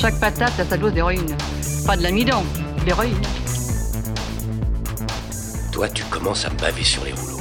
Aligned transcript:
Chaque 0.00 0.20
patate 0.20 0.60
a 0.60 0.64
sa 0.64 0.76
dose 0.76 0.92
d'héroïne. 0.92 1.36
Pas 1.84 1.96
de 1.96 2.04
l'amidon, 2.04 2.44
de 2.78 2.84
l'héroïne. 2.86 3.20
Toi, 5.72 5.88
tu 5.88 6.04
commences 6.04 6.44
à 6.44 6.50
me 6.50 6.56
baver 6.56 6.84
sur 6.84 7.04
les 7.04 7.10
rouleaux. 7.10 7.40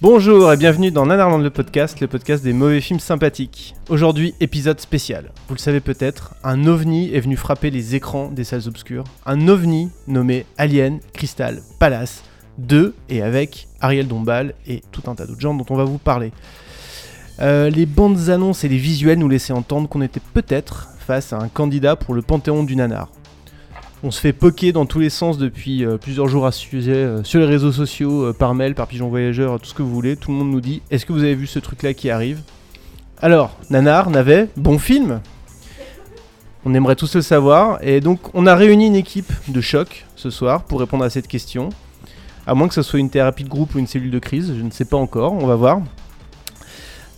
Bonjour 0.00 0.50
et 0.50 0.56
bienvenue 0.56 0.90
dans 0.90 1.04
Nanarland 1.04 1.42
le 1.42 1.50
podcast, 1.50 2.00
le 2.00 2.06
podcast 2.06 2.42
des 2.42 2.54
mauvais 2.54 2.80
films 2.80 3.00
sympathiques. 3.00 3.74
Aujourd'hui, 3.90 4.34
épisode 4.40 4.80
spécial. 4.80 5.30
Vous 5.48 5.54
le 5.54 5.60
savez 5.60 5.80
peut-être, 5.80 6.36
un 6.44 6.66
ovni 6.66 7.12
est 7.12 7.20
venu 7.20 7.36
frapper 7.36 7.68
les 7.70 7.94
écrans 7.94 8.30
des 8.30 8.44
salles 8.44 8.66
obscures. 8.66 9.04
Un 9.26 9.46
ovni 9.46 9.90
nommé 10.06 10.46
Alien 10.56 11.00
Crystal 11.12 11.60
Palace 11.78 12.22
2 12.56 12.94
et 13.10 13.20
avec 13.20 13.68
Ariel 13.82 14.08
Dombal 14.08 14.54
et 14.66 14.82
tout 14.90 15.02
un 15.06 15.14
tas 15.14 15.26
d'autres 15.26 15.40
gens 15.42 15.52
dont 15.52 15.66
on 15.68 15.76
va 15.76 15.84
vous 15.84 15.98
parler. 15.98 16.32
Euh, 17.40 17.70
les 17.70 17.86
bandes 17.86 18.30
annonces 18.30 18.64
et 18.64 18.68
les 18.68 18.78
visuels 18.78 19.18
nous 19.18 19.28
laissaient 19.28 19.52
entendre 19.52 19.88
qu'on 19.88 20.02
était 20.02 20.20
peut-être 20.34 20.88
face 20.98 21.32
à 21.32 21.38
un 21.38 21.48
candidat 21.48 21.94
pour 21.94 22.14
le 22.14 22.22
panthéon 22.22 22.64
du 22.64 22.74
nanar. 22.74 23.08
On 24.02 24.10
se 24.10 24.20
fait 24.20 24.32
poker 24.32 24.72
dans 24.72 24.86
tous 24.86 24.98
les 24.98 25.10
sens 25.10 25.38
depuis 25.38 25.84
euh, 25.84 25.98
plusieurs 25.98 26.26
jours 26.26 26.46
à 26.46 26.52
sujet, 26.52 26.94
euh, 26.94 27.22
sur 27.22 27.38
les 27.40 27.46
réseaux 27.46 27.70
sociaux, 27.70 28.32
par 28.32 28.54
mail, 28.54 28.74
par 28.74 28.88
pigeon 28.88 29.08
voyageur, 29.08 29.60
tout 29.60 29.66
ce 29.66 29.74
que 29.74 29.82
vous 29.82 29.94
voulez. 29.94 30.16
Tout 30.16 30.32
le 30.32 30.38
monde 30.38 30.50
nous 30.50 30.60
dit 30.60 30.82
Est-ce 30.90 31.06
que 31.06 31.12
vous 31.12 31.22
avez 31.22 31.36
vu 31.36 31.46
ce 31.46 31.60
truc-là 31.60 31.94
qui 31.94 32.10
arrive? 32.10 32.40
Alors, 33.20 33.56
Nanar, 33.70 34.10
Navet, 34.10 34.48
bon 34.56 34.78
film 34.78 35.20
On 36.64 36.74
aimerait 36.74 36.96
tous 36.96 37.14
le 37.14 37.22
savoir. 37.22 37.78
Et 37.82 38.00
donc, 38.00 38.34
on 38.34 38.46
a 38.46 38.56
réuni 38.56 38.88
une 38.88 38.96
équipe 38.96 39.32
de 39.46 39.60
choc 39.60 40.06
ce 40.16 40.30
soir 40.30 40.64
pour 40.64 40.80
répondre 40.80 41.04
à 41.04 41.10
cette 41.10 41.28
question. 41.28 41.68
À 42.48 42.54
moins 42.54 42.66
que 42.66 42.74
ce 42.74 42.82
soit 42.82 42.98
une 42.98 43.10
thérapie 43.10 43.44
de 43.44 43.48
groupe 43.48 43.74
ou 43.76 43.78
une 43.78 43.86
cellule 43.86 44.10
de 44.10 44.18
crise, 44.18 44.54
je 44.56 44.62
ne 44.62 44.70
sais 44.70 44.84
pas 44.84 44.96
encore, 44.96 45.34
on 45.34 45.46
va 45.46 45.54
voir. 45.54 45.80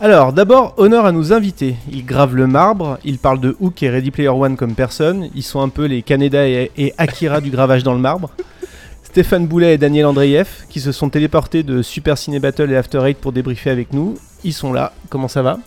Alors, 0.03 0.33
d'abord, 0.33 0.73
honneur 0.77 1.05
à 1.05 1.11
nos 1.11 1.31
invités. 1.31 1.75
Ils 1.91 2.03
gravent 2.05 2.35
le 2.35 2.47
marbre, 2.47 2.97
ils 3.05 3.19
parlent 3.19 3.39
de 3.39 3.55
Hook 3.59 3.83
et 3.83 3.89
Ready 3.89 4.09
Player 4.09 4.29
One 4.29 4.57
comme 4.57 4.73
personne. 4.73 5.29
Ils 5.35 5.43
sont 5.43 5.61
un 5.61 5.69
peu 5.69 5.85
les 5.85 6.01
Kaneda 6.01 6.47
et, 6.47 6.71
et 6.75 6.93
Akira 6.97 7.39
du 7.39 7.51
gravage 7.51 7.83
dans 7.83 7.93
le 7.93 7.99
marbre. 7.99 8.31
Stéphane 9.03 9.45
Boulet 9.45 9.75
et 9.75 9.77
Daniel 9.77 10.07
Andreev, 10.07 10.47
qui 10.69 10.79
se 10.79 10.91
sont 10.91 11.09
téléportés 11.09 11.61
de 11.61 11.83
Super 11.83 12.17
Ciné 12.17 12.39
Battle 12.39 12.71
et 12.71 12.77
After 12.77 12.99
Eight 13.05 13.17
pour 13.19 13.31
débriefer 13.31 13.69
avec 13.69 13.93
nous. 13.93 14.15
Ils 14.43 14.53
sont 14.53 14.73
là. 14.73 14.91
Comment 15.09 15.27
ça 15.27 15.43
va? 15.43 15.59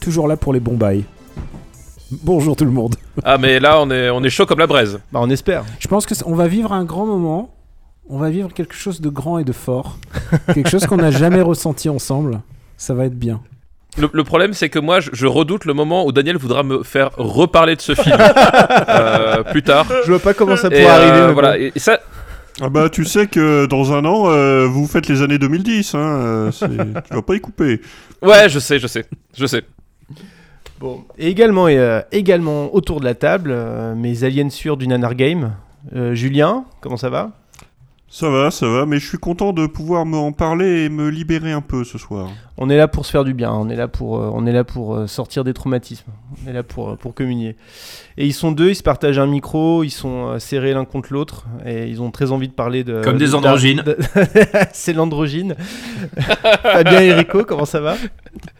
Toujours 0.00 0.28
là 0.28 0.36
pour 0.36 0.52
les 0.52 0.60
bons 0.60 0.76
bails. 0.76 1.04
Bonjour 2.22 2.54
tout 2.56 2.64
le 2.64 2.70
monde. 2.72 2.94
Ah 3.22 3.36
mais 3.38 3.60
là 3.60 3.82
on 3.82 3.90
est 3.90 4.08
on 4.08 4.22
est 4.22 4.30
chaud 4.30 4.46
comme 4.46 4.60
la 4.60 4.66
braise. 4.66 4.98
Bah, 5.12 5.18
on 5.22 5.28
espère. 5.28 5.64
Je 5.78 5.88
pense 5.88 6.06
que 6.06 6.14
c- 6.14 6.22
on 6.26 6.34
va 6.34 6.46
vivre 6.48 6.72
un 6.72 6.84
grand 6.84 7.04
moment. 7.04 7.50
On 8.08 8.16
va 8.18 8.30
vivre 8.30 8.52
quelque 8.54 8.74
chose 8.74 9.00
de 9.02 9.08
grand 9.10 9.38
et 9.38 9.44
de 9.44 9.52
fort. 9.52 9.98
quelque 10.54 10.70
chose 10.70 10.86
qu'on 10.86 10.96
n'a 10.96 11.10
jamais 11.10 11.42
ressenti 11.42 11.88
ensemble. 11.90 12.40
Ça 12.78 12.94
va 12.94 13.04
être 13.04 13.18
bien. 13.18 13.40
Le, 13.98 14.08
le 14.12 14.24
problème 14.24 14.52
c'est 14.54 14.68
que 14.68 14.78
moi 14.78 15.00
je, 15.00 15.10
je 15.12 15.26
redoute 15.26 15.64
le 15.64 15.74
moment 15.74 16.06
où 16.06 16.12
Daniel 16.12 16.36
voudra 16.36 16.62
me 16.62 16.82
faire 16.84 17.10
reparler 17.16 17.74
de 17.76 17.80
ce 17.80 17.94
film 17.94 18.16
euh, 18.88 19.42
plus 19.44 19.62
tard. 19.62 19.86
Je 20.04 20.10
vois 20.10 20.20
pas 20.20 20.32
comment 20.34 20.56
ça 20.56 20.70
pourrait 20.70 20.84
euh, 20.86 20.88
arriver. 21.10 21.26
mais 21.26 21.32
voilà 21.32 21.58
et, 21.58 21.72
et 21.74 21.78
ça 21.78 21.98
Ah 22.62 22.68
bah 22.68 22.88
tu 22.88 23.04
sais 23.04 23.26
que 23.26 23.66
dans 23.66 23.92
un 23.92 24.04
an, 24.04 24.30
euh, 24.30 24.66
vous 24.66 24.86
faites 24.86 25.08
les 25.08 25.22
années 25.22 25.38
2010, 25.38 25.94
hein, 25.94 25.98
euh, 25.98 26.50
tu 27.08 27.14
vas 27.14 27.22
pas 27.22 27.34
y 27.34 27.40
couper. 27.40 27.80
ouais 28.22 28.48
je 28.48 28.58
sais 28.60 28.78
je 28.78 28.86
sais 28.86 29.06
je 29.36 29.46
sais. 29.46 29.64
Bon. 30.78 31.04
Et 31.18 31.28
également, 31.28 31.66
euh, 31.68 32.00
également 32.10 32.74
autour 32.74 33.00
de 33.00 33.04
la 33.04 33.14
table, 33.14 33.50
euh, 33.52 33.94
mes 33.94 34.24
aliens 34.24 34.48
sûrs 34.48 34.78
du 34.78 34.88
Nanar 34.88 35.14
Game. 35.14 35.52
Euh, 35.94 36.14
Julien, 36.14 36.64
comment 36.80 36.96
ça 36.96 37.10
va? 37.10 37.32
Ça 38.12 38.28
va, 38.28 38.50
ça 38.50 38.66
va, 38.66 38.86
mais 38.86 38.98
je 38.98 39.06
suis 39.06 39.18
content 39.18 39.52
de 39.52 39.68
pouvoir 39.68 40.04
me 40.04 40.16
en 40.16 40.32
parler 40.32 40.82
et 40.84 40.88
me 40.88 41.10
libérer 41.10 41.52
un 41.52 41.60
peu 41.60 41.84
ce 41.84 41.96
soir. 41.96 42.28
On 42.58 42.68
est 42.68 42.76
là 42.76 42.88
pour 42.88 43.06
se 43.06 43.12
faire 43.12 43.22
du 43.22 43.34
bien, 43.34 43.52
on 43.52 43.68
est 43.68 43.76
là 43.76 43.86
pour, 43.86 44.18
euh, 44.18 44.28
on 44.34 44.46
est 44.46 44.52
là 44.52 44.64
pour 44.64 44.96
euh, 44.96 45.06
sortir 45.06 45.44
des 45.44 45.54
traumatismes, 45.54 46.10
on 46.44 46.50
est 46.50 46.52
là 46.52 46.64
pour, 46.64 46.90
euh, 46.90 46.96
pour 46.96 47.14
communier. 47.14 47.54
Et 48.18 48.26
ils 48.26 48.32
sont 48.32 48.50
deux, 48.50 48.70
ils 48.70 48.74
se 48.74 48.82
partagent 48.82 49.20
un 49.20 49.28
micro, 49.28 49.84
ils 49.84 49.90
sont 49.90 50.26
euh, 50.30 50.38
serrés 50.40 50.72
l'un 50.74 50.84
contre 50.84 51.12
l'autre, 51.12 51.44
et 51.64 51.86
ils 51.86 52.02
ont 52.02 52.10
très 52.10 52.32
envie 52.32 52.48
de 52.48 52.52
parler 52.52 52.82
de... 52.82 53.00
Comme 53.00 53.16
des 53.16 53.28
de- 53.28 53.34
androgynes. 53.36 53.82
de- 53.86 53.96
C'est 54.72 54.92
l'androgyne. 54.92 55.54
Fabien 56.62 57.00
et 57.02 57.12
Rico, 57.14 57.44
comment 57.44 57.64
ça 57.64 57.78
va? 57.80 57.94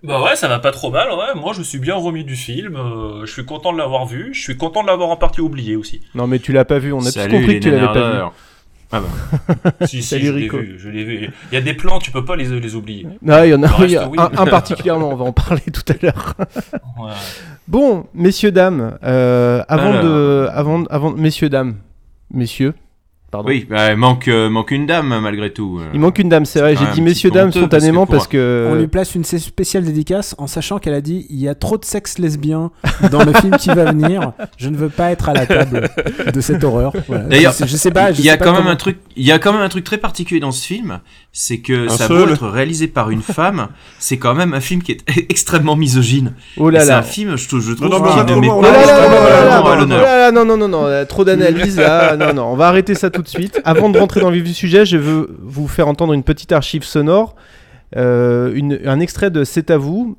Bah 0.04 0.22
ouais, 0.22 0.36
ça 0.36 0.46
va 0.46 0.60
pas 0.60 0.70
trop 0.70 0.92
mal, 0.92 1.08
ouais. 1.10 1.40
Moi, 1.40 1.54
je 1.56 1.62
suis 1.62 1.80
bien 1.80 1.96
remis 1.96 2.22
du 2.22 2.36
film. 2.36 2.76
euh, 2.76 3.26
je 3.26 3.32
suis 3.32 3.44
content 3.44 3.72
de 3.72 3.78
l'avoir 3.78 4.06
vu. 4.06 4.30
Je 4.32 4.40
suis 4.40 4.56
content 4.56 4.82
de 4.82 4.86
l'avoir 4.86 5.08
en 5.10 5.16
partie 5.16 5.40
oublié 5.40 5.74
aussi. 5.74 6.00
Non 6.14 6.28
mais 6.28 6.38
tu 6.38 6.52
l'as 6.52 6.64
pas 6.64 6.78
vu, 6.78 6.92
on 6.92 7.00
a 7.00 7.04
tous 7.06 7.10
Salut, 7.10 7.32
compris 7.34 7.54
les 7.54 7.58
que 7.58 7.64
tu 7.64 7.70
l'avais 7.72 7.86
pas 7.92 8.12
vu. 8.12 8.18
Ah 8.92 9.00
bah. 9.00 9.70
si, 9.86 10.02
si, 10.02 10.02
Salut, 10.02 10.26
je 10.26 10.32
l'ai 10.32 10.40
Rico. 10.42 10.58
vu, 10.58 10.78
je 10.78 10.88
l'ai 10.88 11.04
vu. 11.04 11.30
Il 11.52 11.54
y 11.54 11.58
a 11.58 11.60
des 11.60 11.74
plans, 11.74 11.98
tu 12.00 12.10
peux 12.10 12.24
pas 12.24 12.34
les, 12.36 12.46
les 12.60 12.74
oublier. 12.74 13.06
Non, 13.22 13.44
il 13.44 13.50
y 13.50 13.54
en 13.54 13.62
a, 13.62 13.70
oui. 13.80 13.96
un, 13.96 14.30
un 14.36 14.46
particulièrement, 14.46 15.10
on 15.10 15.16
va 15.16 15.24
en 15.26 15.32
parler 15.32 15.62
tout 15.72 15.84
à 15.92 15.94
l'heure. 16.02 16.34
Ouais. 17.00 17.12
Bon, 17.68 18.06
messieurs, 18.14 18.50
dames, 18.52 18.98
euh, 19.04 19.62
avant 19.68 19.90
Alors. 19.92 20.04
de... 20.04 20.48
Avant, 20.52 20.84
avant, 20.90 21.12
messieurs, 21.12 21.48
dames, 21.48 21.76
messieurs, 22.32 22.74
pardon. 23.30 23.48
Oui, 23.48 23.66
bah, 23.68 23.94
manque, 23.96 24.28
euh, 24.28 24.48
manque 24.50 24.70
une 24.70 24.86
dame 24.86 25.18
malgré 25.22 25.52
tout. 25.52 25.78
euh. 25.80 25.86
Il 25.94 26.00
manque 26.00 26.18
une 26.18 26.28
dame, 26.28 26.44
c'est 26.44 26.60
vrai. 26.60 26.76
J'ai 26.76 26.86
dit 26.92 27.00
messieurs, 27.02 27.30
dames 27.30 27.52
spontanément 27.52 28.06
parce 28.06 28.20
parce 28.24 28.28
que. 28.28 28.68
On 28.70 28.74
lui 28.74 28.86
place 28.88 29.14
une 29.14 29.24
spéciale 29.24 29.84
dédicace 29.84 30.34
en 30.38 30.46
sachant 30.46 30.78
qu'elle 30.78 30.94
a 30.94 31.00
dit 31.00 31.26
il 31.30 31.40
y 31.40 31.48
a 31.48 31.54
trop 31.54 31.78
de 31.78 31.84
sexe 31.84 32.18
lesbien 32.18 32.70
dans 33.10 33.24
le 33.24 33.32
film 33.34 33.56
qui 33.56 33.68
va 33.68 33.84
venir. 33.92 34.32
Je 34.58 34.68
ne 34.68 34.76
veux 34.76 34.88
pas 34.88 35.10
être 35.10 35.28
à 35.28 35.34
la 35.34 35.46
table 35.46 35.88
de 36.34 36.40
cette 36.40 36.62
horreur. 36.64 36.92
Voilà. 37.08 37.24
D'ailleurs, 37.24 37.52
je, 37.52 37.58
sais- 37.58 37.66
je 37.68 37.76
sais 37.76 37.90
pas. 37.90 38.10
il 38.10 38.20
y 38.20 38.30
a 38.30 38.36
quand 38.36 38.52
même 38.52 38.66
un 38.66 38.76
truc, 38.76 38.98
il 39.16 39.24
y 39.26 39.32
a 39.32 39.38
quand 39.38 39.52
même 39.52 39.62
un 39.62 39.68
truc 39.68 39.84
très 39.84 39.98
particulier 39.98 40.40
dans 40.40 40.50
ce 40.52 40.66
film, 40.66 41.00
c'est 41.32 41.58
que 41.58 41.86
Un 41.86 41.88
ça 41.90 42.08
seul. 42.08 42.18
vaut 42.26 42.28
être 42.34 42.48
réalisé 42.48 42.88
par 42.88 43.10
une 43.10 43.22
femme, 43.22 43.68
c'est 43.98 44.16
quand 44.18 44.34
même 44.34 44.52
un 44.54 44.60
film 44.60 44.82
qui 44.82 44.92
est 44.92 45.00
extrêmement 45.30 45.76
misogyne. 45.76 46.34
Oh 46.56 46.70
Et 46.70 46.74
là 46.74 46.80
c'est 46.80 46.90
un 46.90 46.96
là. 46.96 47.02
film, 47.02 47.36
je, 47.36 47.48
trouve- 47.48 47.60
je 47.60 47.72
trouve, 47.72 47.88
non, 47.88 48.00
mais 48.00 48.10
qui 48.10 48.32
ne 48.34 48.40
met 48.40 48.48
Oh 48.50 48.60
pas 48.60 48.70
là 48.72 48.80
là 48.80 48.86
là 48.86 48.96
là 48.96 49.08
là 49.08 49.20
là 49.20 49.44
là 49.60 49.62
là 49.70 49.76
l'honneur. 49.76 50.02
là, 50.02 50.32
non, 50.32 50.44
non, 50.44 50.56
non, 50.56 50.68
non, 50.68 50.86
euh, 50.86 51.04
trop 51.04 51.24
d'analyse 51.24 51.76
là. 51.78 52.16
Non, 52.16 52.34
non, 52.34 52.44
on 52.52 52.56
va 52.56 52.68
arrêter 52.68 52.94
ça 52.94 53.08
tout 53.10 53.19
suite. 53.28 53.60
Avant 53.64 53.90
de 53.90 53.98
rentrer 53.98 54.20
dans 54.20 54.30
le 54.30 54.44
sujet, 54.46 54.84
je 54.84 54.96
veux 54.96 55.36
vous 55.42 55.68
faire 55.68 55.88
entendre 55.88 56.12
une 56.12 56.22
petite 56.22 56.52
archive 56.52 56.84
sonore, 56.84 57.34
euh, 57.96 58.78
un 58.84 59.00
extrait 59.00 59.30
de 59.30 59.44
C'est 59.44 59.70
à 59.70 59.78
vous, 59.78 60.16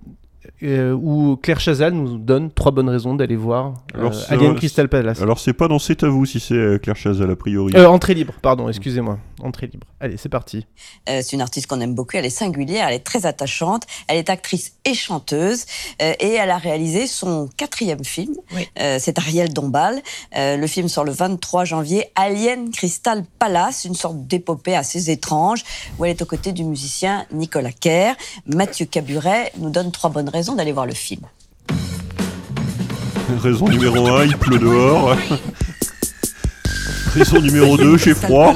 euh, 0.63 0.94
où 0.94 1.38
Claire 1.38 1.59
Chazal 1.59 1.94
nous 1.94 2.17
donne 2.17 2.51
trois 2.51 2.72
bonnes 2.72 2.89
raisons 2.89 3.16
d'aller 3.16 3.35
voir 3.35 3.73
euh, 3.95 3.99
Alors, 3.99 4.13
Alien 4.29 4.55
Crystal 4.55 4.88
Palace. 4.88 5.22
Alors 5.22 5.39
c'est 5.39 5.53
pas 5.53 5.67
dans 5.67 5.79
C'est 5.79 6.03
à 6.03 6.09
vous 6.09 6.25
si 6.25 6.39
c'est 6.39 6.53
euh, 6.53 6.77
Claire 6.77 6.95
Chazal 6.95 7.29
a 7.31 7.35
priori. 7.35 7.73
Euh, 7.75 7.88
entrée 7.88 8.13
libre, 8.13 8.33
pardon, 8.41 8.69
excusez-moi. 8.69 9.17
Entrée 9.41 9.67
libre. 9.67 9.88
Allez, 10.00 10.17
c'est 10.17 10.29
parti. 10.29 10.67
Euh, 11.09 11.21
c'est 11.23 11.33
une 11.33 11.41
artiste 11.41 11.67
qu'on 11.67 11.81
aime 11.81 11.95
beaucoup, 11.95 12.17
elle 12.17 12.25
est 12.25 12.29
singulière, 12.29 12.88
elle 12.88 12.95
est 12.95 13.00
très 13.03 13.25
attachante, 13.25 13.83
elle 14.07 14.17
est 14.17 14.29
actrice 14.29 14.73
et 14.85 14.94
chanteuse, 14.94 15.66
euh, 16.01 16.13
et 16.19 16.33
elle 16.33 16.51
a 16.51 16.57
réalisé 16.57 17.07
son 17.07 17.50
quatrième 17.57 18.03
film, 18.03 18.35
Euh, 18.79 18.97
c'est 19.00 19.17
Ariel 19.17 19.53
Dombal. 19.53 20.01
Euh, 20.38 20.57
le 20.57 20.67
film 20.67 20.88
sort 20.88 21.03
le 21.03 21.11
23 21.11 21.66
janvier, 21.66 22.05
Alien 22.16 22.71
Crystal 22.71 23.23
Palace, 23.39 23.85
une 23.85 23.95
sorte 23.95 24.27
d'épopée 24.27 24.75
assez 24.75 25.09
étrange, 25.09 25.63
où 25.97 26.06
elle 26.06 26.12
est 26.12 26.21
aux 26.21 26.25
côtés 26.25 26.51
du 26.51 26.63
musicien 26.63 27.25
Nicolas 27.31 27.71
Kerr. 27.71 28.13
Mathieu 28.45 28.86
Caburet 28.86 29.51
nous 29.57 29.69
donne 29.69 29.91
trois 29.91 30.09
bonnes 30.09 30.30
raisons 30.30 30.50
d'aller 30.56 30.71
voir 30.71 30.86
le 30.86 30.94
film. 30.94 31.21
Raison 33.42 33.68
numéro 33.68 34.07
1, 34.07 34.25
il 34.25 34.38
pleut 34.38 34.59
dehors. 34.59 35.15
Raison 37.15 37.42
numéro 37.42 37.77
2, 37.77 37.98
j'ai 37.98 38.12
Crystal 38.12 38.30
froid. 38.30 38.53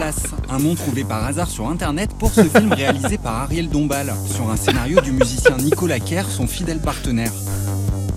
Un 0.50 0.60
nom 0.60 0.76
trouvé 0.76 1.04
par 1.04 1.26
hasard 1.26 1.50
sur 1.50 1.68
internet 1.70 2.12
pour 2.18 2.32
ce 2.32 2.44
film 2.44 2.72
réalisé 2.74 3.18
par 3.18 3.34
Ariel 3.44 3.70
Dombal, 3.70 4.14
sur 4.34 4.50
un 4.50 4.56
scénario 4.56 5.02
du 5.02 5.12
musicien 5.12 5.58
Nicolas 5.58 6.00
Kerr, 6.00 6.26
son 6.30 6.48
fidèle 6.48 6.80
partenaire. 6.80 7.32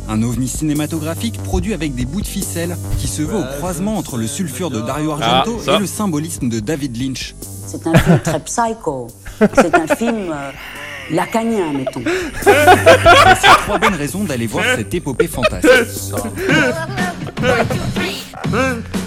Un 0.09 0.23
ovni 0.23 0.49
cinématographique 0.49 1.43
produit 1.43 1.75
avec 1.75 1.95
des 1.95 2.05
bouts 2.07 2.21
de 2.23 2.27
ficelle 2.27 2.77
qui 2.99 3.09
se 3.09 3.23
veut 3.23 3.37
au 3.39 3.45
croisement 3.59 3.97
entre 3.97 4.17
le 4.17 4.27
sulfure 4.27 4.71
de 4.71 4.81
Dario 4.81 5.13
Argento 5.13 5.59
Ah, 5.61 5.65
ça. 5.65 5.77
et 5.77 5.79
le 5.81 5.87
symbolisme 5.87 6.49
de 6.49 6.61
David 6.61 6.97
Lynch. 7.01 7.35
C'est 7.67 7.87
un 7.87 7.95
film 7.95 8.19
très 8.21 8.41
psycho. 8.41 9.09
C'est 9.39 9.75
un 9.75 9.87
film 9.97 10.33
euh, 10.33 10.51
lacanien, 11.11 11.73
mettons. 11.73 12.03
Voici 12.45 13.47
trois 13.65 13.79
bonnes 13.79 13.95
raisons 13.95 14.25
d'aller 14.25 14.47
voir 14.47 14.65
cette 14.77 14.93
épopée 14.95 15.27
fantastique. 15.29 15.71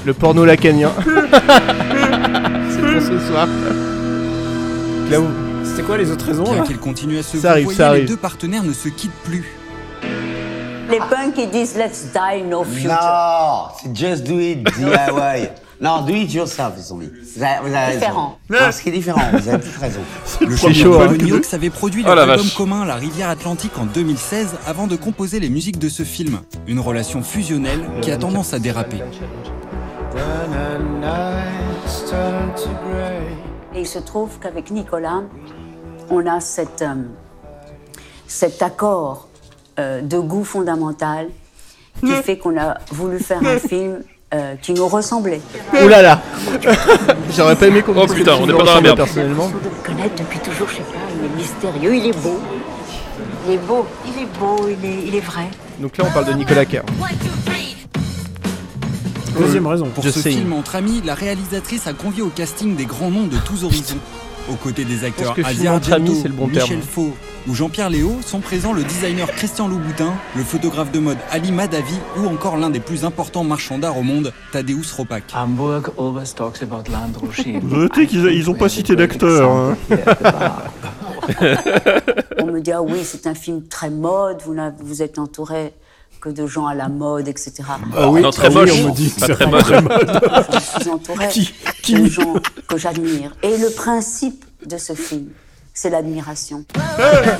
Le 0.06 0.13
porno 0.13 0.45
lacanien. 0.45 0.92
c'est 0.98 2.81
pour 2.81 3.01
ce 3.01 3.19
soir. 3.27 3.48
Clau- 5.09 5.27
C'est 5.63 5.83
quoi 5.86 5.98
les 5.98 6.09
autres 6.12 6.25
raisons 6.25 6.44
Bien 6.44 6.57
là 6.57 6.62
qu'ils 6.63 6.77
continuent 6.80 7.19
à 7.19 7.24
se 7.24 7.38
Ça 7.38 7.51
arrive, 7.51 7.68
ça 7.71 7.74
les 7.74 7.89
arrive. 7.89 8.07
deux 8.07 8.18
partenaires 8.18 8.63
ne 8.63 8.74
se 8.74 8.89
quittent 8.89 9.12
plus. 9.24 9.45
Les 10.89 10.97
punks, 11.00 11.38
ils 11.38 11.50
disent 11.50 11.75
let's 11.77 12.07
die 12.13 12.44
no 12.44 12.63
future. 12.65 12.92
Non, 12.92 13.68
c'est 13.81 13.95
just 13.95 14.24
do 14.27 14.39
it, 14.39 14.63
DIY. 14.77 15.50
Non, 15.81 16.01
do 16.06 16.13
it 16.13 16.31
yourself, 16.33 16.74
ils 16.78 16.94
ont 16.94 16.98
dit. 17.00 17.10
Vous 17.36 17.44
avez, 17.44 17.68
vous 17.69 17.75
avez 17.75 17.94
Différent. 17.95 18.38
raison. 18.50 18.66
Non, 18.66 18.72
ce 18.72 18.81
qui 18.83 18.89
est 18.89 18.92
différent, 18.92 19.22
vous 19.33 19.48
avez 19.50 19.63
toute 19.63 19.78
raison. 19.78 20.00
Le 20.42 20.56
C'est 20.56 20.74
chaud, 20.74 20.94
chanteur 20.94 21.10
hein. 21.12 21.18
New 21.19 21.28
York 21.28 21.45
avait 21.54 21.69
produit 21.72 22.04
Oh 22.06 22.07
leur 22.07 22.16
la 22.16 22.22
album 22.33 22.45
vache. 22.45 22.56
commun 22.56 22.86
La 22.86 22.95
Rivière 22.95 23.30
Atlantique 23.30 23.78
en 23.80 23.86
2016 23.86 24.56
avant 24.68 24.86
de 24.88 24.95
composer 24.95 25.39
les 25.39 25.50
musiques 25.50 25.80
de 25.80 25.89
ce 25.89 26.04
film. 26.04 26.39
Une 26.68 26.80
relation 26.80 27.24
fusionnelle 27.24 27.81
qui 28.01 28.12
a 28.12 28.18
tendance 28.18 28.54
à 28.54 28.60
déraper. 28.60 29.00
Et 33.74 33.80
il 33.81 33.88
se 33.88 34.00
trouve 34.00 34.38
qu'avec 34.39 34.72
Nicolas, 34.72 35.24
on 36.10 36.25
a 36.28 36.39
cette, 36.42 36.81
euh, 36.81 36.95
cet 38.28 38.62
accord 38.62 39.30
euh, 39.80 40.01
de 40.01 40.19
goût 40.19 40.44
fondamental 40.44 41.30
qui 42.00 42.12
fait 42.24 42.38
qu'on 42.38 42.57
a 42.60 42.78
voulu 42.92 43.19
faire 43.19 43.42
un 43.45 43.60
film 43.60 44.01
euh, 44.33 44.56
qui 44.62 44.74
nous 44.74 44.88
ressemblait. 44.88 45.42
Ouh 45.83 45.88
là 45.88 46.01
là 46.01 46.22
J'aurais 47.36 47.56
pas 47.56 47.68
aimé 47.68 47.81
qu'on 47.81 47.94
Oh 47.98 48.07
putain, 48.07 48.33
on 48.39 48.48
est 48.50 48.54
pas 48.54 48.63
dans 48.63 48.75
la 48.75 48.81
merde. 48.81 48.98
personnellement. 48.98 49.50
de 49.50 49.54
le 49.56 49.69
connaître 49.86 50.16
depuis 50.16 50.39
toujours, 50.39 50.68
je 50.69 50.75
sais 50.75 50.81
pas, 50.81 51.00
il 51.19 51.25
est 51.25 51.36
mystérieux, 51.36 51.95
il 51.95 52.07
est 52.07 52.18
beau. 52.22 52.39
Il 53.48 53.54
est 53.54 53.57
beau, 53.57 53.86
il 54.06 54.22
est 54.24 54.39
beau, 54.39 54.68
il 54.69 54.86
est, 54.89 55.07
il 55.07 55.16
est 55.16 55.19
vrai. 55.22 55.48
Donc 55.80 55.98
là, 55.98 56.06
on 56.07 56.12
parle 56.12 56.25
de 56.28 56.33
Nicolas 56.33 56.66
Kerr. 56.66 56.83
Deuxième 59.38 59.66
raison. 59.68 59.88
Pour 59.88 60.04
Je 60.04 60.10
ce 60.10 60.19
sais. 60.19 60.31
film 60.31 60.54
entre 60.54 60.75
amis, 60.75 61.01
la 61.04 61.16
réalisatrice 61.16 61.88
a 61.88 61.94
convié 61.94 62.22
au 62.22 62.28
casting 62.30 62.75
des 62.75 62.86
grands 62.86 63.10
noms 63.10 63.28
de 63.28 63.38
tous 63.38 63.63
horizons. 63.63 63.98
Aux 64.49 64.55
côtés 64.55 64.83
des 64.85 65.03
acteurs 65.03 65.35
Asia 65.43 65.73
Argento, 65.73 66.13
le 66.23 66.29
bon 66.29 66.47
Michel 66.47 66.67
terme. 66.67 66.81
Faux 66.81 67.11
ou 67.47 67.55
Jean-Pierre 67.55 67.89
Léo 67.89 68.11
sont 68.25 68.39
présents 68.39 68.73
le 68.73 68.83
designer 68.83 69.27
Christian 69.31 69.67
Louboutin, 69.67 70.13
le 70.35 70.43
photographe 70.43 70.91
de 70.91 70.99
mode 70.99 71.17
Ali 71.31 71.51
Madavi 71.51 71.95
ou 72.17 72.27
encore 72.27 72.57
l'un 72.57 72.69
des 72.69 72.79
plus 72.79 73.03
importants 73.05 73.43
marchands 73.43 73.77
d'art 73.79 73.97
au 73.97 74.03
monde, 74.03 74.31
Tadeusz 74.51 74.91
Ropak. 74.95 75.23
Hamburg 75.33 75.89
always 75.97 76.33
talks 76.35 76.61
about 76.61 76.83
Land 76.91 77.13
Rocher. 77.19 77.59
Vous 77.63 77.77
notez 77.77 78.05
qu'ils 78.07 78.27
a- 78.27 78.31
ils 78.31 78.49
ont 78.49 78.53
pas 78.55 78.69
cité 78.69 78.95
d'acteur. 78.95 79.49
hein. 79.49 79.77
On 82.39 82.45
me 82.47 82.59
dit, 82.59 82.71
ah 82.71 82.81
oui, 82.81 82.99
c'est 83.03 83.25
un 83.27 83.35
film 83.35 83.63
très 83.67 83.89
mode, 83.89 84.37
vous, 84.45 84.55
vous 84.83 85.01
êtes 85.01 85.17
entouré 85.17 85.73
que 86.21 86.29
de 86.29 86.45
gens 86.45 86.68
à 86.68 86.75
la 86.75 86.88
mode, 86.88 87.27
etc. 87.27 87.53
Ah 87.97 88.09
oui, 88.09 88.21
Non, 88.21 88.29
très 88.29 88.47
ah 88.47 88.50
oui, 88.51 88.56
moche. 88.56 88.71
on 88.83 88.89
me 88.89 88.95
dit. 88.95 89.09
Pas 89.19 89.27
très 89.29 89.47
mode. 89.47 89.62
très 89.63 89.81
mode. 89.81 90.19
Je 90.77 90.81
suis 90.81 90.89
entourée 90.89 91.27
Qui- 91.29 91.51
qui- 91.81 91.95
de 91.95 92.06
gens 92.07 92.33
que 92.68 92.77
j'admire. 92.77 93.35
Et 93.44 93.57
le 93.57 93.69
principe 93.71 94.45
de 94.65 94.77
ce 94.77 94.94
film, 94.94 95.29
c'est 95.73 95.89
l'admiration. 95.89 96.63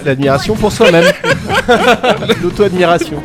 L'admiration 0.04 0.56
pour 0.56 0.72
soi-même. 0.72 1.06
L'auto-admiration. 2.42 3.22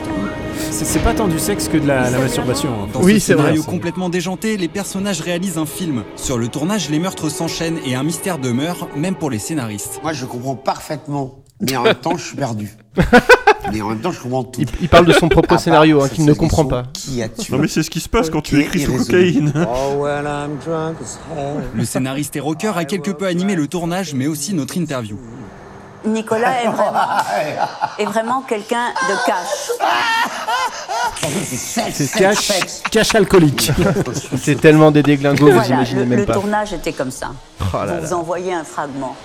C'est 0.70 0.99
pas 1.03 1.14
tant 1.14 1.26
du 1.29 1.38
sexe 1.38 1.69
que 1.69 1.79
de 1.79 1.87
la, 1.87 2.11
la 2.11 2.19
masturbation. 2.19 2.69
hein. 2.82 2.88
Dans 2.93 3.00
Oui, 3.00 3.14
ce 3.20 3.29
c'est 3.29 3.32
vrai. 3.35 3.44
scénario 3.44 3.62
complètement 3.62 4.11
déjanté, 4.11 4.56
les 4.58 4.69
personnages 4.69 5.20
réalisent 5.23 5.56
un 5.58 5.64
film. 5.67 6.03
Sur 6.17 6.37
le 6.38 6.49
tournage, 6.49 6.91
les 6.91 6.99
meurtres 6.99 7.31
s'enchaînent 7.31 7.79
et 7.87 7.94
un 7.94 8.03
mystère 8.03 8.38
demeure, 8.38 8.88
même 8.94 9.14
pour 9.14 9.31
les 9.31 9.38
scénaristes. 9.38 10.00
Moi, 10.03 10.12
je 10.12 10.26
comprends 10.26 10.55
parfaitement, 10.56 11.38
mais 11.61 11.76
en 11.76 11.82
même 11.85 11.94
temps, 11.94 12.17
je 12.19 12.25
suis 12.26 12.37
perdu. 12.37 12.76
mais 13.73 13.83
en 13.83 13.89
même 13.89 14.01
temps, 14.01 14.13
je 14.13 14.21
comprends 14.21 14.45
tout. 14.45 14.61
Il, 14.61 14.69
il 14.83 14.89
parle 14.89 15.07
de 15.07 15.13
son 15.13 15.29
propre 15.29 15.59
scénario, 15.59 16.03
hein, 16.03 16.09
qu'il 16.09 16.25
ne 16.25 16.33
comprend 16.33 16.65
pas. 16.65 16.85
Qui 16.93 17.23
a 17.23 17.29
tué 17.29 17.53
Non, 17.55 17.59
mais 17.59 17.69
c'est 17.69 17.83
ce 17.83 17.91
qui 17.91 18.01
se 18.01 18.09
passe 18.09 18.31
quand 18.31 18.41
tu 18.43 18.61
écris 18.61 18.81
sous 18.81 18.97
cocaïne. 18.97 19.53
Oh, 19.57 19.95
well, 20.03 20.25
I'm 20.27 20.57
drunk 20.65 20.97
as 21.03 21.19
hell. 21.35 21.63
Le 21.75 21.85
scénariste 21.85 22.37
et 22.37 22.41
rocker 22.41 22.73
a 22.77 22.85
quelque 22.85 23.11
peu 23.11 23.27
animé 23.27 23.55
le 23.55 23.67
tournage, 23.67 24.15
mais 24.15 24.27
aussi 24.27 24.55
notre 24.55 24.77
interview. 24.77 25.19
Nicolas 26.05 26.63
est 26.63 26.69
vraiment, 26.69 27.01
est 27.99 28.05
vraiment 28.05 28.41
quelqu'un 28.43 28.91
de 29.09 29.27
cash. 29.27 29.71
C'est 31.53 32.13
Cash, 32.13 32.51
cash 32.91 33.15
alcoolique. 33.15 33.73
C'est 34.37 34.61
tellement 34.61 34.91
des 34.93 35.03
déglingos, 35.03 35.47
vous 35.47 35.53
Voilà, 35.53 35.67
imaginez 35.69 36.01
le, 36.03 36.07
même 36.07 36.19
le 36.21 36.27
pas. 36.27 36.35
tournage 36.35 36.73
était 36.73 36.93
comme 36.93 37.11
ça. 37.11 37.31
Oh 37.61 37.65
là 37.79 37.81
vous 37.81 37.87
là. 37.95 38.01
vous 38.01 38.13
envoyez 38.13 38.53
un 38.53 38.63
fragment. 38.65 39.17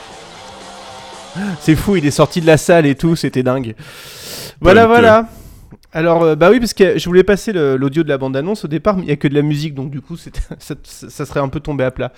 C'est 1.60 1.76
fou, 1.76 1.96
il 1.96 2.06
est 2.06 2.12
sorti 2.12 2.42
de 2.42 2.46
la 2.48 2.58
salle 2.58 2.86
et 2.86 2.96
tout, 2.96 3.16
c'était 3.16 3.44
dingue. 3.44 3.76
Voilà, 4.60 4.88
voilà. 4.88 5.28
Alors, 5.94 6.24
euh, 6.24 6.36
bah 6.36 6.50
oui, 6.52 6.60
parce 6.60 6.74
que 6.74 6.98
je 6.98 7.06
voulais 7.06 7.24
passer 7.24 7.52
l'audio 7.54 8.04
de 8.04 8.10
la 8.10 8.18
bande-annonce 8.18 8.64
au 8.66 8.68
départ, 8.68 8.96
mais 8.96 9.04
il 9.04 9.08
n'y 9.08 9.12
a 9.12 9.18
que 9.18 9.28
de 9.28 9.34
la 9.36 9.42
musique, 9.42 9.74
donc 9.74 9.92
du 9.92 10.00
coup, 10.02 10.16
ça, 10.60 10.76
ça 10.84 11.26
serait 11.26 11.40
un 11.42 11.50
peu 11.50 11.60
tombé 11.60 11.84
à 11.84 11.92
plat. 11.92 12.14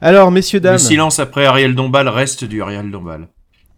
Alors, 0.00 0.30
messieurs, 0.30 0.60
dames. 0.60 0.74
Le 0.74 0.78
silence 0.78 1.18
après 1.18 1.44
Ariel 1.46 1.74
Dombal 1.74 2.08
reste 2.08 2.44
du 2.44 2.62
Ariel 2.62 2.90
Dombal. 2.90 3.28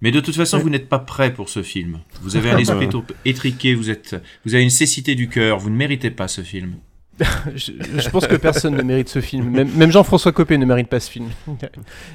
Mais 0.03 0.11
de 0.11 0.21
toute 0.21 0.35
façon, 0.35 0.57
Ouais. 0.57 0.63
vous 0.65 0.71
n'êtes 0.71 0.89
pas 0.89 0.99
prêt 0.99 1.33
pour 1.33 1.49
ce 1.49 1.63
film. 1.63 2.01
Vous 2.23 2.37
avez 2.37 2.51
un 2.51 2.59
esprit 2.59 2.89
trop 2.89 3.05
étriqué, 3.25 3.75
vous 3.75 3.89
êtes, 3.89 4.17
vous 4.45 4.55
avez 4.55 4.65
une 4.65 4.71
cécité 4.71 5.15
du 5.15 5.29
cœur, 5.29 5.59
vous 5.59 5.71
ne 5.71 5.77
méritez 5.77 6.11
pas 6.11 6.29
ce 6.29 6.41
film. 6.43 6.75
je, 7.55 7.73
je 7.99 8.09
pense 8.11 8.27
que 8.27 8.37
personne 8.37 8.75
ne 8.75 8.83
mérite 8.83 9.09
ce 9.09 9.21
film. 9.21 9.51
Même, 9.51 9.71
même 9.77 9.91
Jean-François 9.93 10.33
Copé 10.33 10.57
ne 10.59 10.65
mérite 10.65 10.89
pas 10.89 10.99
ce 11.01 11.11
film. 11.11 11.29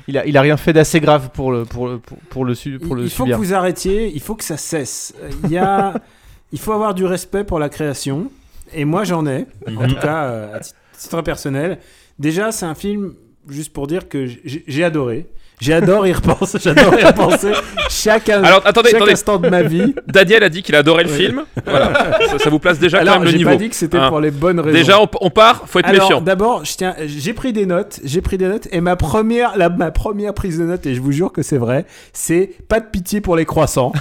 Il 0.07 0.17
a, 0.17 0.25
il 0.25 0.35
a 0.37 0.41
rien 0.41 0.57
fait 0.57 0.73
d'assez 0.73 0.99
grave 0.99 1.29
pour 1.33 1.51
le, 1.51 1.65
pour 1.65 1.87
le, 1.87 1.99
pour, 1.99 2.17
pour 2.29 2.45
le, 2.45 2.55
su- 2.55 2.79
pour 2.79 2.95
le 2.95 3.03
il 3.03 3.09
faut 3.09 3.23
subir. 3.23 3.37
que 3.37 3.41
vous 3.41 3.53
arrêtiez, 3.53 4.11
il 4.13 4.21
faut 4.21 4.35
que 4.35 4.43
ça 4.43 4.57
cesse. 4.57 5.13
Il 5.43 5.51
y 5.51 5.57
a, 5.57 5.93
il 6.51 6.59
faut 6.59 6.71
avoir 6.73 6.93
du 6.93 7.05
respect 7.05 7.43
pour 7.43 7.59
la 7.59 7.69
création, 7.69 8.31
et 8.73 8.85
moi 8.85 9.03
j'en 9.03 9.25
ai, 9.27 9.45
en 9.67 9.87
tout 9.87 9.95
cas 9.95 10.25
euh, 10.25 10.55
à 10.57 10.59
titre 10.97 11.21
personnel. 11.21 11.77
Déjà, 12.19 12.51
c'est 12.51 12.65
un 12.65 12.75
film, 12.75 13.13
juste 13.47 13.71
pour 13.71 13.85
dire 13.87 14.09
que 14.09 14.25
j'ai 14.43 14.83
adoré. 14.83 15.27
J'adore 15.59 16.05
y 16.05 16.13
repenser, 16.13 16.59
j'adore 16.61 16.93
y 16.99 17.03
repenser 17.03 17.51
chaque, 17.89 18.29
Alors, 18.29 18.61
attendez, 18.63 18.89
chaque 18.89 18.97
attendez. 18.97 19.13
instant 19.13 19.37
de 19.39 19.49
ma 19.49 19.63
vie. 19.63 19.95
Daniel 20.05 20.43
a 20.43 20.49
dit 20.49 20.61
qu'il 20.61 20.75
adorait 20.75 21.03
le 21.03 21.09
Oui. 21.09 21.15
film. 21.17 21.45
Voilà. 21.65 21.93
ça, 22.29 22.37
ça 22.37 22.49
vous 22.51 22.59
place 22.59 22.77
déjà 22.77 22.99
Alors, 22.99 23.15
quand 23.15 23.19
même 23.21 23.25
le 23.25 23.31
j'ai 23.31 23.37
niveau. 23.39 23.49
pas 23.49 23.55
dit 23.55 23.67
que 23.69 23.75
c'était 23.75 23.97
Hein. 23.97 24.09
pour 24.09 24.19
les 24.19 24.29
bonnes 24.29 24.59
raisons. 24.59 24.77
Déjà, 24.77 25.01
on, 25.01 25.07
on 25.19 25.31
part, 25.31 25.63
faut 25.65 25.79
être 25.79 25.87
Alors, 25.89 26.03
méfiant. 26.09 26.21
D'abord, 26.21 26.63
je 26.63 26.75
tiens, 26.75 26.95
j'ai 27.03 27.33
pris 27.33 27.53
des 27.53 27.65
notes, 27.65 27.99
j'ai 28.03 28.21
pris 28.21 28.37
des 28.37 28.47
notes, 28.47 28.67
et 28.71 28.81
ma 28.81 28.95
première, 28.95 29.57
la, 29.57 29.69
ma 29.69 29.89
première 29.89 30.35
prise 30.35 30.59
de 30.59 30.63
notes, 30.65 30.85
et 30.85 30.93
je 30.93 31.01
vous 31.01 31.11
jure 31.11 31.31
que 31.31 31.41
c'est 31.41 31.57
vrai, 31.57 31.87
c'est 32.13 32.51
pas 32.69 32.79
de 32.79 32.85
pitié 32.85 33.19
pour 33.19 33.35
les 33.35 33.45
croissants. 33.45 33.93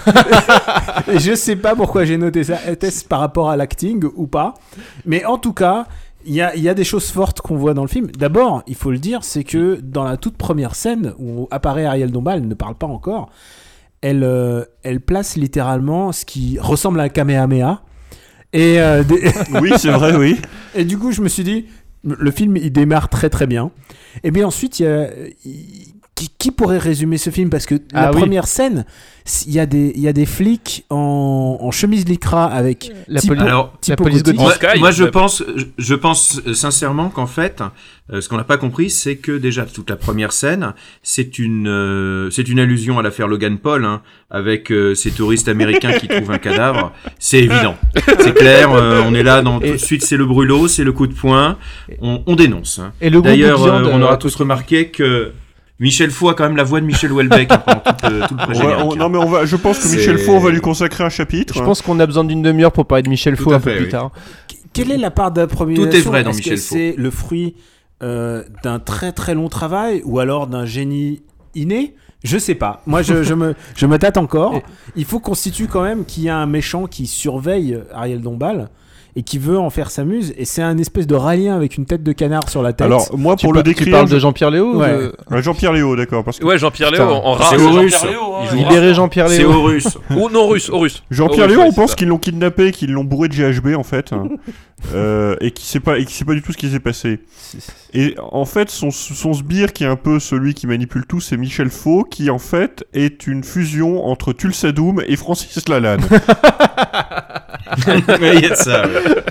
et 1.10 1.18
je 1.18 1.34
sais 1.34 1.56
pas 1.56 1.74
pourquoi 1.74 2.04
j'ai 2.04 2.18
noté 2.18 2.44
ça. 2.44 2.58
Était-ce 2.70 3.02
par 3.06 3.20
rapport 3.20 3.48
à 3.48 3.56
l'acting 3.56 4.04
ou 4.14 4.26
pas? 4.26 4.52
Mais 5.06 5.24
en 5.24 5.38
tout 5.38 5.54
cas. 5.54 5.86
Il 6.26 6.34
y, 6.34 6.40
a, 6.42 6.54
il 6.56 6.62
y 6.62 6.68
a 6.68 6.74
des 6.74 6.84
choses 6.84 7.10
fortes 7.10 7.40
qu'on 7.40 7.56
voit 7.56 7.72
dans 7.72 7.82
le 7.82 7.88
film. 7.88 8.08
D'abord, 8.18 8.62
il 8.66 8.74
faut 8.74 8.90
le 8.90 8.98
dire, 8.98 9.22
c'est 9.22 9.44
que 9.44 9.78
dans 9.82 10.02
la 10.04 10.16
toute 10.16 10.36
première 10.36 10.74
scène 10.74 11.14
où 11.18 11.46
apparaît 11.50 11.84
Ariel 11.84 12.10
Dombal, 12.10 12.38
elle 12.40 12.48
ne 12.48 12.54
parle 12.54 12.74
pas 12.74 12.86
encore, 12.88 13.30
elle, 14.00 14.24
euh, 14.24 14.64
elle 14.82 15.00
place 15.00 15.36
littéralement 15.36 16.12
ce 16.12 16.24
qui 16.24 16.58
ressemble 16.60 17.00
à 17.00 17.04
un 17.04 17.08
Kamehameha. 17.08 17.82
Et 18.52 18.80
euh, 18.80 19.02
des- 19.08 19.30
Oui, 19.60 19.70
c'est 19.78 19.90
vrai, 19.90 20.16
oui. 20.16 20.40
Et 20.74 20.84
du 20.84 20.98
coup, 20.98 21.12
je 21.12 21.22
me 21.22 21.28
suis 21.28 21.44
dit, 21.44 21.66
le 22.04 22.30
film, 22.30 22.56
il 22.56 22.72
démarre 22.72 23.08
très 23.08 23.30
très 23.30 23.46
bien. 23.46 23.70
Et 24.24 24.30
bien 24.30 24.46
ensuite, 24.46 24.80
il 24.80 24.82
y 24.84 24.86
a... 24.86 25.08
il- 25.44 25.94
Qui, 26.16 26.30
qui 26.38 26.50
pourrait 26.50 26.78
résumer 26.78 27.18
ce 27.18 27.28
film? 27.28 27.50
Parce 27.50 27.66
que 27.66 27.74
la 27.92 28.08
Ah 28.08 28.10
oui. 28.14 28.20
première 28.22 28.46
scène, 28.46 28.86
il 29.46 29.52
y, 29.52 29.60
a 29.60 29.66
des- 29.66 29.92
il 29.94 30.00
y 30.00 30.08
a 30.08 30.14
des 30.14 30.24
flics 30.24 30.86
en, 30.88 31.58
en 31.60 31.70
chemise 31.70 32.08
lycra 32.08 32.46
avec 32.46 32.90
La 33.06 33.20
typo- 33.20 33.34
Alors, 33.38 33.74
typo 33.82 34.02
police 34.02 34.22
gothique. 34.22 34.40
Moi, 34.40 34.52
Sky, 34.54 34.78
moi, 34.78 34.90
je 34.92 35.04
pense, 35.04 35.42
je, 35.54 35.64
je 35.76 35.94
pense 35.94 36.40
euh, 36.46 36.54
sincèrement 36.54 37.10
qu'en 37.10 37.26
fait, 37.26 37.62
euh, 38.10 38.22
ce 38.22 38.30
qu'on 38.30 38.38
n'a 38.38 38.44
pas 38.44 38.56
compris, 38.56 38.88
c'est 38.88 39.16
que 39.16 39.32
déjà 39.36 39.66
toute 39.66 39.90
la 39.90 39.96
première 39.96 40.32
scène, 40.32 40.72
c'est 41.02 41.38
une, 41.38 41.68
euh, 41.68 42.30
c'est 42.30 42.48
une 42.48 42.60
allusion 42.60 42.98
à 42.98 43.02
l'affaire 43.02 43.28
Logan 43.28 43.58
Paul, 43.58 43.84
hein, 43.84 44.00
avec 44.30 44.72
euh, 44.72 44.94
ces 44.94 45.10
touristes 45.10 45.48
américains 45.48 45.92
qui 45.98 46.08
trouvent 46.08 46.30
un 46.30 46.38
cadavre. 46.38 46.92
C'est 47.18 47.40
évident, 47.40 47.76
c'est 48.20 48.32
clair. 48.34 48.72
euh, 48.72 49.02
on 49.04 49.14
est 49.14 49.22
là, 49.22 49.42
dans, 49.42 49.60
tout 49.60 49.66
de 49.70 49.76
suite, 49.76 50.02
c'est 50.02 50.16
le 50.16 50.24
brûlot, 50.24 50.66
c'est 50.66 50.84
le 50.84 50.92
coup 50.92 51.08
de 51.08 51.14
poing. 51.14 51.58
On, 52.00 52.22
on 52.26 52.36
dénonce. 52.36 52.78
hein. 52.78 52.92
Et 53.02 53.10
le 53.10 53.20
D'ailleurs, 53.20 53.62
euh, 53.64 53.82
on 53.92 54.00
aura 54.00 54.16
tous 54.16 54.34
remarqué 54.36 54.88
que 54.88 55.32
Michel 55.78 56.10
Fou 56.10 56.28
a 56.28 56.34
quand 56.34 56.44
même 56.44 56.56
la 56.56 56.64
voix 56.64 56.80
de 56.80 56.86
Michel 56.86 57.12
Houellebecq 57.12 57.52
hein, 57.52 57.58
pendant 57.58 57.80
tout, 57.80 58.06
le- 58.10 58.20
tout 58.28 58.34
le 58.34 58.34
On 58.34 58.36
va- 58.36 58.44
pré-générique, 58.46 58.84
on- 58.84 58.92
hein. 58.92 58.96
non, 58.96 59.08
mais 59.10 59.18
on 59.18 59.26
va, 59.28 59.44
je 59.44 59.56
pense 59.56 59.78
que 59.78 59.88
Michel 59.94 60.18
Faux, 60.18 60.32
on 60.32 60.38
va 60.40 60.50
lui 60.50 60.60
consacrer 60.60 61.04
un 61.04 61.08
chapitre. 61.10 61.54
Je 61.54 61.62
pense 61.62 61.82
qu'on 61.82 62.00
a 62.00 62.06
besoin 62.06 62.24
d'une 62.24 62.42
demi-heure 62.42 62.72
pour 62.72 62.86
parler 62.86 63.02
de 63.02 63.08
Michel 63.10 63.36
Tout 63.36 63.44
Faux 63.44 63.52
un 63.52 63.60
peu 63.60 63.74
plus 63.76 63.88
tard. 63.88 64.10
Quelle 64.72 64.90
est 64.90 64.96
la 64.96 65.10
part 65.10 65.30
d'improvisation 65.32 65.90
Tout 65.90 65.96
est 65.96 66.00
vrai 66.00 66.22
dans 66.24 66.30
Est-ce 66.30 66.38
Michel 66.38 66.54
que 66.54 66.60
Faux. 66.60 66.74
c'est 66.74 66.94
le 66.96 67.10
fruit 67.10 67.54
euh, 68.02 68.42
d'un 68.62 68.78
très 68.78 69.12
très 69.12 69.34
long 69.34 69.48
travail 69.48 70.02
ou 70.04 70.18
alors 70.18 70.46
d'un 70.46 70.64
génie 70.66 71.22
inné? 71.54 71.94
Je 72.24 72.38
sais 72.38 72.54
pas. 72.54 72.82
Moi, 72.86 73.02
je, 73.02 73.22
je 73.22 73.34
me, 73.34 73.54
je 73.76 73.86
me 73.86 73.98
tâte 73.98 74.16
encore. 74.16 74.60
Il 74.96 75.04
faut 75.04 75.20
constituer 75.20 75.66
quand 75.66 75.82
même 75.82 76.04
qu'il 76.04 76.24
y 76.24 76.28
a 76.28 76.36
un 76.36 76.46
méchant 76.46 76.86
qui 76.86 77.06
surveille 77.06 77.78
Ariel 77.94 78.20
Dombal 78.20 78.68
et 79.16 79.22
qui 79.22 79.38
veut 79.38 79.58
en 79.58 79.70
faire 79.70 79.90
sa 79.90 80.04
muse. 80.04 80.32
Et 80.36 80.44
c'est 80.44 80.62
un 80.62 80.78
espèce 80.78 81.06
de 81.06 81.14
ralien 81.14 81.56
avec 81.56 81.76
une 81.76 81.86
tête 81.86 82.02
de 82.04 82.12
canard 82.12 82.48
sur 82.48 82.62
la 82.62 82.72
tête. 82.72 82.86
Alors, 82.86 83.08
moi, 83.16 83.34
pour 83.36 83.52
le 83.52 83.62
décrire. 83.62 83.86
Tu 83.86 83.90
parles 83.90 84.08
de 84.08 84.18
Jean-Pierre 84.18 84.50
Léo 84.50 84.74
ou 84.74 84.78
Ouais. 84.78 84.92
de- 84.92 85.16
Ouais, 85.30 85.42
Jean-Pierre 85.42 85.72
Léo, 85.72 85.96
d'accord. 85.96 86.22
Parce 86.22 86.38
que... 86.38 86.44
Ouais, 86.44 86.58
Jean-Pierre 86.58 86.90
Léo 86.90 87.02
Putain. 87.06 87.14
en 87.16 87.32
rare. 87.32 87.48
C'est 87.50 87.60
au 87.60 87.70
russe. 87.70 87.92
Jean-Pierre 87.92 88.08
Léo, 88.82 89.02
hein, 89.02 89.08
C'est 89.28 89.38
Léo. 89.38 89.52
aux 89.52 89.62
Russes. 89.62 89.98
Ou 90.10 90.28
non 90.30 90.46
russe, 90.46 90.70
au 90.70 90.78
russe. 90.78 91.02
Jean-Pierre 91.10 91.46
Au 91.46 91.48
russe, 91.48 91.56
Léo, 91.58 91.66
on 91.68 91.72
pense 91.72 91.94
qu'ils 91.94 92.08
l'ont 92.08 92.18
kidnappé, 92.18 92.70
qu'ils 92.72 92.92
l'ont 92.92 93.04
bourré 93.04 93.28
de 93.28 93.34
GHB 93.34 93.74
en 93.76 93.82
fait, 93.82 94.10
euh, 94.94 95.34
et 95.40 95.50
qui 95.50 95.64
sait 95.66 95.80
pas, 95.80 95.98
et 95.98 96.04
qui 96.04 96.12
sait 96.12 96.24
pas 96.26 96.34
du 96.34 96.42
tout 96.42 96.52
ce 96.52 96.58
qui 96.58 96.70
s'est 96.70 96.78
passé. 96.80 97.20
Et 97.94 98.14
en 98.18 98.44
fait, 98.44 98.68
son, 98.70 98.90
son 98.90 99.32
sbire 99.32 99.72
qui 99.72 99.84
est 99.84 99.88
un 99.88 99.96
peu 99.96 100.20
celui 100.20 100.52
qui 100.52 100.66
manipule 100.66 101.06
tout, 101.06 101.20
c'est 101.20 101.36
Michel 101.38 101.70
Faux, 101.70 102.04
qui 102.04 102.28
en 102.28 102.38
fait 102.38 102.84
est 102.92 103.26
une 103.26 103.42
fusion 103.42 104.04
entre 104.06 104.32
Tulsa 104.34 104.72
Doom 104.72 105.02
et 105.06 105.16
Francis 105.16 105.66
Lalanne. 105.68 106.02
Il 108.20 108.40
y 108.40 108.46
a 108.46 108.50
de 108.50 108.54
ça. 108.54 108.86
ouais. 108.86 109.22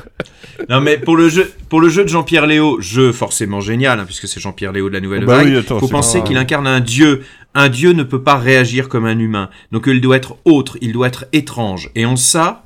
Non 0.70 0.80
mais 0.82 0.98
pour 0.98 1.18
le 1.18 1.28
jeu, 1.30 1.52
pour 1.70 1.82
le 1.82 1.90
jeu 1.90 2.04
de 2.04 2.10
Jean-Pierre 2.10 2.46
Léo, 2.48 2.80
jeu 2.80 3.12
forcément 3.12 3.60
génial, 3.60 4.00
hein, 4.00 4.06
puisque 4.06 4.28
c'est 4.28 4.40
Jean-Pierre 4.40 4.72
Léo 4.72 4.88
de 4.90 4.94
la 4.94 5.02
Nouvelle 5.02 5.26
Bah 5.26 5.38
Vague. 5.38 5.48
oui, 5.48 5.58
attends, 5.58 5.80
faut 5.80 5.88
penser 5.88 6.24
qu'il 6.24 6.38
incarne 6.38 6.66
un 6.68 6.80
dieu. 6.80 7.24
Un 7.54 7.70
dieu 7.70 7.92
ne 7.94 8.04
peut 8.04 8.22
pas 8.22 8.36
réagir 8.36 8.90
comme 8.90 9.06
un 9.06 9.18
humain, 9.20 9.50
donc 9.72 9.86
il 9.88 10.02
doit 10.02 10.18
être 10.18 10.38
autre, 10.46 10.78
il 10.82 10.92
doit 10.92 11.08
être 11.08 11.26
étrange. 11.34 11.90
Et 11.96 12.06
en 12.06 12.16
ça, 12.16 12.66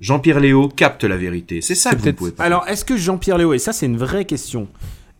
Jean-Pierre 0.00 0.40
Léo 0.40 0.68
capte 0.68 1.04
la 1.04 1.16
vérité. 1.16 1.60
C'est 1.60 1.74
ça 1.74 1.94
que 1.94 2.00
vous 2.00 2.12
pouvez 2.12 2.32
pas. 2.32 2.44
Alors, 2.44 2.66
est-ce 2.68 2.84
que 2.84 2.96
Jean-Pierre 2.96 3.38
Léo, 3.38 3.52
et 3.54 3.58
ça 3.58 3.72
c'est 3.72 3.86
une 3.86 3.98
vraie 3.98 4.24
question, 4.24 4.66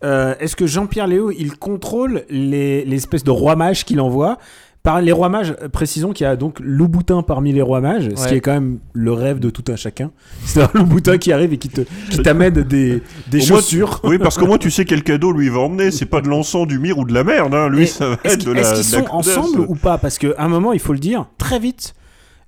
euh, 0.03 0.35
est-ce 0.41 0.57
que 0.57 0.67
Jean-Pierre 0.67 1.07
Léo, 1.07 1.31
il 1.31 1.57
contrôle 1.57 2.25
les, 2.31 2.85
les 2.85 2.97
espèces 2.97 3.25
de 3.25 3.31
rois 3.31 3.57
mages 3.57 3.85
qu'il 3.85 4.01
envoie? 4.01 4.39
Par 4.83 5.03
les 5.03 5.13
rois 5.13 5.29
mages, 5.29 5.55
euh, 5.63 5.69
précisons 5.69 6.13
qu'il 6.13 6.25
y 6.25 6.27
a 6.27 6.37
donc 6.37 6.59
Louboutin 6.61 7.23
parmi 7.23 7.53
les 7.53 7.61
rois 7.61 7.81
mages, 7.81 8.09
ce 8.15 8.29
qui 8.29 8.35
est 8.35 8.41
quand 8.41 8.53
même 8.53 8.79
le 8.95 9.13
rêve 9.13 9.39
de 9.39 9.51
tout 9.51 9.65
un 9.69 9.77
chacun. 9.77 10.11
C'est 10.45 10.63
un 10.63 10.71
Louboutin 10.75 11.19
qui 11.19 11.33
arrive 11.33 11.53
et 11.53 11.59
qui 11.59 11.69
te 11.69 11.83
qui 12.11 12.23
t'amène 12.23 12.55
des, 12.63 13.03
des 13.31 13.41
chaussures. 13.41 14.01
oui, 14.05 14.19
parce 14.19 14.39
qu'au 14.39 14.47
moins 14.47 14.59
tu 14.59 14.71
sais 14.71 14.85
quel 14.85 15.03
cadeau 15.03 15.33
lui 15.33 15.49
va 15.49 15.61
emmener. 15.61 15.91
C'est 15.91 16.07
pas 16.07 16.21
de 16.21 16.29
l'encens, 16.29 16.67
du 16.67 16.79
mire 16.79 16.99
ou 16.99 17.05
de 17.05 17.13
la 17.13 17.25
merde. 17.25 17.55
Hein. 17.55 17.69
Lui, 17.69 17.83
Et 17.83 17.87
ça 17.87 18.09
va 18.09 18.17
Est-ce 18.25 18.35
être 18.35 18.41
qu'ils 18.41 18.49
de 18.49 18.55
la. 18.55 18.61
est-ce 18.63 18.75
qu'ils 18.75 18.85
sont 18.85 19.07
ensemble 19.11 19.61
ou 19.69 19.75
pas? 19.75 19.99
Parce 19.99 20.19
qu'à 20.19 20.29
un 20.39 20.49
moment, 20.49 20.73
il 20.73 20.81
faut 20.81 20.93
le 20.95 20.99
dire, 20.99 21.27
très 21.37 21.59
vite, 21.59 21.95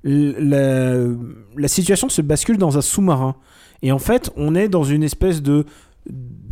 la 0.04 1.68
situation 1.68 2.08
se 2.08 2.22
bascule 2.22 2.56
dans 2.56 2.78
un 2.78 2.82
sous-marin. 2.82 3.36
Et 3.82 3.92
en 3.92 3.98
fait, 3.98 4.30
on 4.36 4.54
est 4.54 4.68
dans 4.68 4.84
une 4.84 5.02
espèce 5.02 5.42
de, 5.42 5.66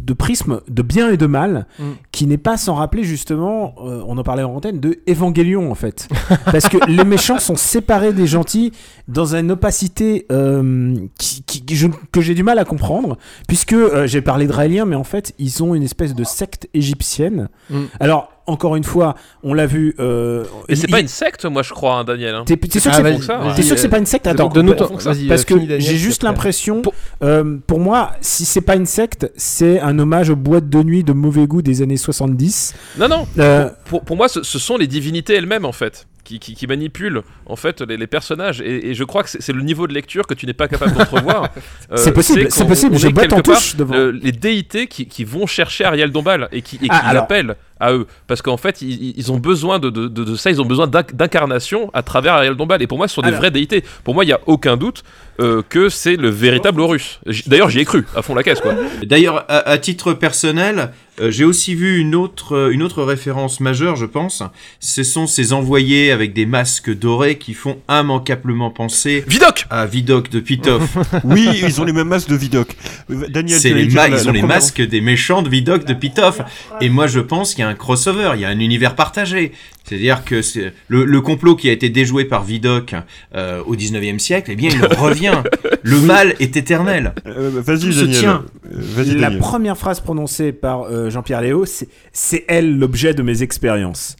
de 0.02 0.12
prisme 0.12 0.61
de 0.69 0.83
bien 0.83 1.11
et 1.11 1.16
de 1.16 1.26
mal 1.26 1.66
Mm. 1.78 1.83
qui 2.12 2.26
n'est 2.26 2.38
pas 2.38 2.57
sans 2.57 2.75
rappeler 2.75 3.04
justement, 3.04 3.75
euh, 3.85 4.02
on 4.07 4.16
en 4.19 4.23
parlait 4.23 4.42
en 4.42 4.54
antenne, 4.54 4.80
de 4.80 4.99
Évangélion 5.07 5.71
en 5.71 5.75
fait. 5.75 6.09
Parce 6.47 6.69
que 6.69 6.78
les 6.90 7.04
méchants 7.04 7.38
sont 7.38 7.57
séparés 7.57 8.12
des 8.12 8.26
gentils 8.26 8.73
dans 9.09 9.35
une 9.37 9.50
opacité 9.52 10.26
euh, 10.33 10.97
qui, 11.19 11.42
qui- 11.45 11.64
qui- 11.64 11.76
je- 11.76 11.88
que 12.12 12.21
j'ai 12.21 12.35
du 12.35 12.42
mal 12.42 12.59
à 12.59 12.64
comprendre, 12.64 13.19
puisque 13.49 13.73
euh, 13.75 14.07
j'ai 14.07 14.23
parlé 14.23 14.47
de 14.47 14.52
Raéliens, 14.52 14.85
mais 14.87 14.97
en 14.97 15.04
fait, 15.04 15.35
ils 15.38 15.62
ont 15.62 15.75
une 15.75 15.83
espèce 15.83 16.14
de 16.14 16.25
secte 16.25 16.69
égyptienne. 16.75 17.49
Mm. 17.71 17.76
Alors, 18.00 18.30
encore 18.50 18.76
une 18.76 18.85
fois, 18.85 19.14
on 19.42 19.54
l'a 19.54 19.66
vu. 19.66 19.95
euh, 19.99 20.45
Et 20.69 20.76
c'est 20.76 20.87
il- 20.88 20.90
pas 20.90 21.00
une 21.00 21.09
secte, 21.09 21.45
moi 21.47 21.62
je 21.62 21.71
crois, 21.73 21.95
hein, 21.97 22.04
Daniel. 22.04 22.35
hein. 22.35 22.45
T'es 22.47 22.54
sûr, 22.54 22.90
Ah, 22.92 23.02
que 23.02 23.19
c'est 23.19 23.23
ça, 23.26 23.38
vas-y, 23.38 23.54
t'es 23.57 23.62
sûr 23.62 23.75
que 23.76 23.80
c'est 23.80 23.88
pas 23.88 23.99
une 23.99 24.07
secte? 24.07 24.25
De- 24.26 24.30
Attends, 24.30 24.49
parce- 24.50 25.45
que 25.45 25.54
j'ai 25.78 25.97
juste 25.97 26.23
l'impression, 26.23 26.83
euh, 27.23 27.57
pour 27.66 27.80
moi, 27.80 28.12
si 28.21 28.45
c'est 28.45 28.61
pas 28.61 28.76
une 28.76 28.87
secte, 28.87 29.30
c'est 29.37 29.80
un 29.80 29.99
hommage 29.99 30.30
aux 30.30 30.37
boîtes 30.37 30.69
de 30.69 30.83
nuit 30.83 31.04
de 31.04 31.12
mauvais 31.12 31.47
goût 31.47 31.62
des 31.62 31.83
années 31.83 31.97
70. 31.97 32.75
Non, 32.99 33.09
non. 33.09 33.26
Euh, 33.38 33.71
Pour, 33.87 34.02
pour 34.02 34.16
moi, 34.16 34.28
ce, 34.28 34.42
ce 34.42 34.59
sont 34.59 34.76
les 34.76 34.87
divinités 34.87 35.35
elles-mêmes, 35.35 35.64
en 35.64 35.73
fait, 35.73 36.07
qui, 36.25 36.38
qui, 36.38 36.54
qui 36.54 36.66
manipulent 36.66 37.23
en 37.47 37.57
fait 37.57 37.80
les, 37.80 37.97
les 37.97 38.07
personnages. 38.07 38.61
Et, 38.61 38.90
et 38.90 38.95
je 38.95 39.04
crois 39.04 39.23
que 39.25 39.30
c'est 39.30 39.52
le 39.52 39.62
niveau 39.62 39.87
de 39.87 39.92
lecture 39.95 40.26
que 40.26 40.35
tu 40.35 40.47
n'es 40.47 40.52
pas 40.52 40.69
capable 40.69 40.92
d'entrevoir. 40.95 41.49
Euh, 41.92 41.97
C'est 41.97 42.12
possible, 42.12 42.47
c'est 42.50 42.66
possible, 42.66 42.95
on 42.95 42.99
je 42.99 43.09
botte 43.09 43.33
en 43.33 43.40
part, 43.40 43.57
touche 43.57 43.75
devant. 43.75 43.95
euh, 43.97 44.12
les 44.23 44.30
déités 44.30 44.87
qui, 44.87 45.07
qui 45.07 45.25
vont 45.25 45.47
chercher 45.47 45.85
Ariel 45.85 46.12
Dombal 46.12 46.49
et 46.52 46.62
qui, 46.62 46.76
et 46.76 46.80
qui 46.80 46.87
Ah, 46.88 46.99
alors- 47.09 47.23
l'appellent 47.23 47.57
à 47.81 47.93
eux. 47.93 48.07
Parce 48.27 48.43
qu'en 48.43 48.57
fait, 48.57 48.83
ils, 48.83 49.15
ils 49.19 49.33
ont 49.33 49.39
besoin 49.39 49.79
de, 49.79 49.91
de, 49.91 50.07
de- 50.09 50.25
de 50.25 50.35
ça, 50.37 50.51
ils 50.51 50.61
ont 50.61 50.65
besoin 50.67 50.87
d'inc- 50.87 51.15
d'incarnation 51.15 51.91
à 51.95 52.03
travers 52.03 52.35
Ariel 52.35 52.55
Dombal. 52.55 52.83
Et 52.83 52.87
pour 52.87 52.99
moi, 52.99 53.09
ce 53.09 53.15
sont 53.15 53.23
des 53.23 53.31
vraies 53.31 53.51
déités. 53.51 53.83
Pour 54.05 54.15
moi, 54.15 54.25
il 54.25 54.29
n'y 54.29 54.33
a 54.33 54.41
aucun 54.47 54.77
doute 54.77 55.03
euh, 55.41 55.63
que 55.69 55.89
c'est 55.89 56.17
le 56.17 56.29
véritable 56.29 56.81
Horus. 56.81 57.21
D'ailleurs, 57.47 57.71
j'y 57.71 57.81
ai 57.81 57.85
cru, 57.85 58.07
à 58.15 58.23
fond 58.23 58.35
la 58.35 58.43
caisse, 58.43 58.61
quoi. 58.61 58.75
D'ailleurs, 59.05 59.45
à, 59.49 59.69
à 59.69 59.79
titre 59.79 60.13
personnel, 60.13 60.91
euh, 61.21 61.31
j'ai 61.31 61.45
aussi 61.45 61.75
vu 61.75 61.99
une 61.99 62.15
autre, 62.15 62.55
euh, 62.57 62.71
une 62.71 62.83
autre 62.83 63.03
référence 63.03 63.61
majeure, 63.61 63.97
je 63.97 64.05
pense. 64.07 64.43
Ce 64.81 65.03
sont 65.03 65.27
ces 65.27 65.53
envoyés 65.55 66.13
avec 66.13 66.33
des 66.35 66.45
masques 66.47 66.95
dorés 66.95 67.39
qui 67.39 67.55
font 67.55 67.79
immanquablement 67.89 68.71
penser 68.71 69.25
Vidoc 69.27 69.65
à 69.71 69.87
Vidoc 69.87 70.29
de 70.31 70.41
Pitoff. 70.41 70.97
Oui, 71.25 71.49
ils 71.63 71.81
ont 71.81 71.85
les 71.85 71.93
mêmes 71.93 72.09
masques 72.09 72.29
de 72.29 72.37
Vidoc. 72.37 72.77
Daniel, 73.09 73.59
les 73.65 73.87
ma- 73.89 74.09
ils 74.09 74.29
ont 74.29 74.33
les 74.33 74.43
masques 74.43 74.81
des 74.83 75.01
méchants 75.01 75.43
de 75.43 75.49
Vidoc 75.49 75.85
de 75.85 75.95
Pitoff. 75.95 76.41
Et 76.81 76.89
moi, 76.89 77.07
je 77.07 77.21
pense 77.21 77.55
qu'il 77.55 77.63
y 77.63 77.65
a 77.65 77.69
un 77.69 77.70
crossover, 77.75 78.33
il 78.35 78.41
y 78.41 78.45
a 78.45 78.49
un 78.49 78.59
univers 78.59 78.95
partagé. 78.95 79.53
C'est-à-dire 79.85 80.25
que 80.25 80.43
c'est 80.43 80.73
le, 80.89 81.05
le 81.05 81.21
complot 81.21 81.57
qui 81.57 81.69
a 81.69 81.73
été 81.73 81.89
déjoué 81.89 82.25
par 82.25 82.45
Vidoc 82.45 82.95
euh, 83.35 83.62
au 83.67 83.75
19e 83.77 84.19
siècle, 84.19 84.50
eh 84.53 84.57
bien, 84.57 84.71
il 84.71 84.85
revient. 84.99 85.35
Le 85.83 85.99
mal 86.00 86.35
est 86.41 86.57
éternel. 86.59 87.15
Euh, 87.27 87.50
Vas-y, 87.65 87.81
Tout 87.81 87.93
se 87.93 88.00
Daniel. 88.03 88.19
tient. 88.21 88.45
Euh, 88.67 88.69
Vas-y, 88.77 89.15
la 89.15 89.21
Daniel. 89.23 89.39
première 89.39 89.77
phrase 89.79 90.00
prononcée 90.00 90.53
par 90.53 90.83
euh, 90.83 91.09
Jean-Pierre 91.11 91.41
Léo, 91.41 91.65
c'est 91.65 91.89
c'est 92.12 92.45
elle 92.49 92.79
l'objet 92.79 93.15
de 93.15 93.23
mes 93.23 93.43
expériences. 93.43 94.17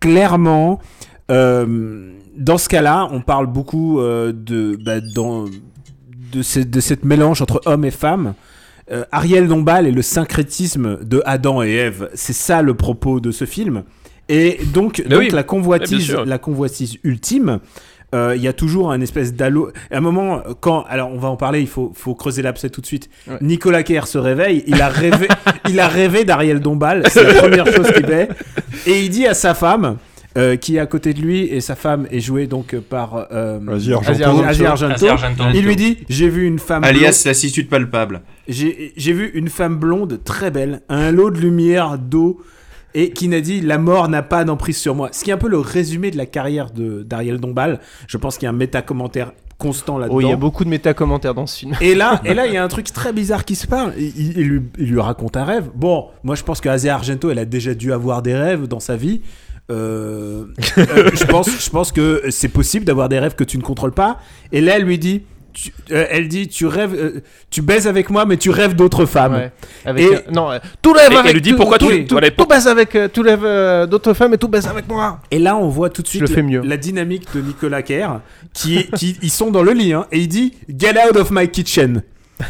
Clairement, 0.00 0.80
euh, 1.30 2.10
dans 2.36 2.58
ce 2.58 2.68
cas-là, 2.68 3.08
on 3.12 3.20
parle 3.20 3.46
beaucoup 3.46 4.00
euh, 4.00 4.32
de, 4.34 4.76
bah, 4.82 5.00
dans, 5.14 5.44
de, 6.32 6.42
ce- 6.42 6.60
de 6.60 6.80
cette 6.80 7.04
mélange 7.04 7.42
entre 7.42 7.60
homme 7.66 7.84
et 7.84 7.90
femme. 7.90 8.34
Euh, 8.92 9.04
Ariel 9.10 9.48
Dombal 9.48 9.86
est 9.86 9.90
le 9.92 10.02
syncrétisme 10.02 10.98
de 11.02 11.22
Adam 11.24 11.62
et 11.62 11.72
Ève. 11.72 12.10
C'est 12.14 12.32
ça 12.34 12.62
le 12.62 12.74
propos 12.74 13.20
de 13.20 13.30
ce 13.30 13.44
film. 13.46 13.84
Et 14.28 14.60
donc, 14.74 14.98
Mais 15.04 15.08
donc 15.10 15.18
oui. 15.20 15.30
la 15.30 15.42
convoitise, 15.42 16.14
la 16.26 16.38
convoitise 16.38 16.98
ultime. 17.02 17.58
euh, 18.14 18.34
Il 18.36 18.42
y 18.42 18.48
a 18.48 18.52
toujours 18.52 18.92
un 18.92 19.00
espèce 19.00 19.34
d'halo. 19.34 19.70
À 19.90 19.96
un 19.96 20.00
moment, 20.00 20.42
quand, 20.60 20.84
alors 20.88 21.10
on 21.12 21.18
va 21.18 21.28
en 21.28 21.36
parler, 21.36 21.60
il 21.60 21.66
faut, 21.66 21.92
faut 21.94 22.14
creuser 22.14 22.42
l'abcès 22.42 22.68
tout 22.70 22.80
de 22.80 22.86
suite. 22.86 23.08
Ouais. 23.26 23.36
Nicolas 23.40 23.82
Kerr 23.82 24.06
se 24.06 24.18
réveille, 24.18 24.62
il 24.66 24.80
a 24.82 24.88
rêvé, 24.88 25.26
il 25.68 25.80
a 25.80 25.88
rêvé 25.88 26.24
d'Ariel 26.24 26.60
Dombal, 26.60 27.04
c'est 27.08 27.24
la 27.24 27.34
première 27.34 27.66
chose 27.66 27.90
qu'il 27.92 28.06
fait, 28.06 28.28
et 28.86 29.00
il 29.02 29.10
dit 29.10 29.26
à 29.26 29.34
sa 29.34 29.54
femme, 29.54 29.96
euh, 30.36 30.56
qui 30.56 30.76
est 30.76 30.78
à 30.78 30.86
côté 30.86 31.12
de 31.14 31.20
lui, 31.20 31.42
et 31.44 31.60
sa 31.60 31.74
femme 31.74 32.06
est 32.10 32.20
jouée 32.20 32.46
donc 32.46 32.74
par 32.76 33.26
euh, 33.32 33.60
Asie 33.68 33.92
Argento. 33.92 34.42
Asie 34.44 34.64
Argento. 34.66 34.94
Asie 34.94 35.08
Argento. 35.08 35.44
Il 35.54 35.64
lui 35.64 35.76
dit, 35.76 35.98
j'ai 36.08 36.28
vu 36.28 36.46
une 36.46 36.58
femme 36.58 36.82
blonde- 36.82 36.94
Alias 36.94 37.22
lassitude 37.26 37.68
palpable. 37.68 38.22
j'ai 38.48 38.92
j'ai 38.96 39.12
vu 39.12 39.30
une 39.34 39.48
femme 39.48 39.76
blonde 39.76 40.20
très 40.24 40.50
belle, 40.50 40.80
un 40.88 41.10
lot 41.12 41.30
de 41.30 41.38
lumière, 41.38 41.98
d'eau, 41.98 42.40
et 42.94 43.10
qui 43.10 43.28
n'a 43.28 43.40
dit 43.40 43.60
la 43.60 43.78
mort 43.78 44.08
n'a 44.08 44.22
pas 44.22 44.44
d'emprise 44.44 44.76
sur 44.76 44.94
moi. 44.94 45.08
Ce 45.12 45.24
qui 45.24 45.30
est 45.30 45.32
un 45.34 45.38
peu 45.38 45.48
le 45.48 45.58
résumé 45.58 46.10
de 46.10 46.16
la 46.16 46.26
carrière 46.26 46.70
de 46.70 47.02
d'Ariel 47.02 47.38
Dombal. 47.38 47.80
Je 48.06 48.16
pense 48.18 48.36
qu'il 48.38 48.44
y 48.44 48.48
a 48.48 48.50
un 48.50 48.56
méta-commentaire 48.56 49.32
constant 49.58 49.96
là-dedans. 49.96 50.16
Oh, 50.16 50.20
il 50.20 50.28
y 50.28 50.32
a 50.32 50.36
beaucoup 50.36 50.64
de 50.64 50.68
méta-commentaires 50.68 51.34
dans 51.34 51.46
ce 51.46 51.60
film. 51.60 51.72
Et 51.80 51.94
là, 51.94 52.20
et 52.24 52.34
là, 52.34 52.46
il 52.48 52.52
y 52.52 52.56
a 52.56 52.64
un 52.64 52.68
truc 52.68 52.92
très 52.92 53.12
bizarre 53.12 53.44
qui 53.44 53.54
se 53.54 53.66
parle. 53.68 53.92
Il, 53.96 54.04
il- 54.18 54.38
il 54.38 54.48
lui, 54.48 54.62
il 54.78 54.90
lui 54.90 55.00
raconte 55.00 55.36
un 55.36 55.44
rêve. 55.44 55.68
Bon, 55.74 56.06
moi, 56.24 56.34
je 56.34 56.42
pense 56.42 56.60
que 56.60 56.68
Asia 56.68 56.94
Argento, 56.96 57.30
elle 57.30 57.38
a 57.38 57.44
déjà 57.44 57.72
dû 57.74 57.92
avoir 57.92 58.22
des 58.22 58.34
rêves 58.34 58.66
dans 58.66 58.80
sa 58.80 58.96
vie. 58.96 59.20
Euh, 59.70 60.44
euh, 60.78 61.10
je 61.14 61.24
pense, 61.24 61.48
je 61.64 61.70
pense 61.70 61.92
que 61.92 62.22
c'est 62.30 62.48
possible 62.48 62.84
d'avoir 62.84 63.08
des 63.08 63.18
rêves 63.18 63.34
que 63.34 63.44
tu 63.44 63.56
ne 63.58 63.62
contrôles 63.62 63.92
pas. 63.92 64.18
Et 64.50 64.60
là, 64.60 64.76
elle 64.76 64.82
lui 64.82 64.98
dit, 64.98 65.22
tu- 65.54 65.72
euh, 65.92 66.06
elle 66.10 66.28
dit, 66.28 66.48
tu 66.48 66.66
rêves, 66.66 67.22
tu 67.50 67.62
baises 67.62 67.86
avec 67.86 68.10
moi, 68.10 68.26
mais 68.26 68.36
tu 68.36 68.50
rêves 68.50 68.74
d'autres 68.74 69.06
femmes. 69.06 69.34
Ouais. 69.34 69.52
Avec, 69.84 70.04
Et- 70.04 70.32
non, 70.32 70.48
tout 70.82 70.92
rêve 70.92 71.12
Et- 71.12 71.16
avec 71.16 71.32
lui 71.34 71.40
dit 71.40 71.50
tout- 71.50 71.56
pourquoi 71.56 71.78
tout, 71.78 71.88
tu- 71.90 72.06
tout, 72.06 72.14
voilà, 72.14 72.30
tout 72.30 72.46
baise 72.46 72.66
avec 72.66 72.96
tout 73.12 73.22
rêve 73.22 73.88
d'autres 73.88 74.14
femmes 74.14 74.34
et 74.34 74.38
tout 74.38 74.48
baise 74.48 74.66
avec 74.66 74.88
moi. 74.88 75.20
Et 75.30 75.38
là, 75.38 75.56
on 75.56 75.68
voit 75.68 75.90
tout 75.90 76.02
de 76.02 76.06
Je 76.06 76.10
suite 76.10 76.22
le 76.22 76.26
fais 76.28 76.36
la- 76.36 76.42
mieux. 76.42 76.62
la 76.62 76.76
dynamique 76.76 77.26
de 77.34 77.40
Nicolas 77.40 77.82
Kerr, 77.82 78.20
qui, 78.52 78.86
qui 78.96 79.16
ils 79.22 79.30
sont 79.30 79.50
dans 79.50 79.62
le 79.62 79.72
lit, 79.72 79.92
hein, 79.92 80.06
et 80.12 80.18
il 80.18 80.28
dit 80.28 80.54
Get 80.68 80.94
out 81.08 81.16
of 81.16 81.30
my 81.30 81.48
kitchen. 81.48 82.02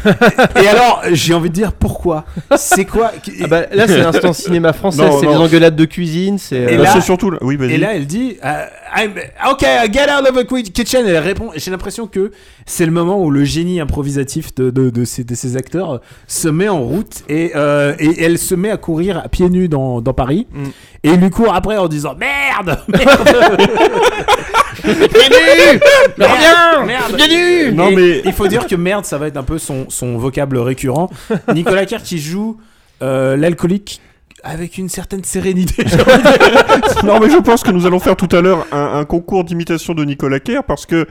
et 0.63 0.67
alors, 0.67 1.01
j'ai 1.11 1.33
envie 1.33 1.49
de 1.49 1.53
dire 1.55 1.73
pourquoi? 1.73 2.25
C'est 2.57 2.85
quoi 2.85 3.11
Ah 3.43 3.47
bah, 3.47 3.61
là, 3.71 3.87
c'est 3.87 3.97
l'instant 3.99 4.33
cinéma 4.33 4.73
français, 4.73 5.03
c'est 5.19 5.25
les 5.27 5.35
engueulades 5.35 5.75
de 5.75 5.85
cuisine, 5.85 6.37
c'est. 6.37 6.55
Et 6.55 6.73
euh, 6.73 6.77
Là, 6.77 6.83
là- 6.83 6.91
c'est 6.93 7.01
surtout. 7.01 7.29
là- 7.31 7.37
Oui, 7.41 7.55
vas-y. 7.55 7.73
Et 7.73 7.77
là, 7.77 7.95
elle 7.95 8.05
dit 8.07 8.37
euh, 8.43 8.65
I'm- 8.95 9.13
Ok, 9.51 9.61
get 9.91 10.05
out 10.11 10.27
of 10.29 10.35
the 10.35 10.71
kitchen. 10.71 11.05
Elle 11.07 11.17
répond. 11.17 11.51
et 11.53 11.59
J'ai 11.59 11.71
l'impression 11.71 12.07
que 12.07 12.31
c'est 12.65 12.85
le 12.85 12.91
moment 12.91 13.21
où 13.23 13.29
le 13.31 13.43
génie 13.43 13.79
improvisatif 13.79 14.53
de, 14.55 14.69
de, 14.69 14.89
de 14.89 15.05
ces, 15.05 15.23
de 15.23 15.35
ces 15.35 15.57
acteurs 15.57 16.01
se 16.27 16.47
met 16.47 16.69
en 16.69 16.81
route 16.81 17.23
et, 17.29 17.51
euh, 17.55 17.93
et 17.99 18.23
elle 18.23 18.37
se 18.37 18.55
met 18.55 18.69
à 18.71 18.77
courir 18.77 19.17
à 19.17 19.27
pieds 19.29 19.49
nus 19.49 19.67
dans, 19.69 20.01
dans 20.01 20.13
Paris. 20.13 20.47
Mm. 20.51 20.63
Et 21.03 21.09
il 21.11 21.19
lui 21.19 21.29
court 21.29 21.53
après 21.53 21.77
en 21.77 21.87
disant 21.87 22.15
Merde 22.15 22.79
Bienvenue 24.83 25.79
Reviens 26.17 26.85
Merde 26.85 27.15
Bienvenue 27.15 27.71
Non, 27.73 27.89
Et 27.89 27.95
mais- 27.95 28.21
il 28.25 28.33
faut 28.33 28.47
dire 28.47 28.67
que 28.67 28.75
merde, 28.75 29.05
ça 29.05 29.17
va 29.17 29.27
être 29.27 29.37
un 29.37 29.43
peu 29.43 29.57
son, 29.57 29.89
son 29.89 30.17
vocable 30.17 30.57
récurrent. 30.57 31.09
Nicolas 31.53 31.85
Kerr 31.85 32.01
qui 32.03 32.19
joue 32.19 32.57
euh, 33.01 33.35
l'alcoolique 33.37 34.01
avec 34.43 34.77
une 34.77 34.89
certaine 34.89 35.23
sérénité. 35.23 35.83
j'ai 35.87 35.95
envie 36.01 36.23
de 36.23 36.91
dire. 36.93 37.05
non, 37.05 37.19
mais 37.19 37.29
je 37.29 37.37
pense 37.37 37.63
que 37.63 37.71
nous 37.71 37.85
allons 37.85 37.99
faire 37.99 38.15
tout 38.17 38.27
à 38.35 38.41
l'heure 38.41 38.65
un, 38.73 38.99
un 38.99 39.05
concours 39.05 39.43
d'imitation 39.45 39.93
de 39.93 40.03
Nicolas 40.03 40.39
Kerr 40.41 40.63
parce 40.67 40.85
que 40.85 41.07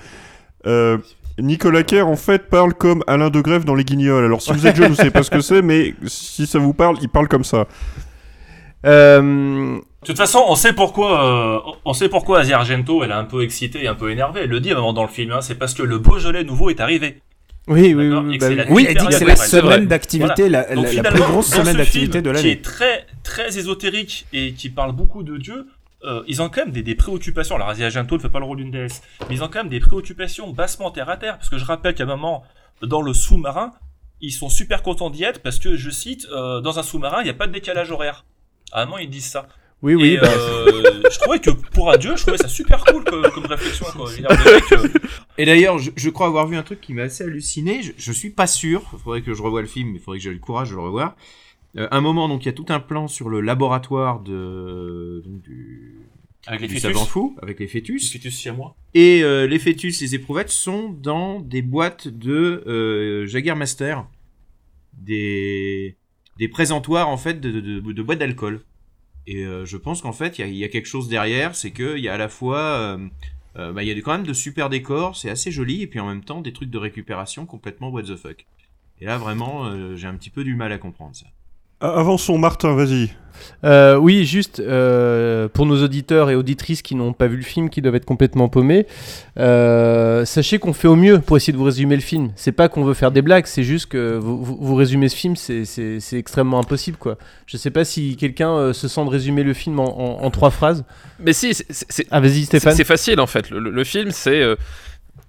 euh, 0.67 0.99
Nicolas 1.43 1.83
Kerr 1.83 2.07
en 2.07 2.17
fait 2.17 2.49
parle 2.49 2.73
comme 2.75 3.03
Alain 3.07 3.29
de 3.31 3.41
Grève 3.41 3.65
dans 3.65 3.75
Les 3.75 3.85
Guignols. 3.85 4.25
Alors 4.25 4.41
si 4.41 4.53
vous 4.53 4.67
êtes 4.67 4.77
jeune, 4.77 4.89
vous 4.91 4.95
savez 4.97 5.11
pas 5.11 5.23
ce 5.23 5.31
que 5.31 5.41
c'est, 5.41 5.61
mais 5.63 5.95
si 6.07 6.47
ça 6.47 6.59
vous 6.59 6.73
parle, 6.73 6.97
il 7.03 7.09
parle 7.09 7.29
comme 7.29 7.45
ça. 7.45 7.67
Euh, 8.85 9.21
De 10.03 10.07
toute 10.07 10.17
façon, 10.17 10.43
on 10.49 10.57
sait 10.57 10.73
pourquoi, 10.73 11.67
euh, 11.69 11.73
on 11.85 11.93
sait 11.93 12.09
pourquoi 12.09 12.41
Asia 12.41 12.59
Argento, 12.59 13.05
elle 13.05 13.11
est 13.11 13.15
un 13.15 13.25
peu 13.25 13.43
excitée 13.45 13.85
et 13.85 13.89
un 13.89 13.95
peu 13.95 14.11
énervée. 14.11 14.41
Elle 14.45 14.51
le 14.51 14.61
dit 14.61 14.71
à 14.71 14.75
un 14.75 14.77
moment 14.79 14.93
dans 14.93 15.03
le 15.03 15.09
film, 15.09 15.31
hein, 15.33 15.41
c'est 15.41 15.55
parce 15.55 15.75
que 15.75 15.83
le 15.83 15.99
Beaujolais 15.99 16.45
nouveau 16.45 16.71
est 16.71 16.81
arrivé. 16.81 17.19
Oui, 17.69 17.95
oui, 17.95 18.09
oui. 18.09 18.39
Bah 18.39 18.47
oui. 18.71 18.85
la 18.85 18.91
elle 18.91 18.97
dit 18.97 19.07
que 19.07 19.15
c'est 19.15 19.25
la 19.25 19.37
semaine 19.37 19.87
d'activité, 19.87 20.49
la- 20.49 20.63
Donc 20.75 20.77
la- 20.77 20.83
la 20.83 20.89
finalement, 20.89 21.11
plus 21.25 21.33
grosse 21.33 21.47
semaine 21.47 21.77
d'activité 21.77 22.21
de 22.21 22.31
Qui 22.31 22.37
l'année. 22.37 22.51
est 22.53 22.63
très, 22.65 23.07
très 23.23 23.57
ésotérique 23.57 24.27
et 24.33 24.53
qui 24.53 24.69
parle 24.69 24.91
beaucoup 24.93 25.23
de 25.23 25.37
Dieu. 25.37 25.67
Euh, 26.05 26.23
ils 26.27 26.43
ont 26.43 26.49
quand 26.49 26.65
même 26.65 26.73
des, 26.73 26.83
des 26.83 26.95
préoccupations. 26.95 27.55
Alors, 27.57 27.69
Asia 27.69 27.87
Argento 27.87 28.17
ne 28.17 28.21
fait 28.21 28.29
pas 28.29 28.39
le 28.41 28.45
rôle 28.45 28.59
d'une 28.59 28.71
déesse, 28.71 29.03
mais 29.29 29.35
ils 29.37 29.43
ont 29.43 29.49
quand 29.49 29.61
même 29.61 29.69
des 29.69 29.81
préoccupations 29.81 30.51
bassement 30.51 30.91
terre 30.91 31.09
à 31.09 31.17
terre. 31.17 31.39
Parce 31.39 31.49
que 31.49 31.59
je 31.59 31.65
rappelle 31.65 31.95
qu'à 31.95 32.05
un 32.05 32.07
moment, 32.07 32.45
dans 32.83 33.03
le 33.03 33.15
sous-marin, 33.15 33.73
ils 34.21 34.33
sont 34.33 34.49
super 34.49 34.83
contents 34.83 35.11
d'y 35.11 35.25
être 35.25 35.43
parce 35.43 35.59
que, 35.59 35.77
je 35.77 35.91
cite, 35.91 36.27
euh, 36.33 36.61
dans 36.61 36.79
un 36.79 36.83
sous-marin, 36.83 37.21
il 37.21 37.25
n'y 37.25 37.31
a 37.31 37.35
pas 37.35 37.47
de 37.47 37.53
décalage 37.53 37.91
horaire. 37.91 38.25
À 38.73 38.83
un 38.83 38.85
moment, 38.87 38.99
ils 38.99 39.11
disent 39.11 39.27
ça. 39.27 39.49
Oui, 39.83 39.97
oui, 39.97 40.11
Et, 40.11 40.19
bah, 40.19 40.29
euh, 40.31 41.03
je 41.11 41.19
trouvais 41.19 41.41
que 41.41 41.51
pour 41.51 41.91
un 41.91 41.97
dieu, 41.97 42.17
je 42.17 42.23
trouvais 42.23 42.39
ça 42.39 42.47
super 42.47 42.85
cool 42.85 43.03
comme, 43.03 43.29
comme 43.33 43.47
réflexion. 43.47 43.87
Quoi. 43.97 44.11
Et 45.39 45.45
d'ailleurs, 45.45 45.79
je, 45.79 45.91
je 45.97 46.09
crois 46.09 46.29
avoir 46.29 46.47
vu 46.47 46.57
un 46.57 46.63
truc 46.63 46.81
qui 46.81 46.95
m'a 46.95 47.03
assez 47.03 47.25
halluciné. 47.25 47.83
Je, 47.83 47.91
je 47.97 48.13
suis 48.13 48.31
pas 48.31 48.47
sûr. 48.47 48.83
Il 48.93 48.99
faudrait 49.01 49.23
que 49.23 49.35
je 49.35 49.43
revoie 49.43 49.61
le 49.61 49.67
film. 49.67 49.97
Il 49.97 50.01
faudrait 50.01 50.19
que 50.19 50.25
j'ai 50.25 50.31
le 50.31 50.39
courage 50.39 50.71
de 50.71 50.77
le 50.77 50.83
revoir. 50.83 51.17
Euh, 51.79 51.89
un 51.91 52.01
moment, 52.01 52.29
donc, 52.29 52.43
il 52.45 52.47
y 52.47 52.49
a 52.49 52.53
tout 52.53 52.67
un 52.69 52.81
plan 52.81 53.09
sur 53.09 53.29
le 53.31 53.41
laboratoire 53.41 54.21
de 54.21 55.23
donc, 55.25 55.41
du, 55.43 56.01
Avec 56.47 56.61
les 56.61 56.69
du 56.69 56.75
fœtus. 56.75 56.93
savant 56.93 57.07
fou 57.07 57.37
avec 57.43 57.59
les 57.61 57.67
fœtus. 57.67 58.13
fœtus 58.13 58.39
chez 58.39 58.51
moi. 58.53 58.77
Et 58.95 59.23
euh, 59.23 59.47
les 59.47 59.59
fœtus, 59.59 60.01
les 60.03 60.15
éprouvettes 60.15 60.51
sont 60.51 60.91
dans 60.91 61.41
des 61.41 61.63
boîtes 61.63 62.09
de 62.09 62.63
euh, 62.67 63.27
Jagermaster, 63.27 64.05
des 64.95 65.97
des 66.39 66.49
présentoirs 66.49 67.09
en 67.09 67.17
fait 67.19 67.41
de, 67.41 67.51
de, 67.51 67.61
de- 67.81 67.93
de 67.93 68.03
boîtes 68.03 68.19
d'alcool. 68.19 68.63
Et 69.27 69.45
euh, 69.45 69.65
je 69.65 69.77
pense 69.77 70.03
qu'en 70.03 70.13
fait, 70.13 70.39
il 70.39 70.41
y 70.41 70.45
a, 70.45 70.47
il 70.49 70.57
y 70.57 70.65
a 70.65 70.69
quelque 70.69 70.87
chose 70.87 71.09
derrière, 71.09 71.55
c'est 71.55 71.71
que 71.71 71.97
il 71.97 72.03
y 72.03 72.09
a 72.09 72.15
à 72.15 72.19
la 72.19 72.29
fois, 72.29 72.59
euh, 72.61 72.99
euh, 73.57 73.73
bah, 73.73 73.83
il 73.85 73.89
y 73.89 73.93
a 73.93 74.01
quand 74.01 74.13
même 74.13 74.27
de 74.27 74.33
super 74.33 74.69
décors, 74.69 75.17
c'est 75.17 75.31
assez 75.31 75.53
joli, 75.53 75.83
et 75.83 75.87
puis 75.87 76.01
en 76.01 76.09
même 76.09 76.25
temps 76.25 76.41
des 76.41 76.53
trucs 76.53 76.71
de 76.71 76.79
récupération 76.79 77.47
complètement 77.47 77.91
what 77.91 78.03
the 78.05 78.17
fuck. 78.17 78.47
Et 79.01 79.05
là 79.05 79.19
vraiment, 79.19 79.97
j'ai 79.97 80.07
un 80.07 80.15
petit 80.17 80.31
peu 80.31 80.43
du 80.45 80.55
mal 80.55 80.73
à 80.73 80.79
comprendre 80.79 81.15
ça. 81.15 81.27
Avançons, 81.83 82.39
Martin, 82.39 82.75
vas-y. 82.75 83.11
Euh, 83.65 83.97
oui, 83.97 84.25
juste 84.25 84.61
euh, 84.61 85.49
pour 85.53 85.67
nos 85.67 85.83
auditeurs 85.83 86.31
et 86.31 86.35
auditrices 86.37 86.83
qui 86.83 86.95
n'ont 86.95 87.13
pas 87.13 87.27
vu 87.27 87.37
le 87.37 87.43
film, 87.43 87.71
qui 87.71 87.81
doivent 87.83 87.95
être 87.97 88.05
complètement 88.05 88.49
paumés, 88.49 88.87
euh, 89.39 90.25
sachez 90.25 90.59
qu'on 90.59 90.73
fait 90.73 90.89
au 90.89 90.95
mieux 90.97 91.19
pour 91.21 91.37
essayer 91.37 91.53
de 91.53 91.59
vous 91.59 91.65
résumer 91.65 91.95
le 91.97 92.03
film. 92.03 92.31
C'est 92.37 92.53
pas 92.53 92.69
qu'on 92.69 92.85
veut 92.85 92.95
faire 92.95 93.11
des 93.11 93.23
blagues, 93.23 93.47
c'est 93.47 93.63
juste 93.65 93.87
que 93.87 94.17
vous, 94.17 94.43
vous, 94.45 94.57
vous 94.61 94.75
résumez 94.75 95.09
ce 95.09 95.17
film, 95.17 95.35
c'est- 95.37 95.65
c'est 95.65 95.99
c'est 96.01 96.19
extrêmement 96.19 96.59
impossible, 96.61 96.97
quoi. 96.99 97.19
Je 97.47 97.57
sais 97.57 97.71
pas 97.71 97.85
si 97.85 98.17
quelqu'un 98.17 98.51
euh, 98.51 98.73
se 98.73 98.87
sent 98.89 99.05
de 99.05 99.11
résumer 99.11 99.43
le 99.43 99.55
film 99.55 99.79
en, 99.81 99.85
en- 100.21 100.25
en 100.25 100.31
trois 100.31 100.51
phrases. 100.51 100.85
Mais 101.21 101.33
si, 101.33 101.55
c'est- 101.55 101.67
c'est 101.89 102.07
Ah, 102.11 102.21
vas-y, 102.21 102.45
Stéphane. 102.45 102.73
c'est- 102.73 102.79
C'est 102.79 102.85
facile 102.85 103.21
en 103.21 103.27
fait. 103.29 103.51
Le, 103.51 103.59
le- 103.59 103.71
le 103.71 103.85
film, 103.85 104.11
c'est. 104.13 104.43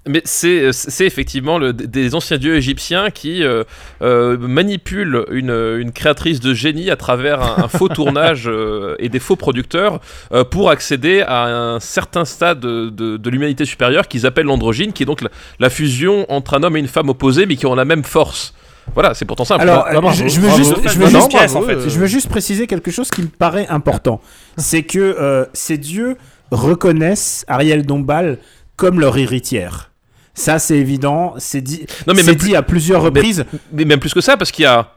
Euh, 0.08 0.12
mais 0.12 0.22
c'est 0.26 0.72
c'est 0.74 1.06
effectivement 1.06 1.58
le- 1.58 1.74
des 1.74 2.16
anciens 2.16 2.38
dieux 2.38 2.56
égyptiens 2.56 3.10
qui 3.10 3.44
euh, 3.44 3.64
euh, 4.02 4.38
manipulent 4.38 5.26
une, 5.32 5.52
une 5.52 5.92
créatrice 5.92 6.40
de 6.40 6.54
génie 6.54 6.90
à 6.90 6.96
travers 6.96 7.42
un, 7.42 7.64
un 7.64 7.68
faux 7.68 7.88
tournage 8.00 8.44
euh, 8.48 8.96
et 9.00 9.10
des 9.10 9.20
faux 9.20 9.36
producteurs 9.36 10.00
euh, 10.34 10.44
pour 10.44 10.70
accéder 10.70 11.22
à 11.22 11.46
un 11.46 11.80
certain 11.80 12.26
stade 12.26 12.60
de, 12.60 12.90
de- 12.90 13.18
de 13.18 13.30
l'humanité 13.30 13.66
supérieure 13.66 14.08
qu'ils 14.08 14.26
appellent 14.26 14.46
l'androgyne, 14.48 14.94
qui 14.94 15.04
est 15.04 15.06
donc 15.06 15.22
la, 15.22 15.30
la 15.60 15.70
fusion 15.70 16.26
entre 16.32 16.56
un 16.56 16.64
homme 16.64 16.76
et 16.78 16.80
une 16.80 16.88
femme 16.88 17.10
opposés 17.10 17.46
mais 17.46 17.56
qui 17.56 17.66
ont 17.66 17.76
la 17.76 17.86
même 17.86 18.04
force. 18.04 18.54
Voilà, 18.96 19.14
c'est 19.14 19.24
pourtant 19.24 19.46
simple. 19.46 19.62
Alors, 19.62 19.86
bravo, 19.90 20.12
je, 20.12 20.28
je 20.28 20.42
veux 20.42 20.48
bravo. 20.50 20.62
juste, 20.62 20.76
je 20.90 21.00
veux 21.00 21.10
Non, 21.10 21.20
juste- 21.22 21.32
bravo, 21.32 21.70
euh, 21.70 21.88
je 21.88 21.98
veux 21.98 22.06
juste 22.08 22.28
préciser 22.28 22.68
quelque 22.68 22.92
chose 22.92 23.10
qui 23.10 23.22
me 23.22 23.28
paraît 23.28 23.66
important. 23.70 24.20
C'est 24.58 24.84
que 24.84 25.00
euh, 25.00 25.46
ces 25.54 25.78
dieux 25.78 26.18
reconnaissent 26.52 27.46
Ariel 27.48 27.86
Dombal 27.86 28.40
comme 28.76 29.00
leur 29.00 29.18
héritière. 29.18 29.92
Ça, 30.34 30.60
c'est 30.60 30.78
évident. 30.78 31.34
C'est 31.38 31.62
dit, 31.62 31.86
Non, 32.08 32.14
mais 32.14 32.22
c'est 32.22 32.28
même 32.28 32.36
dit 32.36 32.46
plus- 32.50 32.56
à 32.56 32.62
plusieurs 32.64 33.02
reprises. 33.02 33.46
Mais, 33.72 33.86
même 33.86 34.00
plus 34.00 34.14
que 34.14 34.22
ça, 34.22 34.38
parce 34.38 34.52
qu'il 34.52 34.64
y 34.64 34.68
a. 34.68 34.90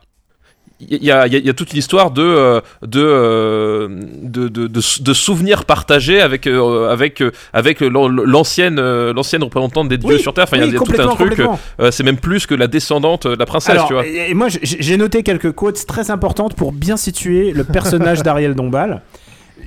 Il 0.79 1.03
y 1.03 1.11
a, 1.11 1.27
il 1.27 1.33
y 1.33 1.37
a- 1.37 1.39
il 1.39 1.47
y 1.47 1.49
a 1.49 1.55
toute 1.55 1.73
une 1.73 1.79
histoire 1.79 2.11
de, 2.11 2.21
euh, 2.23 2.61
de, 2.83 3.01
euh, 3.03 3.89
de, 4.23 4.49
de, 4.49 4.67
de, 4.67 4.81
de 5.03 5.13
souvenirs 5.15 5.65
partagés 5.65 6.21
avec, 6.21 6.47
euh, 6.47 6.91
avec, 6.91 7.25
avec 7.55 7.81
l'an- 7.81 8.09
l'ancienne, 8.09 8.79
l'ancienne 9.13 9.43
représentante 9.43 9.89
des 9.89 9.97
dieux 9.97 10.17
Oui, 10.17 10.21
sur 10.21 10.35
Terre. 10.35 10.45
Enfin, 10.45 10.59
oui, 10.59 10.67
il 10.69 10.75
y 10.75 10.77
a 10.77 10.79
tout 10.79 11.01
un 11.01 11.15
truc. 11.15 11.41
c'est 11.93 12.03
même 12.03 12.19
plus 12.19 12.47
que 12.47 12.55
la 12.55 12.67
descendante 12.67 13.27
de 13.27 13.37
la 13.39 13.47
princesse, 13.47 13.71
Alors, 13.71 13.87
tu 13.89 13.95
vois. 13.95 14.07
et, 14.07 14.35
moi, 14.35 14.49
j'ai- 14.51 14.61
j'ai 14.63 14.97
noté 14.99 15.23
quelques 15.23 15.53
quotes 15.53 15.87
très 15.87 16.11
importantes 16.11 16.55
pour 16.55 16.73
bien 16.73 16.99
situer 16.99 17.53
le 17.53 17.65
personnage 17.65 18.23
d'Ariel 18.23 18.55
Dombal. 18.55 19.01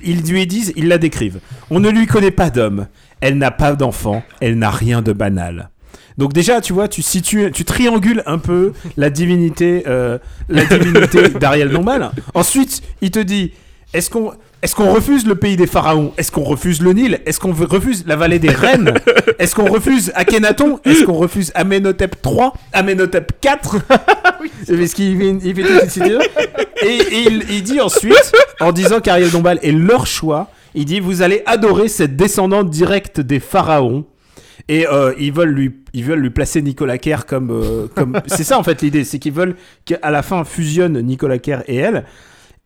Ils 0.04 0.22
lui 0.22 0.46
disent, 0.46 0.72
ils 0.76 0.86
la 0.86 0.98
décrivent. 0.98 1.40
On 1.70 1.80
ne 1.80 1.90
lui 1.90 2.06
connaît 2.06 2.30
pas 2.30 2.50
d'homme. 2.50 2.86
Elle 3.20 3.38
n'a 3.38 3.50
pas 3.50 3.74
d'enfant. 3.74 4.22
Elle 4.40 4.58
n'a 4.58 4.70
rien 4.70 5.02
de 5.02 5.12
banal. 5.12 5.70
Donc 6.18 6.32
déjà, 6.32 6.60
tu 6.60 6.72
vois, 6.72 6.88
tu 6.88 7.02
situes, 7.02 7.50
tu 7.52 7.64
triangules 7.64 8.22
un 8.26 8.38
peu 8.38 8.72
la 8.96 9.08
divinité, 9.08 9.84
euh, 9.86 10.18
la 10.48 10.64
divinité 10.64 11.28
d'Ariel 11.40 11.70
Dombal. 11.70 12.10
Ensuite, 12.34 12.82
il 13.00 13.10
te 13.10 13.20
dit, 13.20 13.52
est-ce 13.94 14.10
qu'on, 14.10 14.32
est-ce 14.62 14.74
qu'on 14.74 14.92
refuse 14.92 15.26
le 15.26 15.34
pays 15.34 15.56
des 15.56 15.66
pharaons? 15.66 16.12
Est-ce 16.18 16.30
qu'on 16.30 16.44
refuse 16.44 16.82
le 16.82 16.92
Nil? 16.92 17.20
Est-ce 17.24 17.40
qu'on 17.40 17.52
refuse 17.52 18.04
la 18.06 18.16
vallée 18.16 18.38
des 18.38 18.50
reines 18.50 18.92
Est-ce 19.38 19.54
qu'on 19.54 19.70
refuse 19.70 20.12
Akhenaton? 20.14 20.78
Est-ce 20.84 21.04
qu'on 21.04 21.14
refuse 21.14 21.52
Amenhotep 21.54 22.16
III 22.24 22.50
Amenhotep 22.74 23.32
IV 23.44 23.80
Parce 24.68 24.92
qu'il 24.92 25.16
fait, 25.18 25.38
il 25.42 25.54
fait 25.54 26.06
une. 26.06 26.20
Et, 26.82 26.86
et 26.86 27.22
il, 27.28 27.44
il 27.50 27.62
dit 27.62 27.80
ensuite, 27.80 28.32
en 28.60 28.72
disant 28.72 29.00
qu'Ariel 29.00 29.30
Dombal 29.30 29.58
est 29.62 29.72
leur 29.72 30.06
choix, 30.06 30.50
il 30.74 30.84
dit 30.84 31.00
vous 31.00 31.22
allez 31.22 31.42
adorer 31.46 31.88
cette 31.88 32.16
descendante 32.16 32.70
directe 32.70 33.20
des 33.20 33.40
pharaons. 33.40 34.04
Et 34.68 34.86
euh, 34.86 35.14
ils 35.18 35.32
veulent 35.32 35.50
lui, 35.50 35.72
ils 35.94 36.04
veulent 36.04 36.20
lui 36.20 36.30
placer 36.30 36.60
Nicolas 36.62 36.98
Kerr 36.98 37.24
comme, 37.26 37.50
euh, 37.50 37.86
comme. 37.94 38.20
c'est 38.26 38.44
ça 38.44 38.58
en 38.58 38.62
fait 38.62 38.82
l'idée, 38.82 39.04
c'est 39.04 39.18
qu'ils 39.18 39.32
veulent 39.32 39.56
qu'à 39.84 40.10
la 40.10 40.22
fin 40.22 40.44
fusionne 40.44 41.00
Nicolas 41.00 41.38
Kerr 41.38 41.62
et 41.66 41.76
elle. 41.76 42.04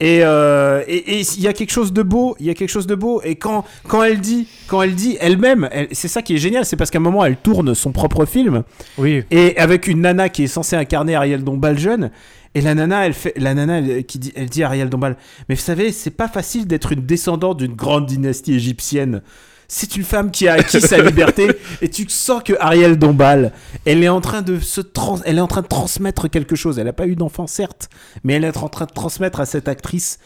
Et 0.01 0.21
euh, 0.25 0.83
et 0.89 0.97
et 0.97 1.21
il 1.21 1.41
y 1.41 1.47
a 1.47 1.53
quelque 1.53 1.71
chose 1.71 1.93
de 1.93 2.03
beau, 2.03 2.35
il 2.41 2.47
y 2.47 2.51
a 2.51 2.55
quelque 2.55 2.69
chose 2.71 2.89
de 2.89 2.97
beau. 2.97 3.23
Et 3.25 3.37
quand 3.37 3.65
quand 3.87 4.03
elle 4.03 4.19
dit, 4.19 4.49
quand 4.67 4.83
elle 4.83 4.97
dit 4.97 5.17
elle-même, 5.21 5.69
elle- 5.71 5.87
c'est 5.93 6.09
ça 6.09 6.21
qui 6.21 6.35
est 6.35 6.39
génial, 6.39 6.65
c'est 6.65 6.77
parce 6.77 6.91
qu'à 6.91 6.99
un 6.99 7.03
moment 7.03 7.25
elle 7.25 7.37
tourne 7.37 7.75
son 7.77 7.93
propre 7.93 8.27
film. 8.27 8.65
Oui. 8.99 9.23
Et 9.31 9.57
avec 9.57 9.87
une 9.87 10.01
nana 10.01 10.29
qui 10.29 10.43
est 10.43 10.49
censée 10.49 10.75
incarner 10.75 11.15
Ariel 11.15 11.45
Dombal 11.45 11.79
jeune. 11.79 12.11
Et 12.55 12.61
la 12.61 12.75
nana, 12.75 13.07
elle 13.07 13.15
fait, 13.15 13.33
la 13.37 13.55
nana, 13.55 13.79
elle, 13.79 14.05
qui 14.05 14.19
dit, 14.19 14.33
elle 14.37 14.49
dit 14.49 14.63
à 14.63 14.69
Ariel 14.69 14.89
Dombal, 14.89 15.17
mais 15.49 15.55
vous 15.57 15.61
savez, 15.61 15.91
c'est 15.91 16.11
pas 16.11 16.29
facile 16.29 16.67
d'être 16.67 16.93
une 16.93 17.05
descendante 17.05 17.59
d'une 17.59 17.75
grande 17.75 18.07
dynastie 18.07 18.55
égyptienne. 18.55 19.23
C'est 19.67 19.97
une 19.97 20.05
femme 20.05 20.31
qui 20.31 20.47
a 20.47 20.55
acquis 20.55 20.81
sa 20.81 20.99
liberté 21.03 21.49
et 21.81 21.89
tu 21.89 22.09
sens 22.09 22.43
que 22.43 22.53
Ariel 22.61 22.97
Dombal, 22.97 23.53
elle 23.85 24.05
est 24.05 24.09
en 24.09 24.21
train 24.21 24.43
de 24.43 24.61
se 24.61 24.81
trans, 24.81 25.21
elle 25.25 25.39
est 25.39 25.41
en 25.41 25.49
train 25.49 25.63
de 25.63 25.67
transmettre 25.67 26.31
quelque 26.31 26.55
chose. 26.55 26.79
Elle 26.79 26.85
n'a 26.85 26.93
pas 26.93 27.07
eu 27.07 27.17
d'enfant 27.17 27.47
certes, 27.47 27.89
mais 28.23 28.35
elle 28.35 28.45
est 28.45 28.57
en 28.57 28.69
train 28.69 28.85
de 28.85 28.93
transmettre 28.93 29.41
à 29.41 29.47
cette 29.47 29.67
actrice 29.67 30.19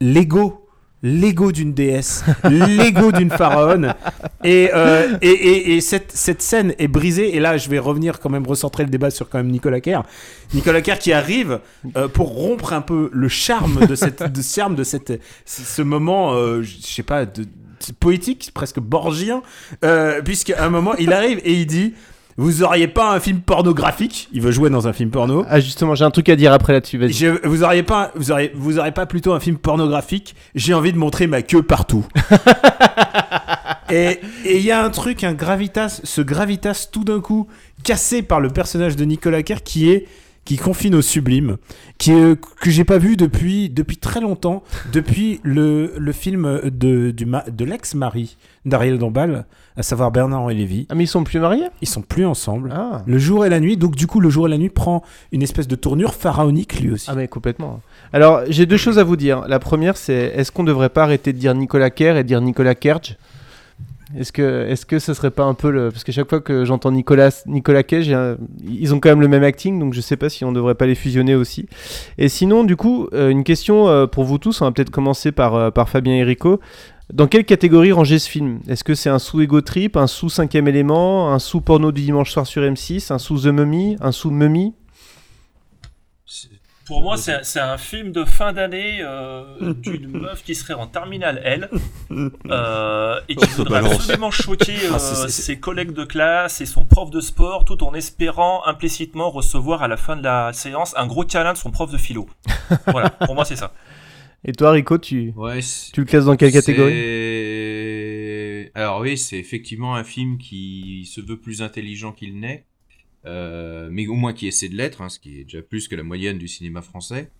l'ego, 0.00 0.63
l'ego 1.04 1.52
d'une 1.52 1.74
déesse, 1.74 2.24
l'ego 2.50 3.12
d'une 3.12 3.30
pharaone. 3.30 3.94
Et, 4.42 4.70
euh, 4.74 5.16
et, 5.20 5.28
et, 5.28 5.76
et 5.76 5.80
cette, 5.80 6.10
cette 6.12 6.40
scène 6.40 6.74
est 6.78 6.88
brisée. 6.88 7.36
Et 7.36 7.40
là, 7.40 7.58
je 7.58 7.68
vais 7.68 7.78
revenir 7.78 8.18
quand 8.18 8.30
même 8.30 8.46
recentrer 8.46 8.84
le 8.84 8.90
débat 8.90 9.10
sur 9.10 9.28
quand 9.28 9.38
même 9.38 9.50
Nicolas 9.50 9.80
Kerr. 9.80 10.02
Nicolas 10.54 10.80
Kerr 10.80 10.98
qui 10.98 11.12
arrive 11.12 11.60
euh, 11.96 12.08
pour 12.08 12.28
rompre 12.28 12.72
un 12.72 12.80
peu 12.80 13.10
le 13.12 13.28
charme 13.28 13.86
de 13.86 13.94
cette, 13.94 14.22
de, 14.22 14.42
charme 14.42 14.74
de 14.74 14.82
cette, 14.82 15.20
ce 15.44 15.82
moment, 15.82 16.32
euh, 16.32 16.62
je 16.62 16.78
sais 16.80 17.02
pas, 17.02 17.26
de, 17.26 17.44
de 17.44 17.48
poétique, 18.00 18.50
presque 18.54 18.80
borgien, 18.80 19.42
euh, 19.84 20.22
puisqu'à 20.22 20.64
un 20.64 20.70
moment, 20.70 20.94
il 20.94 21.12
arrive 21.12 21.40
et 21.44 21.52
il 21.52 21.66
dit. 21.66 21.94
Vous 22.36 22.64
auriez 22.64 22.88
pas 22.88 23.14
un 23.14 23.20
film 23.20 23.40
pornographique? 23.40 24.28
Il 24.32 24.40
veut 24.40 24.50
jouer 24.50 24.68
dans 24.68 24.88
un 24.88 24.92
film 24.92 25.10
porno. 25.10 25.44
Ah, 25.48 25.60
justement, 25.60 25.94
j'ai 25.94 26.04
un 26.04 26.10
truc 26.10 26.28
à 26.28 26.36
dire 26.36 26.52
après 26.52 26.72
là-dessus, 26.72 26.98
vas-y. 26.98 27.38
Vous 27.44 27.62
auriez 27.62 27.84
pas, 27.84 28.10
vous 28.16 28.32
auriez, 28.32 28.50
vous 28.54 28.78
auriez 28.78 28.92
pas 28.92 29.06
plutôt 29.06 29.32
un 29.32 29.40
film 29.40 29.56
pornographique? 29.56 30.34
J'ai 30.54 30.74
envie 30.74 30.92
de 30.92 30.98
montrer 30.98 31.28
ma 31.28 31.42
queue 31.42 31.62
partout. 31.62 32.04
et 33.90 34.20
et 34.44 34.58
il 34.58 34.64
y 34.64 34.72
a 34.72 34.84
un 34.84 34.90
truc, 34.90 35.22
un 35.24 35.32
gravitas, 35.32 36.00
ce 36.02 36.20
gravitas 36.20 36.88
tout 36.90 37.04
d'un 37.04 37.20
coup 37.20 37.46
cassé 37.82 38.22
par 38.22 38.40
le 38.40 38.50
personnage 38.50 38.96
de 38.96 39.04
Nicolas 39.04 39.42
Kerr 39.42 39.62
qui 39.62 39.90
est 39.90 40.06
qui 40.44 40.56
confine 40.56 40.94
au 40.94 41.02
sublime, 41.02 41.56
qui 41.98 42.12
est, 42.12 42.38
que 42.60 42.70
j'ai 42.70 42.84
pas 42.84 42.98
vu 42.98 43.16
depuis 43.16 43.70
depuis 43.70 43.96
très 43.96 44.20
longtemps, 44.20 44.62
depuis 44.92 45.40
le, 45.42 45.92
le 45.96 46.12
film 46.12 46.60
de 46.64 47.10
du 47.10 47.26
ma- 47.26 47.44
de 47.50 47.64
l'ex-mari 47.64 48.36
d'Ariel 48.64 48.98
Dombal, 48.98 49.46
à 49.76 49.82
savoir 49.82 50.10
Bernard-Henri 50.10 50.54
Lévy. 50.54 50.86
Ah 50.90 50.94
mais 50.94 51.04
ils 51.04 51.08
sont 51.08 51.24
plus 51.24 51.40
mariés? 51.40 51.66
Ils 51.82 51.88
sont 51.88 52.02
plus 52.02 52.24
ensemble. 52.26 52.72
Ah. 52.74 53.02
Le 53.06 53.18
jour 53.18 53.44
et 53.44 53.48
la 53.48 53.60
nuit, 53.60 53.76
donc 53.76 53.96
du 53.96 54.06
coup 54.06 54.20
le 54.20 54.30
jour 54.30 54.46
et 54.46 54.50
la 54.50 54.58
nuit 54.58 54.68
prend 54.70 55.02
une 55.32 55.42
espèce 55.42 55.68
de 55.68 55.76
tournure 55.76 56.14
pharaonique 56.14 56.80
lui 56.80 56.92
aussi. 56.92 57.08
Ah 57.10 57.14
mais 57.14 57.28
complètement. 57.28 57.80
Alors 58.12 58.42
j'ai 58.48 58.66
deux 58.66 58.76
choses 58.76 58.98
à 58.98 59.04
vous 59.04 59.16
dire. 59.16 59.46
La 59.48 59.58
première 59.58 59.96
c'est 59.96 60.32
est-ce 60.36 60.52
qu'on 60.52 60.64
devrait 60.64 60.90
pas 60.90 61.02
arrêter 61.04 61.32
de 61.32 61.38
dire 61.38 61.54
Nicolas 61.54 61.90
Kerr 61.90 62.16
et 62.16 62.24
dire 62.24 62.40
Nicolas 62.40 62.74
Kerj 62.74 63.16
Est-ce 64.16 64.32
que, 64.32 64.66
est-ce 64.68 64.84
que 64.84 64.98
serait 64.98 65.30
pas 65.30 65.44
un 65.44 65.54
peu 65.54 65.70
le. 65.70 65.90
Parce 65.90 66.04
que 66.04 66.12
chaque 66.12 66.28
fois 66.28 66.40
que 66.40 66.64
j'entends 66.64 66.92
Nicolas, 66.92 67.30
Nicolas 67.46 67.82
Cage, 67.82 68.10
un- 68.12 68.36
ils 68.68 68.94
ont 68.94 69.00
quand 69.00 69.08
même 69.08 69.20
le 69.20 69.28
même 69.28 69.44
acting, 69.44 69.78
donc 69.80 69.94
je 69.94 70.00
sais 70.00 70.16
pas 70.16 70.28
si 70.28 70.44
on 70.44 70.52
devrait 70.52 70.74
pas 70.74 70.86
les 70.86 70.94
fusionner 70.94 71.34
aussi. 71.34 71.66
Et 72.18 72.28
sinon, 72.28 72.64
du 72.64 72.76
coup, 72.76 73.08
euh, 73.14 73.30
une 73.30 73.44
question 73.44 73.88
euh, 73.88 74.06
pour 74.06 74.24
vous 74.24 74.38
tous, 74.38 74.60
on 74.60 74.66
va 74.66 74.72
peut-être 74.72 74.90
commencer 74.90 75.32
par, 75.32 75.54
euh, 75.54 75.70
par 75.70 75.88
Fabien 75.88 76.14
et 76.14 76.24
Rico. 76.24 76.60
Dans 77.12 77.26
quelle 77.26 77.44
catégorie 77.44 77.92
ranger 77.92 78.18
ce 78.18 78.28
film? 78.28 78.60
Est-ce 78.68 78.84
que 78.84 78.94
c'est 78.94 79.10
un 79.10 79.18
sous-ego 79.18 79.60
trip, 79.60 79.96
un 79.96 80.06
sous-cinquième 80.06 80.68
élément, 80.68 81.32
un 81.32 81.38
sous-porno 81.38 81.92
du 81.92 82.02
dimanche 82.02 82.30
soir 82.30 82.46
sur 82.46 82.62
M6, 82.62 83.12
un 83.12 83.18
sous-The 83.18 83.46
Mummy, 83.46 83.96
un 84.00 84.12
sous-Mummy 84.12 84.74
Pour 86.86 87.00
moi, 87.00 87.16
c'est 87.16 87.32
un- 87.32 87.42
c'est 87.42 87.60
un 87.60 87.78
film 87.78 88.12
de 88.12 88.24
fin 88.24 88.52
d'année 88.52 88.98
euh, 89.00 89.72
d'une 89.82 90.08
meuf 90.08 90.42
qui 90.44 90.54
serait 90.54 90.74
en 90.74 90.86
terminale 90.86 91.40
L 91.42 91.70
euh, 92.50 93.20
et 93.28 93.36
qui 93.36 93.44
Oh, 93.52 93.56
voudrait 93.56 93.80
balance. 93.80 93.94
absolument 93.94 94.30
choquer 94.30 94.72
euh, 94.84 94.90
Ah, 94.94 94.98
c'est- 94.98 95.14
c'est- 95.14 95.28
c'est- 95.28 95.42
ses 95.42 95.58
collègues 95.58 95.92
de 95.92 96.04
classe 96.04 96.60
et 96.60 96.66
son 96.66 96.84
prof 96.84 97.10
de 97.10 97.20
sport 97.20 97.64
tout 97.64 97.82
en 97.84 97.94
espérant 97.94 98.66
implicitement 98.66 99.30
recevoir 99.30 99.82
à 99.82 99.88
la 99.88 99.96
fin 99.96 100.16
de 100.16 100.22
la 100.22 100.52
séance 100.52 100.94
un 100.96 101.06
gros 101.06 101.24
câlin 101.24 101.52
de 101.54 101.58
son 101.58 101.70
prof 101.70 101.90
de 101.90 101.96
philo. 101.98 102.28
voilà, 102.88 103.10
pour 103.10 103.34
moi, 103.34 103.44
c'est 103.44 103.56
ça. 103.56 103.72
Et 104.46 104.52
toi, 104.52 104.72
Rico, 104.72 104.98
tu, 104.98 105.32
Ouais, 105.36 105.60
tu 105.94 106.00
le 106.00 106.06
classes 106.06 106.26
dans 106.26 106.36
quelle 106.36 106.52
catégorie? 106.52 106.92
C'est- 106.92 108.70
Alors 108.74 109.00
oui, 109.00 109.16
c'est 109.16 109.38
effectivement 109.38 109.94
un 109.96 110.04
film 110.04 110.36
qui 110.36 111.08
se 111.10 111.22
veut 111.22 111.38
plus 111.40 111.62
intelligent 111.62 112.12
qu'il 112.12 112.38
n'est, 112.38 112.66
euh, 112.66 112.73
mais 113.24 114.06
au 114.06 114.14
moins 114.14 114.32
qui 114.32 114.46
essaie 114.46 114.68
de 114.68 114.76
l'être, 114.76 115.02
hein, 115.02 115.08
ce 115.08 115.18
qui 115.18 115.40
est 115.40 115.44
déjà 115.44 115.62
plus 115.62 115.88
que 115.88 115.96
la 115.96 116.02
moyenne 116.02 116.38
du 116.38 116.48
cinéma 116.48 116.82
français. 116.82 117.30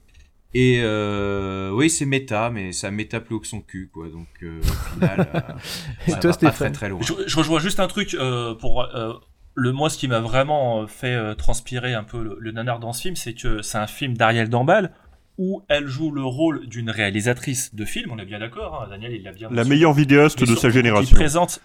Et 0.56 0.80
euh, 0.84 1.70
oui, 1.72 1.90
c'est 1.90 2.06
méta, 2.06 2.48
mais 2.48 2.70
ça 2.70 2.92
méta 2.92 3.20
plus 3.20 3.34
haut 3.34 3.40
que 3.40 3.46
son 3.46 3.60
cul, 3.60 3.90
quoi. 3.92 4.08
Donc 4.08 4.28
euh, 4.44 4.60
au 4.60 4.94
final, 4.94 5.28
euh, 5.34 5.40
Et 6.06 6.12
ça 6.12 6.18
toi, 6.18 6.30
va 6.30 6.36
pas 6.36 6.38
très 6.38 6.50
Stéphane 6.50 6.72
très 6.72 6.88
loin. 6.88 7.00
Je, 7.02 7.12
je 7.26 7.36
rejoins 7.36 7.58
juste 7.58 7.80
un 7.80 7.88
truc 7.88 8.14
euh, 8.14 8.54
pour 8.54 8.82
euh, 8.82 9.14
le 9.56 9.72
moi 9.72 9.90
ce 9.90 9.98
qui 9.98 10.06
m'a 10.06 10.20
vraiment 10.20 10.82
euh, 10.82 10.86
fait 10.86 11.14
euh, 11.14 11.34
transpirer 11.34 11.94
un 11.94 12.04
peu 12.04 12.22
le, 12.22 12.36
le 12.38 12.52
nanar 12.52 12.78
dans 12.78 12.92
ce 12.92 13.02
film, 13.02 13.16
c'est 13.16 13.34
que 13.34 13.62
c'est 13.62 13.78
un 13.78 13.88
film 13.88 14.16
d'Ariel 14.16 14.48
Dombal 14.48 14.92
où 15.38 15.62
elle 15.68 15.88
joue 15.88 16.12
le 16.12 16.22
rôle 16.22 16.64
d'une 16.68 16.90
réalisatrice 16.90 17.74
de 17.74 17.84
film. 17.84 18.12
On 18.12 18.18
est 18.18 18.24
bien 18.24 18.38
d'accord, 18.38 18.80
hein, 18.84 18.88
Daniel, 18.88 19.12
il 19.12 19.24
l'a 19.24 19.32
bien. 19.32 19.48
La 19.48 19.56
mentionné. 19.56 19.74
meilleure 19.74 19.92
vidéaste 19.92 20.44
de 20.44 20.54
sa 20.54 20.70
génération. 20.70 21.10
Il 21.10 21.16
présente. 21.16 21.60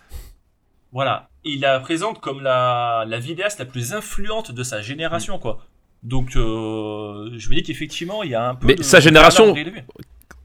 Voilà, 0.91 1.29
il 1.43 1.61
la 1.61 1.79
présente 1.79 2.19
comme 2.19 2.41
la, 2.41 3.05
la 3.07 3.19
vidéaste 3.19 3.59
la 3.59 3.65
plus 3.65 3.93
influente 3.93 4.51
de 4.51 4.63
sa 4.63 4.81
génération, 4.81 5.37
quoi. 5.39 5.59
Donc, 6.01 6.35
euh, 6.35 7.29
je 7.37 7.49
me 7.49 7.55
dis 7.55 7.63
qu'effectivement, 7.63 8.23
il 8.23 8.31
y 8.31 8.35
a 8.35 8.49
un 8.49 8.55
peu. 8.55 8.67
Mais 8.67 8.75
de- 8.75 8.83
sa 8.83 8.99
génération-. 8.99 9.53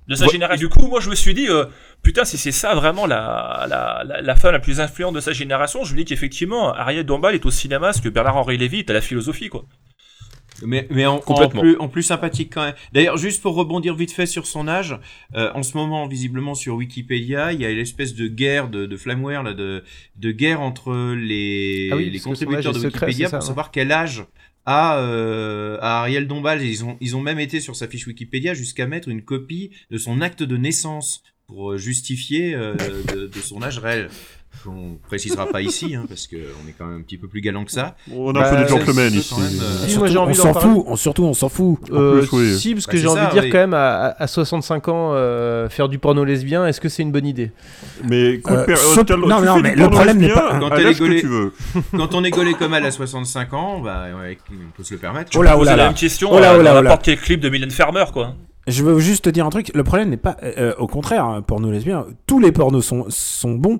De 0.06 0.14
sa 0.14 0.26
Ouais. 0.26 0.32
génération. 0.32 0.68
Du 0.68 0.68
coup, 0.68 0.86
moi, 0.86 1.00
je 1.00 1.08
me 1.08 1.14
suis 1.14 1.32
dit, 1.32 1.48
euh, 1.48 1.64
putain, 2.02 2.26
si 2.26 2.36
c'est 2.36 2.52
ça 2.52 2.74
vraiment 2.74 3.06
la, 3.06 3.64
la, 3.70 4.02
la, 4.04 4.20
la 4.20 4.36
femme 4.36 4.52
la 4.52 4.58
plus 4.58 4.80
influente 4.80 5.14
de 5.14 5.20
sa 5.20 5.32
génération, 5.32 5.82
je 5.84 5.92
me 5.94 5.98
dis 6.00 6.04
qu'effectivement, 6.04 6.74
Ariel 6.74 7.06
Dombal 7.06 7.34
est 7.34 7.46
au 7.46 7.50
cinéma 7.50 7.94
ce 7.94 8.02
que 8.02 8.10
Bernard-Henri 8.10 8.58
Lévy 8.58 8.80
est 8.80 8.90
à 8.90 8.92
la 8.92 9.00
philosophie, 9.00 9.48
quoi. 9.48 9.64
Mais, 10.62 10.86
mais 10.90 11.04
en, 11.06 11.18
plus, 11.18 11.76
en 11.78 11.88
plus 11.88 12.02
sympathique 12.02 12.52
quand 12.54 12.64
même. 12.64 12.74
D'ailleurs, 12.92 13.16
juste 13.16 13.42
pour 13.42 13.54
rebondir 13.54 13.94
vite 13.94 14.12
fait 14.12 14.26
sur 14.26 14.46
son 14.46 14.68
âge, 14.68 14.98
euh, 15.34 15.50
en 15.54 15.62
ce 15.62 15.76
moment, 15.76 16.06
visiblement 16.06 16.54
sur 16.54 16.76
Wikipédia, 16.76 17.52
il 17.52 17.60
y 17.60 17.64
a 17.64 17.70
une 17.70 17.78
espèce 17.78 18.14
de 18.14 18.28
guerre 18.28 18.68
de, 18.68 18.86
de 18.86 18.96
Flamware, 18.96 19.42
là, 19.42 19.52
de, 19.52 19.82
de 20.16 20.32
guerre 20.32 20.60
entre 20.60 21.14
les, 21.14 21.88
Ah 21.92 21.96
oui, 21.96 22.10
les 22.10 22.20
contributeurs 22.20 22.72
de 22.72 22.78
secret, 22.78 23.06
Wikipédia 23.06 23.28
ça, 23.28 23.38
pour 23.38 23.46
savoir 23.46 23.70
quel 23.70 23.90
âge 23.90 24.24
a, 24.66 24.98
euh, 24.98 25.78
a 25.80 26.00
Ariel 26.00 26.26
Dombal. 26.26 26.62
Ils 26.62 26.84
ont, 26.84 26.96
ils 27.00 27.16
ont 27.16 27.20
même 27.20 27.40
été 27.40 27.60
sur 27.60 27.76
sa 27.76 27.88
fiche 27.88 28.06
Wikipédia 28.06 28.54
jusqu'à 28.54 28.86
mettre 28.86 29.08
une 29.08 29.22
copie 29.22 29.70
de 29.90 29.98
son 29.98 30.20
acte 30.20 30.42
de 30.42 30.56
naissance 30.56 31.22
pour 31.46 31.72
euh, 31.72 31.78
justifier 31.78 32.54
euh, 32.54 32.74
de, 33.12 33.26
de 33.26 33.40
son 33.40 33.62
âge 33.62 33.78
réel. 33.78 34.08
On 34.66 34.96
précisera 35.06 35.46
pas 35.46 35.60
ici, 35.60 35.94
hein, 35.94 36.04
parce 36.08 36.26
qu'on 36.26 36.36
est 36.36 36.74
quand 36.78 36.86
même 36.86 36.98
un 36.98 37.02
petit 37.02 37.18
peu 37.18 37.28
plus 37.28 37.40
galant 37.42 37.64
que 37.64 37.70
ça. 37.70 37.96
On 38.10 38.34
a 38.34 38.40
un 38.40 38.50
peu 38.50 38.56
Bah, 38.56 38.62
des 38.62 38.68
gentlemen 38.68 39.12
ici. 39.12 39.34
euh, 39.38 39.86
Si, 39.88 39.98
moi, 39.98 40.06
j'ai 40.08 40.16
on 40.16 40.22
envie 40.22 40.36
d'en 40.36 40.42
s'en 40.42 40.52
parler. 40.54 40.74
fout, 40.74 40.84
on, 40.86 40.96
surtout 40.96 41.24
on 41.24 41.34
s'en 41.34 41.48
fout. 41.50 41.78
Euh, 41.92 42.20
plus, 42.22 42.32
oui. 42.32 42.58
Si, 42.58 42.72
parce 42.74 42.86
Bah, 42.86 42.92
que 42.92 42.98
j'ai 42.98 43.06
envie 43.08 43.26
de 43.26 43.30
dire 43.32 43.42
oui. 43.44 43.50
quand 43.50 43.58
même, 43.58 43.74
à, 43.74 44.14
à 44.18 44.26
65 44.26 44.88
ans, 44.88 45.10
euh, 45.12 45.68
faire 45.68 45.88
du 45.90 45.98
porno 45.98 46.24
lesbien, 46.24 46.66
est-ce 46.66 46.80
que 46.80 46.88
c'est 46.88 47.02
une 47.02 47.12
bonne 47.12 47.26
idée? 47.26 47.50
Mais 48.08 48.34
écoute, 48.34 48.52
Euh, 48.68 49.16
non, 49.16 49.42
non, 49.42 49.60
mais 49.60 49.74
le 49.74 49.88
problème 49.90 50.18
n'est 50.18 50.28
pas- 50.32 50.58
Quand 50.58 50.70
tu 50.70 51.26
veux? 51.26 51.52
Quand 51.96 52.14
on 52.14 52.24
est 52.24 52.30
gaulé 52.30 52.54
comme 52.54 52.72
elle 52.74 52.86
à 52.86 52.90
65 52.90 53.52
ans, 53.52 53.80
bah, 53.80 54.04
ouais, 54.18 54.38
on 54.50 54.70
peut 54.76 54.82
se 54.84 54.94
le 54.94 55.00
permettre. 55.00 55.30
Oh 55.36 55.42
là, 55.42 55.56
oh 55.58 55.64
là 55.64 55.76
la 55.76 55.84
même 55.86 55.94
question 55.94 56.30
Oh 56.32 56.38
là, 56.38 56.54
oh 56.54 56.56
oh 56.60 56.62
là. 56.62 56.80
n'importe 56.80 57.02
quel 57.04 57.18
clip 57.18 57.40
de 57.40 57.48
Mylène 57.50 57.70
Farmer, 57.70 58.04
quoi. 58.12 58.34
Je 58.66 58.82
veux 58.82 58.98
juste 58.98 59.24
te 59.26 59.30
dire 59.30 59.44
un 59.44 59.50
truc. 59.50 59.70
Le 59.74 59.84
problème 59.84 60.08
n'est 60.08 60.16
pas, 60.16 60.38
euh, 60.42 60.72
au 60.78 60.86
contraire, 60.86 61.26
hein, 61.26 61.42
porno 61.42 61.70
lesbien. 61.70 62.06
Tous 62.26 62.40
les 62.40 62.50
pornos 62.50 62.82
sont 62.82 63.04
sont 63.10 63.52
bons, 63.52 63.78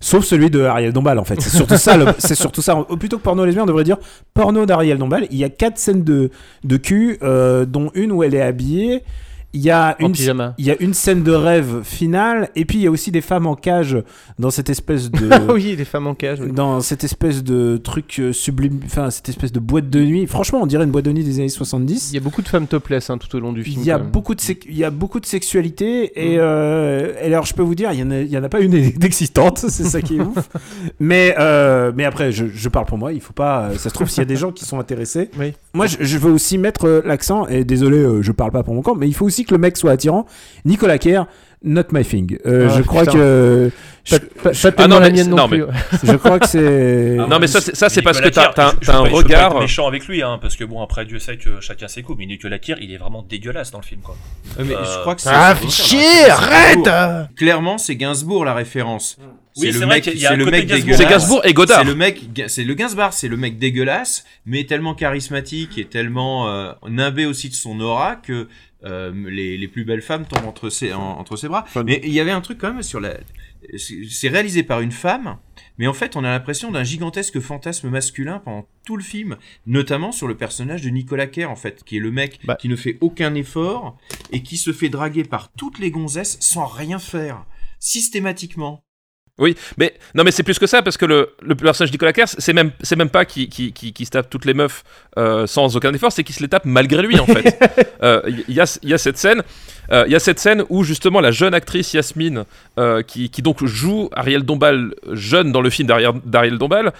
sauf 0.00 0.24
celui 0.24 0.50
de 0.50 0.62
Ariel 0.62 0.92
Dombal. 0.92 1.18
En 1.18 1.24
fait, 1.24 1.40
c'est 1.40 1.50
surtout 1.50 1.76
ça. 1.76 1.96
C'est 2.18 2.34
surtout 2.34 2.62
ça. 2.62 2.76
Plutôt 2.98 3.18
que 3.18 3.22
porno 3.22 3.44
lesbien, 3.44 3.64
on 3.64 3.66
devrait 3.66 3.84
dire 3.84 3.98
porno 4.34 4.66
d'Ariel 4.66 4.98
Dombal. 4.98 5.26
Il 5.30 5.38
y 5.38 5.44
a 5.44 5.48
quatre 5.48 5.78
scènes 5.78 6.04
de 6.04 6.30
de 6.64 6.76
cul, 6.76 7.18
euh, 7.22 7.64
dont 7.64 7.90
une 7.94 8.12
où 8.12 8.22
elle 8.22 8.34
est 8.34 8.42
habillée. 8.42 9.02
Il 9.54 9.62
y 9.62 9.70
a 9.70 9.96
une 9.98 10.12
il 10.58 10.66
y 10.66 10.70
a 10.70 10.76
une 10.78 10.92
scène 10.92 11.22
de 11.22 11.32
rêve 11.32 11.80
finale 11.82 12.50
et 12.54 12.66
puis 12.66 12.76
il 12.78 12.82
y 12.82 12.86
a 12.86 12.90
aussi 12.90 13.10
des 13.10 13.22
femmes 13.22 13.46
en 13.46 13.54
cage 13.54 13.96
dans 14.38 14.50
cette 14.50 14.68
espèce 14.68 15.10
de 15.10 15.28
Ah 15.32 15.40
oui, 15.54 15.74
les 15.74 15.86
femmes 15.86 16.06
en 16.06 16.14
cage. 16.14 16.40
oui. 16.42 16.52
dans 16.52 16.80
cette 16.80 17.02
espèce 17.02 17.42
de 17.42 17.78
truc 17.82 18.16
euh, 18.18 18.34
sublime 18.34 18.80
enfin 18.84 19.08
cette 19.10 19.28
espèce 19.30 19.50
de 19.50 19.58
boîte 19.58 19.88
de 19.88 20.00
nuit 20.00 20.26
franchement 20.26 20.60
on 20.62 20.66
dirait 20.66 20.84
une 20.84 20.90
boîte 20.90 21.06
de 21.06 21.12
nuit 21.12 21.24
des 21.24 21.38
années 21.38 21.48
70 21.48 22.10
Il 22.12 22.16
y 22.16 22.18
a 22.18 22.20
beaucoup 22.20 22.42
de 22.42 22.48
femmes 22.48 22.66
topless 22.66 23.08
hein, 23.08 23.16
tout 23.16 23.34
au 23.36 23.40
long 23.40 23.54
du 23.54 23.64
film. 23.64 23.80
il 23.80 23.86
y 23.86 23.90
a 23.90 23.96
beaucoup 23.98 24.34
de 24.34 24.40
il 24.68 24.76
y 24.76 24.84
a 24.84 24.90
beaucoup 24.90 25.18
de 25.18 25.24
sexualité 25.26 26.12
et, 26.14 26.36
euh, 26.38 27.14
et 27.22 27.26
alors 27.26 27.46
je 27.46 27.54
peux 27.54 27.62
vous 27.62 27.74
dire 27.74 27.90
il 27.92 28.00
y 28.00 28.02
en 28.36 28.40
en 28.42 28.44
a 28.44 28.48
pas 28.50 28.60
une 28.60 28.72
d'existante 28.98 29.58
c'est 29.58 29.84
ça 29.84 30.02
qui 30.02 30.18
est 30.18 30.20
ouf 30.20 30.48
mais 31.00 31.34
euh, 31.38 31.90
mais 31.96 32.04
après 32.04 32.32
je, 32.32 32.44
je 32.52 32.68
parle 32.68 32.84
pour 32.84 32.98
moi 32.98 33.14
il 33.14 33.20
faut 33.22 33.32
pas 33.32 33.70
ça 33.78 33.88
se 33.88 33.94
trouve 33.94 34.10
s'il 34.10 34.18
y 34.18 34.22
a 34.22 34.26
des 34.26 34.36
gens 34.36 34.52
qui 34.52 34.66
sont 34.66 34.78
intéressés 34.78 35.30
Oui. 35.38 35.54
moi 35.72 35.86
je, 35.86 35.96
je 36.00 36.18
veux 36.18 36.30
aussi 36.30 36.58
mettre 36.58 37.02
l'accent 37.06 37.46
et 37.46 37.64
désolé 37.64 38.04
je 38.20 38.32
parle 38.32 38.50
pas 38.52 38.62
pour 38.62 38.74
mon 38.74 38.82
camp 38.82 38.94
mais 38.94 39.08
il 39.08 39.14
faut 39.14 39.24
aussi 39.24 39.37
que 39.44 39.54
le 39.54 39.58
mec 39.58 39.76
soit 39.76 39.92
attirant 39.92 40.26
Nicolas 40.64 40.98
Kerr 40.98 41.24
not 41.64 41.82
my 41.92 42.04
thing 42.04 42.38
Euh, 42.46 42.68
Ah, 42.70 42.74
je 42.76 42.82
crois 42.82 43.00
putain. 43.02 43.12
que 43.14 43.70
je, 44.04 44.16
Pas, 44.16 44.50
pas- 44.52 44.72
pas 44.72 44.84
Ah 44.84 44.88
non, 44.88 45.00
la 45.00 45.08
mais 45.10 45.16
mienne 45.16 45.28
non, 45.30 45.36
non, 45.36 45.48
plus. 45.48 45.64
mais- 45.64 45.98
je 46.04 46.16
crois 46.16 46.38
que 46.38 46.46
c'est 46.46 47.16
Non, 47.28 47.38
mais 47.40 47.48
ça, 47.48 47.60
c'est, 47.60 47.74
ça, 47.74 47.88
c'est 47.88 48.00
parce 48.00 48.20
que 48.20 48.28
t'as, 48.28 48.52
t'as 48.52 48.68
un 48.68 48.70
pas- 48.74 48.76
je 48.80 48.86
veux 48.92 49.02
pas 49.02 49.08
regard. 49.08 49.58
méchant 49.60 49.88
avec 49.88 50.06
lui, 50.06 50.22
hein, 50.22 50.38
parce 50.40 50.54
que 50.56 50.62
bon, 50.64 50.80
après, 50.82 51.04
Dieu 51.04 51.18
sait 51.18 51.36
que 51.36 51.60
chacun 51.60 51.88
ses 51.88 52.02
coups, 52.02 52.16
mais 52.18 52.26
Nicolas 52.26 52.58
Kerr, 52.60 52.76
il 52.80 52.92
est 52.92 52.96
vraiment 52.96 53.22
dégueulasse 53.28 53.72
dans 53.72 53.78
le 53.80 53.84
film, 53.84 54.00
quoi. 54.02 54.16
Mais 54.58 54.72
Euh, 54.72 54.84
je 54.84 55.00
crois 55.00 55.16
que 55.16 55.20
c'est. 55.20 55.30
Ah, 55.32 55.56
chier, 55.68 56.30
arrête 56.30 56.78
Gainsbourg. 56.84 57.28
Clairement, 57.36 57.76
c'est 57.78 57.96
Gainsbourg 57.96 58.44
la 58.44 58.54
référence. 58.54 59.18
Oui, 59.56 59.72
c'est 59.72 59.80
le 59.80 59.86
vrai 59.86 59.96
mec, 59.96 60.04
c'est 60.04 60.36
le 60.36 60.44
mec 60.44 60.66
Gainsbourg. 60.66 60.76
dégueulasse. 60.78 60.96
C'est 60.98 61.06
Gainsbourg 61.08 61.40
et 61.44 61.52
Godard. 61.52 61.78
C'est 61.80 61.84
le 61.84 61.94
mec, 61.96 62.20
c'est 62.46 62.62
le 62.64 62.74
Gainsbourg, 62.74 63.08
c'est 63.12 63.26
le 63.28 63.36
mec 63.36 63.58
dégueulasse, 63.58 64.24
mais 64.46 64.62
tellement 64.64 64.94
charismatique 64.94 65.76
et 65.78 65.86
tellement 65.86 66.48
euh, 66.48 66.70
nimbé 66.88 67.26
aussi 67.26 67.48
de 67.48 67.54
son 67.54 67.80
aura 67.80 68.14
que 68.14 68.46
euh, 68.84 69.12
les, 69.30 69.58
les 69.58 69.68
plus 69.68 69.84
belles 69.84 70.02
femmes 70.02 70.24
tombent 70.26 70.46
entre 70.46 70.70
ses, 70.70 70.92
en- 70.92 71.18
entre 71.18 71.36
ses 71.36 71.48
bras. 71.48 71.64
Mais 71.84 72.00
il 72.04 72.12
y 72.12 72.20
avait 72.20 72.30
un 72.30 72.40
truc 72.40 72.58
quand 72.58 72.72
même 72.72 72.82
sur 72.82 73.00
la. 73.00 73.14
c'est- 73.76 74.04
C'est 74.08 74.28
réalisé 74.28 74.62
par 74.62 74.80
une 74.80 74.92
femme, 74.92 75.36
mais 75.78 75.86
en 75.86 75.92
fait, 75.94 76.14
on 76.16 76.22
a 76.24 76.28
l'impression 76.30 76.70
d'un 76.70 76.84
gigantesque 76.84 77.40
fantasme 77.40 77.88
masculin 77.90 78.38
pendant 78.38 78.68
tout 78.86 78.96
le 78.96 79.02
film, 79.02 79.36
notamment 79.66 80.12
sur 80.12 80.28
le 80.28 80.36
personnage 80.36 80.82
de 80.82 80.90
Nicolas 80.90 81.26
Kerr, 81.26 81.50
en 81.50 81.56
fait, 81.56 81.82
qui 81.84 81.96
est 81.96 82.00
le 82.00 82.10
mec 82.12 82.38
Bah. 82.44 82.56
qui 82.60 82.68
ne 82.68 82.76
fait 82.76 82.98
aucun 83.00 83.34
effort 83.34 83.98
et 84.32 84.42
qui 84.42 84.56
se 84.56 84.72
fait 84.72 84.88
draguer 84.88 85.24
par 85.24 85.50
toutes 85.52 85.78
les 85.80 85.90
gonzesses 85.90 86.36
sans 86.40 86.66
rien 86.66 86.98
faire, 87.00 87.44
systématiquement. 87.80 88.84
Oui, 89.38 89.56
mais 89.76 89.94
non, 90.14 90.24
mais 90.24 90.32
c'est 90.32 90.42
plus 90.42 90.58
que 90.58 90.66
ça 90.66 90.82
parce 90.82 90.96
que 90.96 91.06
le, 91.06 91.30
le 91.42 91.54
personnage 91.54 91.90
de 91.90 91.94
Nicolas 91.94 92.12
Kerr, 92.12 92.26
c'est 92.26 92.52
même, 92.52 92.72
c'est 92.82 92.96
même 92.96 93.08
pas 93.08 93.24
qui, 93.24 93.48
qui, 93.48 93.72
qui, 93.72 93.92
qui 93.92 94.04
se 94.04 94.10
tape 94.10 94.28
toutes 94.28 94.44
les 94.44 94.54
meufs 94.54 94.82
euh, 95.16 95.46
sans 95.46 95.76
aucun 95.76 95.94
effort, 95.94 96.10
c'est 96.10 96.24
qu'il 96.24 96.34
se 96.34 96.42
les 96.42 96.48
tape 96.48 96.64
malgré 96.64 97.02
lui 97.02 97.18
en 97.18 97.26
fait. 97.26 97.58
Euh, 98.00 98.22
Il 98.46 98.54
y, 98.54 98.60
a, 98.60 98.78
y 98.84 98.94
a 98.94 98.98
cette 98.98 99.18
scène, 99.18 99.42
euh, 99.90 100.04
il 100.06 100.12
y 100.12 100.14
a 100.14 100.20
cette 100.20 100.38
scène 100.38 100.62
où 100.68 100.84
justement 100.84 101.20
la 101.20 101.32
jeune 101.32 101.52
actrice 101.52 101.92
Yasmine, 101.92 102.44
qui, 103.08 103.28
qui 103.30 103.42
donc 103.42 103.64
joue 103.64 104.08
Ariel 104.12 104.44
Dombal 104.44 104.94
jeune 105.10 105.50
dans 105.50 105.60
le 105.60 105.68
film 105.68 105.88
d'Ariel 105.88 106.58
Dombal, 106.58 106.92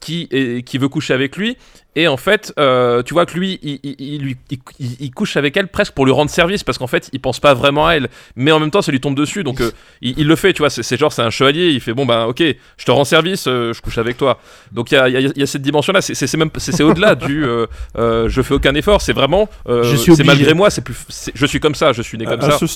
qui, 0.00 0.28
est, 0.30 0.66
qui 0.66 0.78
veut 0.78 0.88
coucher 0.88 1.12
avec 1.12 1.36
lui. 1.36 1.58
Et 1.96 2.08
en 2.08 2.16
fait, 2.16 2.52
euh, 2.58 3.02
tu 3.02 3.14
vois 3.14 3.24
que 3.26 3.38
lui, 3.38 3.60
il, 3.62 5.10
couche 5.14 5.36
avec 5.36 5.56
elle 5.56 5.68
presque 5.68 5.92
pour 5.92 6.06
lui 6.06 6.12
rendre 6.12 6.30
service 6.30 6.64
parce 6.64 6.78
qu'en 6.78 6.86
fait, 6.86 7.08
il 7.12 7.20
pense 7.20 7.38
pas 7.40 7.54
vraiment 7.54 7.86
à 7.86 7.92
elle. 7.94 8.08
Mais 8.36 8.50
en 8.52 8.58
même 8.60 8.70
temps, 8.70 8.82
ça 8.82 8.90
lui 8.92 9.00
tombe 9.00 9.14
dessus. 9.14 9.44
Donc, 9.44 9.60
euh, 9.60 9.70
il, 10.02 10.18
il 10.18 10.26
le 10.26 10.36
fait, 10.36 10.52
tu 10.52 10.58
vois. 10.58 10.70
C'est 10.70 10.96
genre, 10.98 11.12
c'est 11.12 11.22
un 11.22 11.30
chevalier. 11.30 11.68
Il 11.70 11.80
fait 11.80 11.92
bon, 11.94 12.06
bah, 12.06 12.26
ok, 12.26 12.42
je 12.76 12.84
te 12.84 12.90
rends 12.90 13.04
service, 13.04 13.46
euh, 13.46 13.72
je 13.72 13.80
couche 13.80 13.98
avec 13.98 14.16
toi. 14.16 14.40
Donc, 14.72 14.90
il 14.90 14.94
y 14.94 14.98
a, 14.98 15.08
il 15.08 15.12
y 15.12 15.16
a- 15.16 15.20
il 15.20 15.38
y 15.38 15.42
a 15.42 15.46
cette 15.46 15.62
dimension-là. 15.62 16.00
C'est- 16.02 16.36
même, 16.36 16.50
c'est 16.58 16.82
au-delà 16.82 17.14
du 17.14 17.44
euh, 17.44 17.66
euh, 17.96 18.28
je 18.28 18.42
fais 18.42 18.54
aucun 18.54 18.74
effort. 18.74 19.00
C'est 19.00 19.12
vraiment, 19.12 19.48
euh, 19.68 19.96
c'est 19.96 20.24
malgré 20.24 20.54
moi. 20.54 20.70
C'est 20.70 20.82
plus, 20.82 20.96
je 21.34 21.46
suis 21.46 21.60
comme 21.60 21.74
ça. 21.74 21.92
Je 21.92 22.02
suis 22.02 22.18
né 22.18 22.24
comme 22.24 22.40
À 22.40 22.50
ça. 22.50 22.58
ce 22.58 22.66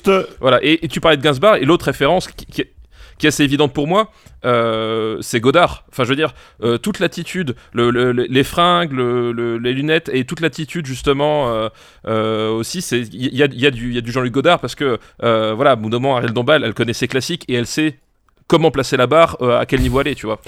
Voilà, 0.40 0.60
et, 0.62 0.84
et 0.84 0.88
tu 0.88 1.00
parlais 1.00 1.16
de 1.16 1.22
Gainsbourg, 1.22 1.56
et 1.56 1.64
l'autre 1.64 1.86
référence 1.86 2.28
qui, 2.28 2.46
qui 2.46 2.60
est, 2.62 2.70
qui 3.18 3.26
est 3.26 3.28
assez 3.28 3.42
évidente 3.44 3.72
pour 3.72 3.86
moi, 3.86 4.10
euh, 4.44 5.18
c'est 5.20 5.40
Godard. 5.40 5.84
Enfin, 5.90 6.04
je 6.04 6.08
veux 6.10 6.16
dire, 6.16 6.34
euh, 6.62 6.78
toute 6.78 7.00
l'attitude, 7.00 7.54
le, 7.72 7.90
le- 7.90 8.12
le- 8.12 8.26
les 8.28 8.44
fringues, 8.44 8.92
le- 8.92 9.32
le- 9.32 9.58
les 9.58 9.72
lunettes, 9.72 10.10
et 10.12 10.24
toute 10.24 10.40
l'attitude, 10.40 10.86
justement, 10.86 11.68
euh, 12.06 12.50
aussi, 12.50 12.78
il 13.12 13.34
y 13.34 13.42
a, 13.42 13.70
du, 13.70 14.02
Jean-Luc 14.12 14.32
Godard, 14.32 14.60
parce 14.60 14.74
que, 14.74 14.98
voilà, 15.20 15.76
bout 15.76 15.90
d'un 15.90 15.98
moment, 15.98 16.16
Ariel 16.16 16.32
Dombal, 16.32 16.64
elle 16.64 16.74
connaît 16.74 16.92
ses 16.92 17.08
classiques, 17.08 17.44
et 17.48 17.54
elle 17.54 17.66
sait 17.66 17.98
comment 18.46 18.70
placer 18.70 18.96
la 18.96 19.06
barre, 19.06 19.36
à 19.42 19.66
quel 19.66 19.80
niveau 19.80 19.98
aller, 19.98 20.14
tu 20.14 20.24
vois. 20.26 20.40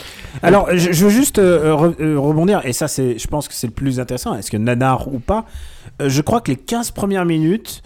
Alors, 0.43 0.69
je, 0.75 1.05
veux 1.05 1.11
juste 1.11 1.39
re- 1.39 2.15
rebondir, 2.17 2.63
et 2.65 2.73
ça, 2.73 2.89
c'est, 2.89 3.19
je 3.19 3.27
pense 3.27 3.47
que 3.49 3.55
c'est 3.55 3.67
le 3.67 3.73
plus 3.75 4.01
intéressant. 4.01 4.35
Est-ce 4.35 4.51
que 4.51 4.57
nanar 4.57 5.13
ou 5.13 5.19
pas 5.19 5.45
Je 6.03 6.23
crois 6.23 6.41
que 6.41 6.51
les 6.51 6.57
15 6.57 6.93
premières 6.93 7.27
minutes, 7.27 7.83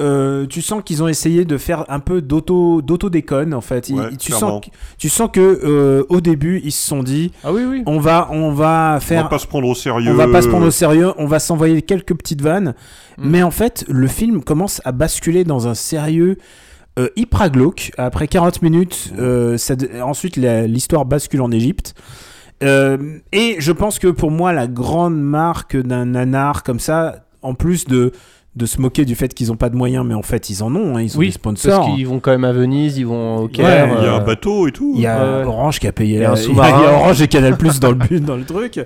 euh, 0.00 0.46
tu 0.46 0.62
sens 0.62 0.82
qu'ils 0.84 1.02
ont 1.02 1.08
essayé 1.08 1.44
de 1.44 1.56
faire 1.58 1.84
un 1.88 2.00
peu 2.00 2.20
d'auto, 2.22 2.82
d'auto-déconne, 2.82 3.52
en 3.54 3.60
fait. 3.60 3.88
Ils- 3.88 3.96
Ouais, 3.96 4.10
tu, 4.18 4.32
clairement. 4.32 4.60
sens, 4.60 4.66
que- 4.66 4.70
tu 4.98 5.08
sens 5.08 5.28
que 5.32 5.40
euh, 5.64 6.04
au 6.08 6.20
début, 6.20 6.60
ils 6.64 6.72
se 6.72 6.86
sont 6.86 7.02
dit 7.02 7.32
Ah 7.44 7.52
oui, 7.52 7.62
oui. 7.68 7.82
on 7.86 7.98
va, 7.98 8.28
on 8.30 8.52
va 8.52 8.94
On 8.96 9.00
faire. 9.00 9.24
va 9.24 9.28
pas 9.28 9.38
se 9.38 9.46
prendre 9.46 9.66
au 9.68 9.74
sérieux. 9.74 10.10
On 10.10 10.14
va 10.14 10.28
pas 10.28 10.42
se 10.42 10.48
prendre 10.48 10.66
au 10.66 10.70
sérieux, 10.70 11.12
on 11.18 11.26
va 11.26 11.38
s'envoyer 11.38 11.82
quelques 11.82 12.14
petites 12.16 12.42
vannes. 12.42 12.74
Mm. 13.18 13.28
Mais 13.30 13.42
en 13.42 13.50
fait, 13.50 13.84
le 13.88 14.06
film 14.06 14.42
commence 14.44 14.80
à 14.84 14.92
basculer 14.92 15.44
dans 15.44 15.68
un 15.68 15.74
sérieux 15.74 16.36
euh, 16.98 17.08
hyper 17.14 17.48
glauque. 17.50 17.92
Après 17.96 18.26
40 18.26 18.60
minutes, 18.62 19.12
euh, 19.20 19.56
ça 19.56 19.76
de- 19.76 20.00
ensuite 20.02 20.36
l'histoire 20.36 21.04
bascule 21.04 21.42
en 21.42 21.50
Égypte. 21.52 21.94
Euh, 22.64 23.18
et 23.30 23.56
je 23.60 23.70
pense 23.72 24.00
que 24.00 24.08
pour 24.08 24.30
moi, 24.32 24.52
la 24.52 24.66
grande 24.66 25.16
marque 25.20 25.76
d'un 25.76 26.06
nanar 26.06 26.64
comme 26.64 26.80
ça, 26.80 27.24
en 27.42 27.54
plus 27.54 27.84
de, 27.84 28.10
de 28.56 28.66
se 28.66 28.80
moquer 28.80 29.04
du 29.04 29.14
fait 29.14 29.32
qu'ils 29.34 29.52
ont 29.52 29.56
pas 29.56 29.68
de 29.70 29.76
moyens, 29.76 30.04
mais 30.04 30.14
en 30.14 30.22
fait 30.22 30.50
ils 30.50 30.62
en 30.64 30.74
ont, 30.74 30.96
hein, 30.96 31.02
ils 31.02 31.14
ont 31.16 31.20
Oui, 31.20 31.26
des 31.26 31.32
sponsors. 31.32 31.80
parce 31.84 31.94
qu'ils 31.96 32.06
vont 32.08 32.18
quand 32.18 32.32
même 32.32 32.44
à 32.44 32.52
Venise, 32.52 32.98
ils 32.98 33.06
vont 33.06 33.36
au 33.38 33.42
Ouais, 33.44 33.48
Caire. 33.50 33.88
Il 34.00 34.04
y 34.04 34.08
a 34.08 34.14
un 34.14 34.24
bateau 34.24 34.66
et 34.66 34.72
tout. 34.72 34.92
Il 34.96 35.00
y 35.02 35.06
a 35.06 35.16
Ouais, 35.22 35.40
ouais. 35.42 35.46
Orange 35.46 35.78
qui 35.78 35.86
a 35.86 35.92
payé 35.92 36.16
Il 36.16 36.22
y 36.22 36.24
a 36.24 36.32
un 36.32 36.36
sous-marin. 36.36 36.78
Il 36.80 36.84
y 36.84 36.86
a 36.86 36.92
Orange 36.94 37.22
et 37.22 37.28
Canal 37.28 37.56
Plus 37.56 37.78
dans 37.78 37.90
le 37.90 37.94
but, 37.96 38.24
dans 38.24 38.36
le 38.36 38.44
truc. 38.44 38.80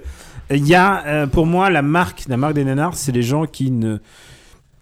Il 0.51 0.67
y 0.67 0.75
a, 0.75 1.03
euh, 1.07 1.27
pour 1.27 1.47
moi, 1.47 1.71
la 1.71 1.81
marque, 1.81 2.25
la 2.29 2.37
marque 2.37 2.53
des 2.55 2.65
nanars, 2.65 2.95
c'est 2.95 3.13
les 3.13 3.23
gens 3.23 3.47
qui 3.47 3.71
ne 3.71 3.99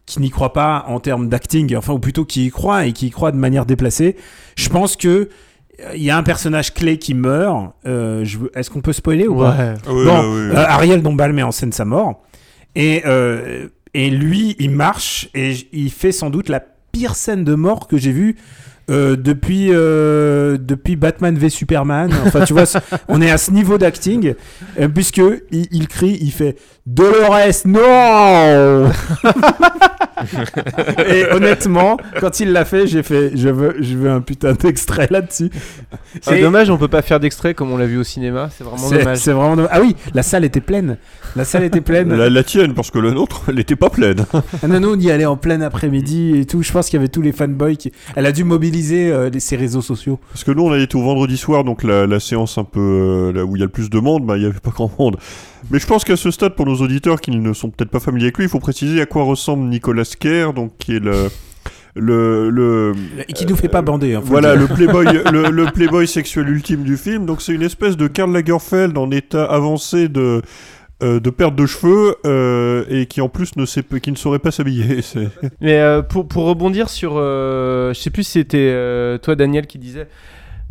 qui 0.07 0.21
n'y 0.21 0.31
croient 0.31 0.53
pas 0.53 0.87
en 0.89 0.99
termes 0.99 1.29
d'acting, 1.29 1.77
enfin 1.77 1.93
ou 1.93 2.01
plutôt 2.01 2.25
qui 2.25 2.47
y 2.47 2.51
croient 2.51 2.85
et 2.87 2.93
qui 2.93 3.07
y 3.07 3.11
croient 3.11 3.31
de 3.31 3.37
manière 3.37 3.65
déplacée. 3.67 4.17
Je 4.57 4.69
pense 4.69 4.97
que 4.97 5.09
euh, 5.79 5.93
il 5.95 6.03
y 6.03 6.11
a 6.11 6.17
un 6.17 6.25
personnage 6.25 6.75
clé 6.75 6.99
qui 6.99 7.15
meurt. 7.15 7.75
Euh, 7.87 8.25
je 8.25 8.39
Est-ce 8.57 8.71
qu'on 8.71 8.81
peut 8.81 8.93
spoiler 8.93 9.29
ou 9.29 9.37
pas? 9.37 9.51
Ouais. 9.57 9.75
Ah 9.87 9.93
ouais, 9.95 10.05
Bon, 10.05 10.21
ouais, 10.21 10.49
ouais. 10.51 10.57
euh, 10.57 10.65
Ariel 10.67 11.03
Dombal 11.03 11.33
met 11.33 11.45
en 11.45 11.53
scène 11.53 11.71
sa 11.71 11.85
mort. 11.85 12.23
Et, 12.75 13.03
euh, 13.07 13.69
et 13.95 14.11
lui, 14.11 14.57
il 14.59 14.71
marche 14.71 15.29
et 15.35 15.55
il 15.73 15.91
fait 15.91 16.13
sans 16.13 16.31
doute 16.31 16.49
la 16.49 16.61
pire 16.93 17.15
scène 17.15 17.45
de 17.45 17.55
mort 17.55 17.89
que 17.89 17.97
j'ai 17.97 18.13
vue 18.13 18.37
euh, 18.91 19.15
depuis, 19.15 19.69
euh, 19.71 20.59
depuis 20.59 20.97
Batman 20.97 21.37
v 21.37 21.49
Superman. 21.49 22.11
Enfin, 22.27 22.45
tu 22.45 22.53
vois, 22.53 22.65
on 23.09 23.23
est 23.23 23.31
à 23.31 23.39
ce 23.39 23.53
niveau 23.53 23.79
d'acting, 23.79 24.35
euh, 24.81 24.89
puisque 24.89 25.23
il, 25.53 25.67
il 25.71 25.87
crie, 25.87 26.19
il 26.21 26.33
fait 26.33 26.57
Dolores, 26.95 27.63
non 27.67 28.91
Et 31.09 31.25
honnêtement, 31.33 31.97
quand 32.21 32.41
il 32.41 32.51
l'a 32.53 32.65
fait, 32.65 32.87
j'ai 32.89 33.03
fait, 33.05 33.31
je 33.37 33.49
veux, 33.49 33.77
je 33.81 33.97
veux 33.97 34.11
un 34.11 34.21
putain 34.21 34.53
d'extrait 34.55 35.07
là-dessus. 35.09 35.51
C'est 36.21 36.39
Et- 36.39 36.43
dommage, 36.43 36.69
on 36.69 36.77
peut 36.79 36.89
pas 36.89 37.03
faire 37.03 37.21
d'extrait 37.21 37.55
comme 37.55 37.71
on 37.71 37.77
l'a 37.77 37.87
vu 37.87 37.97
au 37.97 38.03
cinéma. 38.05 38.51
C'est 38.57 38.65
vraiment 38.65 38.89
c'est- 38.89 38.99
dommage. 38.99 39.19
C'est 39.19 39.33
vraiment 39.33 39.57
dommage. 39.57 39.71
Ah 39.73 39.81
oui, 39.81 39.95
la 40.15 40.23
salle 40.25 40.45
était 40.45 40.61
pleine. 40.61 40.99
La 41.37 41.45
salle 41.45 41.63
était 41.65 41.81
pleine. 41.81 42.13
La, 42.15 42.29
la 42.29 42.43
tienne, 42.43 42.75
parce 42.75 42.91
que 42.91 42.99
la 42.99 43.13
nôtre, 43.13 43.43
elle 43.49 43.61
était 43.61 43.77
pas 43.77 43.89
pleine. 43.91 44.27
Ah 44.35 44.67
non, 44.67 44.81
non, 44.81 44.89
on 44.95 44.99
y 44.99 45.11
allait 45.13 45.27
en 45.27 45.37
plein 45.37 45.61
après-midi 45.61 46.39
et 46.39 46.45
tout. 46.45 46.63
Je 46.63 46.73
pense 46.73 46.89
qu'il 46.91 46.97
y 46.99 47.01
avait 47.01 47.09
tous 47.09 47.23
les 47.23 47.33
fanboys. 47.33 47.77
Qui... 47.77 47.93
Elle 48.17 48.27
a 48.27 48.33
dû 48.33 48.43
mobiliser 48.45 49.13
euh, 49.13 49.31
ses 49.39 49.57
réseaux 49.57 49.83
sociaux. 49.83 50.19
Parce 50.33 50.43
que 50.45 50.51
nous, 50.51 50.65
on 50.65 50.73
a 50.73 50.79
été 50.79 50.97
au 50.97 51.03
vendredi 51.03 51.37
soir, 51.37 51.63
donc 51.63 51.85
la, 51.85 52.07
la 52.09 52.19
séance 52.21 52.59
un 52.59 52.65
peu 52.65 52.81
euh, 52.81 53.33
là 53.33 53.45
où 53.45 53.55
il 53.57 53.61
y 53.61 53.63
a 53.63 53.67
le 53.67 53.71
plus 53.73 53.91
de 53.91 54.01
monde, 54.01 54.27
bah, 54.27 54.37
il 54.37 54.43
y 54.43 54.47
avait 54.47 54.59
pas 54.61 54.71
grand 54.71 54.91
monde. 54.99 55.17
Mais 55.71 55.79
je 55.79 55.87
pense 55.87 56.05
qu'à 56.05 56.17
ce 56.17 56.31
stade, 56.31 56.55
pour 56.57 56.67
nos 56.67 56.80
auditeurs 56.83 57.21
qui 57.21 57.31
ne 57.31 57.53
sont 57.53 57.71
peut-être 57.71 57.91
pas 57.91 58.01
familiers 58.01 58.27
avec 58.27 58.39
lui, 58.39 58.45
il 58.47 58.51
faut 58.51 58.61
préciser 58.61 59.01
à 59.01 59.07
quoi 59.07 59.25
ressemble 59.25 59.69
Nicolas 59.69 60.05
Kerr, 60.19 60.53
donc 60.53 60.73
qui 60.79 60.97
est 60.97 61.01
le. 61.01 61.29
Le, 61.97 62.51
le, 62.51 62.93
Et 63.29 63.33
qui 63.33 63.47
nous 63.47 63.57
fait 63.57 63.67
pas 63.69 63.83
bander. 63.83 64.15
hein, 64.15 64.21
voilà, 64.25 64.55
le 64.55 64.69
playboy, 64.69 65.07
le, 65.33 65.51
le 65.51 65.65
playboy 65.73 66.07
sexuel 66.07 66.49
ultime 66.49 66.85
du 66.85 66.97
film. 66.97 67.27
Donc 67.27 67.43
c'est 67.43 67.53
une 67.53 67.63
espèce 67.63 67.97
de 67.97 68.07
Karl 68.07 68.33
Lagerfeld 68.33 68.97
en 68.97 69.11
état 69.11 69.45
avancé 69.45 70.09
de, 70.09 70.41
euh, 71.03 71.19
de 71.19 71.31
perte 71.31 71.57
de 71.57 71.67
cheveux 71.67 72.15
euh, 72.27 72.85
et 72.89 73.07
qui 73.07 73.21
en 73.21 73.29
plus 73.29 73.57
ne 73.57 73.67
sait, 73.67 73.83
qui 74.01 74.13
ne 74.13 74.17
saurait 74.17 74.39
pas 74.39 74.53
s'habiller. 74.53 75.01
Mais 75.61 75.81
euh, 75.81 76.01
pour, 76.01 76.29
pour 76.29 76.45
rebondir 76.45 76.89
sur. 76.89 77.15
euh, 77.17 77.93
je 77.93 77.99
sais 77.99 78.11
plus 78.11 78.23
si 78.23 78.33
c'était 78.33 78.71
euh, 78.73 79.19
toi, 79.19 79.35
Daniel, 79.35 79.67
qui 79.67 79.79
disait. 79.79 80.07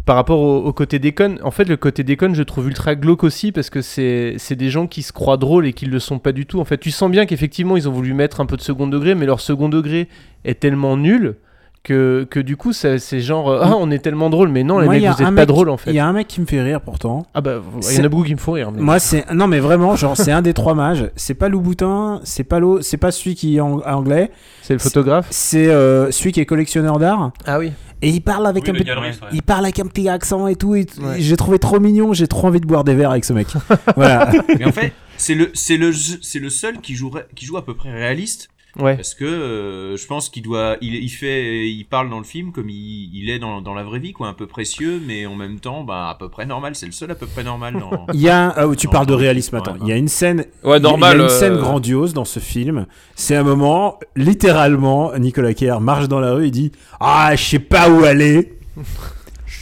Par 0.05 0.15
rapport 0.15 0.41
au, 0.41 0.73
côté 0.73 0.97
déconne, 0.97 1.39
en 1.43 1.51
fait, 1.51 1.65
le 1.65 1.77
côté 1.77 2.03
déconne, 2.03 2.33
je 2.33 2.41
trouve 2.41 2.67
ultra 2.67 2.95
glauque 2.95 3.23
aussi 3.23 3.51
parce 3.51 3.69
que 3.69 3.81
c'est 3.81 4.35
c'est 4.38 4.55
des 4.55 4.69
gens 4.69 4.88
qui 4.88 5.03
se 5.03 5.13
croient 5.13 5.38
drôles 5.38 5.67
et 5.67 5.73
qui 5.73 5.85
le 5.85 5.99
sont 5.99 6.17
pas 6.17 6.31
du 6.31 6.47
tout. 6.47 6.59
En 6.59 6.65
fait, 6.65 6.79
tu 6.79 6.89
sens 6.89 7.12
bien 7.12 7.27
qu'effectivement, 7.27 7.77
ils 7.77 7.88
ont 7.88 7.91
voulu 7.91 8.13
mettre 8.13 8.41
un 8.41 8.47
peu 8.47 8.57
de 8.57 8.62
second 8.62 8.88
degré, 8.88 9.13
mais 9.13 9.27
leur 9.27 9.39
second 9.39 9.69
degré 9.69 10.07
est 10.45 10.59
tellement 10.59 10.97
nul 10.97 11.35
que, 11.83 12.27
que 12.29 12.39
du 12.39 12.57
coup, 12.57 12.73
c'est 12.73 12.99
genre 13.19 13.49
euh, 13.49 13.61
Ah, 13.63 13.75
on 13.77 13.89
est 13.91 13.99
tellement 13.99 14.29
drôle, 14.29 14.49
mais 14.49 14.63
non, 14.63 14.79
les 14.79 14.85
Moi, 14.85 14.95
mecs, 14.95 15.03
vous 15.15 15.23
êtes 15.23 15.35
pas 15.35 15.45
drôles 15.45 15.69
en 15.69 15.77
fait. 15.77 15.91
Il 15.91 15.95
y 15.95 15.99
a 15.99 16.05
un 16.07 16.13
mec 16.13 16.27
qui 16.27 16.41
me 16.41 16.45
fait 16.45 16.61
rire 16.61 16.81
pourtant. 16.81 17.25
Ah 17.33 17.41
bah, 17.41 17.61
il 17.89 17.97
y 17.97 18.01
en 18.01 18.03
a 18.03 18.09
beaucoup 18.09 18.23
qui 18.25 18.33
me 18.33 18.39
font 18.39 18.51
rire. 18.53 18.71
mais- 18.71 18.81
Moi, 18.81 18.99
c'est 18.99 19.31
non, 19.33 19.47
mais 19.47 19.59
vraiment, 19.59 19.95
genre, 19.95 20.15
c'est 20.17 20.31
un 20.31 20.41
des 20.41 20.53
trois 20.53 20.75
mages. 20.75 21.09
C'est 21.15 21.33
pas 21.33 21.47
Louboutin, 21.49 22.19
c'est 22.23 22.43
pas 22.43 22.59
l'eau, 22.59 22.81
c'est 22.81 22.97
pas 22.97 23.11
celui 23.11 23.35
qui 23.35 23.57
est 23.57 23.61
en- 23.61 23.79
anglais. 23.79 24.31
C'est 24.61 24.73
le 24.73 24.79
photographe. 24.79 25.27
C'est 25.29 25.67
euh, 25.67 26.11
celui 26.11 26.31
qui 26.31 26.39
est 26.41 26.45
collectionneur 26.45 26.99
d'art. 26.99 27.31
Ah 27.45 27.59
oui. 27.59 27.71
Et 28.01 28.09
il 28.09 28.21
parle 28.21 28.47
avec 28.47 28.63
Oui, 28.63 28.69
un 28.69 28.73
petit, 28.73 28.89
ouais. 28.91 29.11
il 29.33 29.41
parle 29.43 29.65
avec 29.65 29.79
un 29.79 29.85
petit 29.85 30.07
accent 30.07 30.47
et 30.47 30.55
tout. 30.55 30.75
et 30.75 30.85
t- 30.85 31.01
Ouais. 31.01 31.15
J'ai 31.19 31.35
trouvé 31.35 31.59
trop 31.59 31.79
mignon. 31.81 32.13
J'ai 32.13 32.27
trop 32.27 32.47
envie 32.47 32.61
de 32.61 32.65
boire 32.65 32.83
des 32.85 32.95
verres 32.95 33.11
avec 33.11 33.25
ce 33.25 33.33
mec. 33.33 33.47
voilà. 33.97 34.29
Mais 34.57 34.63
en 34.65 34.71
fait, 34.71 34.93
c'est 35.17 35.35
le, 35.35 35.49
c'est 35.53 35.75
le, 35.75 35.91
c'est 35.93 36.39
le 36.39 36.49
seul 36.49 36.79
qui 36.79 36.95
joue, 36.95 37.11
qui 37.35 37.45
joue 37.45 37.57
à 37.57 37.65
peu 37.65 37.73
près 37.73 37.91
réaliste. 37.91 38.47
Ouais. 38.77 38.95
Parce 38.95 39.15
que 39.15 39.25
euh, 39.25 39.97
je 39.97 40.05
pense 40.05 40.29
qu'il 40.29 40.43
doit, 40.43 40.77
il, 40.82 40.93
il 40.95 41.10
fait, 41.10 41.67
il 41.67 41.84
parle 41.86 42.10
dans 42.10 42.19
le 42.19 42.23
film 42.23 42.51
comme 42.51 42.69
il, 42.69 43.10
il 43.13 43.29
est 43.29 43.39
dans, 43.39 43.62
dans 43.62 43.73
la 43.73 43.84
vraie 43.84 43.99
vie, 43.99 44.13
quoi, 44.13 44.27
un 44.27 44.34
peu 44.34 44.45
précieux, 44.45 45.01
mais 45.05 45.25
en 45.25 45.36
même 45.36 45.60
temps, 45.60 45.84
bah, 45.84 46.10
à 46.10 46.15
peu 46.15 46.29
près 46.29 46.45
normal. 46.45 46.75
C'est 46.75 46.86
le 46.86 46.91
seul 46.91 47.10
à 47.12 47.15
peu 47.15 47.25
près 47.25 47.43
normal. 47.43 47.73
Dans... 47.79 48.05
Il 48.13 48.21
y 48.21 48.29
a, 48.29 48.49
ah, 48.49 48.67
tu 48.77 48.88
parles 48.88 49.08
de 49.08 49.13
réalisme. 49.13 49.55
Attends, 49.55 49.73
ouais. 49.73 49.79
il 49.82 49.88
y 49.88 49.91
a 49.91 49.95
une 49.95 50.08
scène. 50.08 50.45
Ouais, 50.63 50.79
normal, 50.79 51.17
Il 51.17 51.19
y 51.19 51.21
a 51.21 51.25
une 51.25 51.32
euh, 51.32 51.39
scène 51.39 51.58
grandiose 51.58 52.13
dans 52.13 52.25
ce 52.25 52.39
film. 52.39 52.86
C'est 53.15 53.36
un 53.36 53.43
moment, 53.43 53.99
littéralement, 54.15 55.17
Nicolas 55.17 55.53
Kerr 55.53 55.82
marche 55.82 56.08
dans 56.08 56.19
la 56.19 56.34
rue, 56.34 56.47
il 56.47 56.51
dit 56.51 56.71
Ah, 56.99 57.32
je 57.36 57.43
sais 57.43 57.60
pas 57.60 57.89
où 57.89 58.03
aller. 58.03 58.58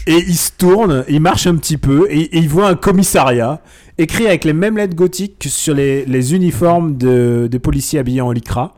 Et 0.06 0.24
il 0.26 0.38
se 0.38 0.52
tourne, 0.58 1.04
il 1.10 1.20
marche 1.20 1.48
un 1.48 1.58
petit 1.58 1.78
peu, 1.78 2.08
et, 2.10 2.22
et 2.22 2.38
il 2.38 2.48
voit 2.48 2.70
un 2.70 2.76
commissariat 2.76 3.62
écrit 3.98 4.28
avec 4.28 4.46
les 4.46 4.54
mêmes 4.54 4.78
lettres 4.78 4.96
gothiques 4.96 5.40
que 5.40 5.50
sur 5.50 5.74
les, 5.74 6.06
les 6.06 6.34
uniformes 6.36 6.98
de, 6.98 7.48
des 7.50 7.60
policiers 7.60 8.00
habillés 8.00 8.22
en 8.22 8.32
lycra. 8.32 8.76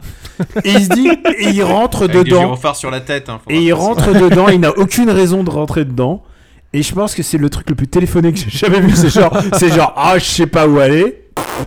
Et 0.64 0.72
il 0.72 0.84
se 0.86 0.90
dit, 0.90 1.10
et 1.40 1.50
il 1.50 1.64
rentre 1.64 2.04
Avec 2.04 2.16
des 2.16 2.24
dedans. 2.24 2.40
gyrophares 2.42 2.76
sur 2.78 2.90
la 2.92 3.02
tête. 3.02 3.30
Hein, 3.30 3.40
Et 3.50 3.60
il 3.60 3.74
rentre 3.74 4.14
dedans, 4.14 4.48
il 4.48 4.60
n'a 4.62 4.72
aucune 4.78 5.10
raison 5.10 5.44
de 5.44 5.50
rentrer 5.50 5.84
dedans. 5.86 6.24
Et 6.72 6.84
je 6.84 6.94
pense 6.94 7.16
que 7.16 7.24
c'est 7.24 7.38
le 7.40 7.50
truc 7.50 7.70
le 7.70 7.76
plus 7.76 7.88
téléphoné 7.88 8.32
que 8.32 8.38
j'ai 8.40 8.50
jamais 8.50 8.80
vu. 8.80 8.96
C'est 8.96 9.10
genre, 9.10 9.36
c'est 9.54 9.74
genre, 9.74 9.94
ah, 9.98 10.18
je 10.20 10.24
sais 10.26 10.48
pas 10.48 10.68
où 10.68 10.80
aller. 10.80 11.24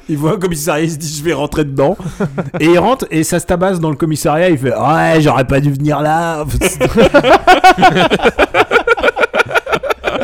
Il 0.09 0.17
voit 0.17 0.35
un 0.35 0.39
commissariat, 0.39 0.85
il 0.85 0.91
se 0.91 0.97
dit, 0.97 1.13
je 1.19 1.23
vais 1.25 1.33
rentrer 1.33 1.65
dedans. 1.65 1.97
Et 2.61 2.67
il 2.67 2.79
rentre, 2.79 3.07
et 3.11 3.25
ça 3.25 3.41
se 3.41 3.47
tabasse 3.47 3.81
dans 3.81 3.91
le 3.91 3.97
commissariat. 3.97 4.49
Il 4.49 4.59
fait, 4.59 4.73
ouais, 4.75 5.21
j'aurais 5.21 5.47
pas 5.47 5.61
dû 5.61 5.71
venir 5.73 6.01
là. 6.01 6.45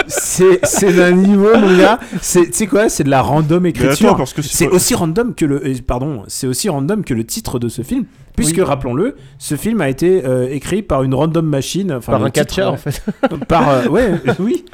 c'est 0.09 0.61
c'est 0.64 0.92
d'un 0.92 1.12
niveau, 1.12 1.57
mon 1.57 1.77
gars. 1.79 1.99
C'est, 2.21 2.47
tu 2.47 2.53
sais 2.53 2.66
quoi, 2.66 2.88
c'est 2.88 3.05
de 3.05 3.11
la 3.11 3.23
random 3.23 3.64
écriture. 3.66 4.09
attends, 4.11 4.18
parce 4.18 4.33
que 4.33 4.42
c'est 4.42 4.66
pas- 4.68 4.75
aussi 4.75 4.94
random 4.94 5.35
que 5.35 5.44
le, 5.44 5.64
euh, 5.66 5.75
pardon, 5.87 6.25
c'est 6.27 6.47
aussi 6.47 6.68
random 6.68 7.05
que 7.05 7.14
le 7.14 7.25
titre 7.25 7.59
de 7.59 7.68
ce 7.68 7.83
film. 7.83 8.05
Puisque, 8.37 8.59
Oui. 8.59 8.62
rappelons-le, 8.62 9.16
ce 9.38 9.57
film 9.57 9.81
a 9.81 9.88
été 9.88 10.25
euh, 10.25 10.47
écrit 10.49 10.83
par 10.83 11.03
une 11.03 11.12
random 11.12 11.44
machine. 11.44 11.92
enfin, 11.92 12.12
Par 12.12 12.23
un 12.23 12.27
titre, 12.31 12.47
catcheur, 12.47 12.68
euh, 12.68 12.75
en 12.75 12.77
fait. 12.77 13.03
par 13.49 13.68
euh, 13.68 13.88
ouais 13.88 14.12
oui 14.38 14.64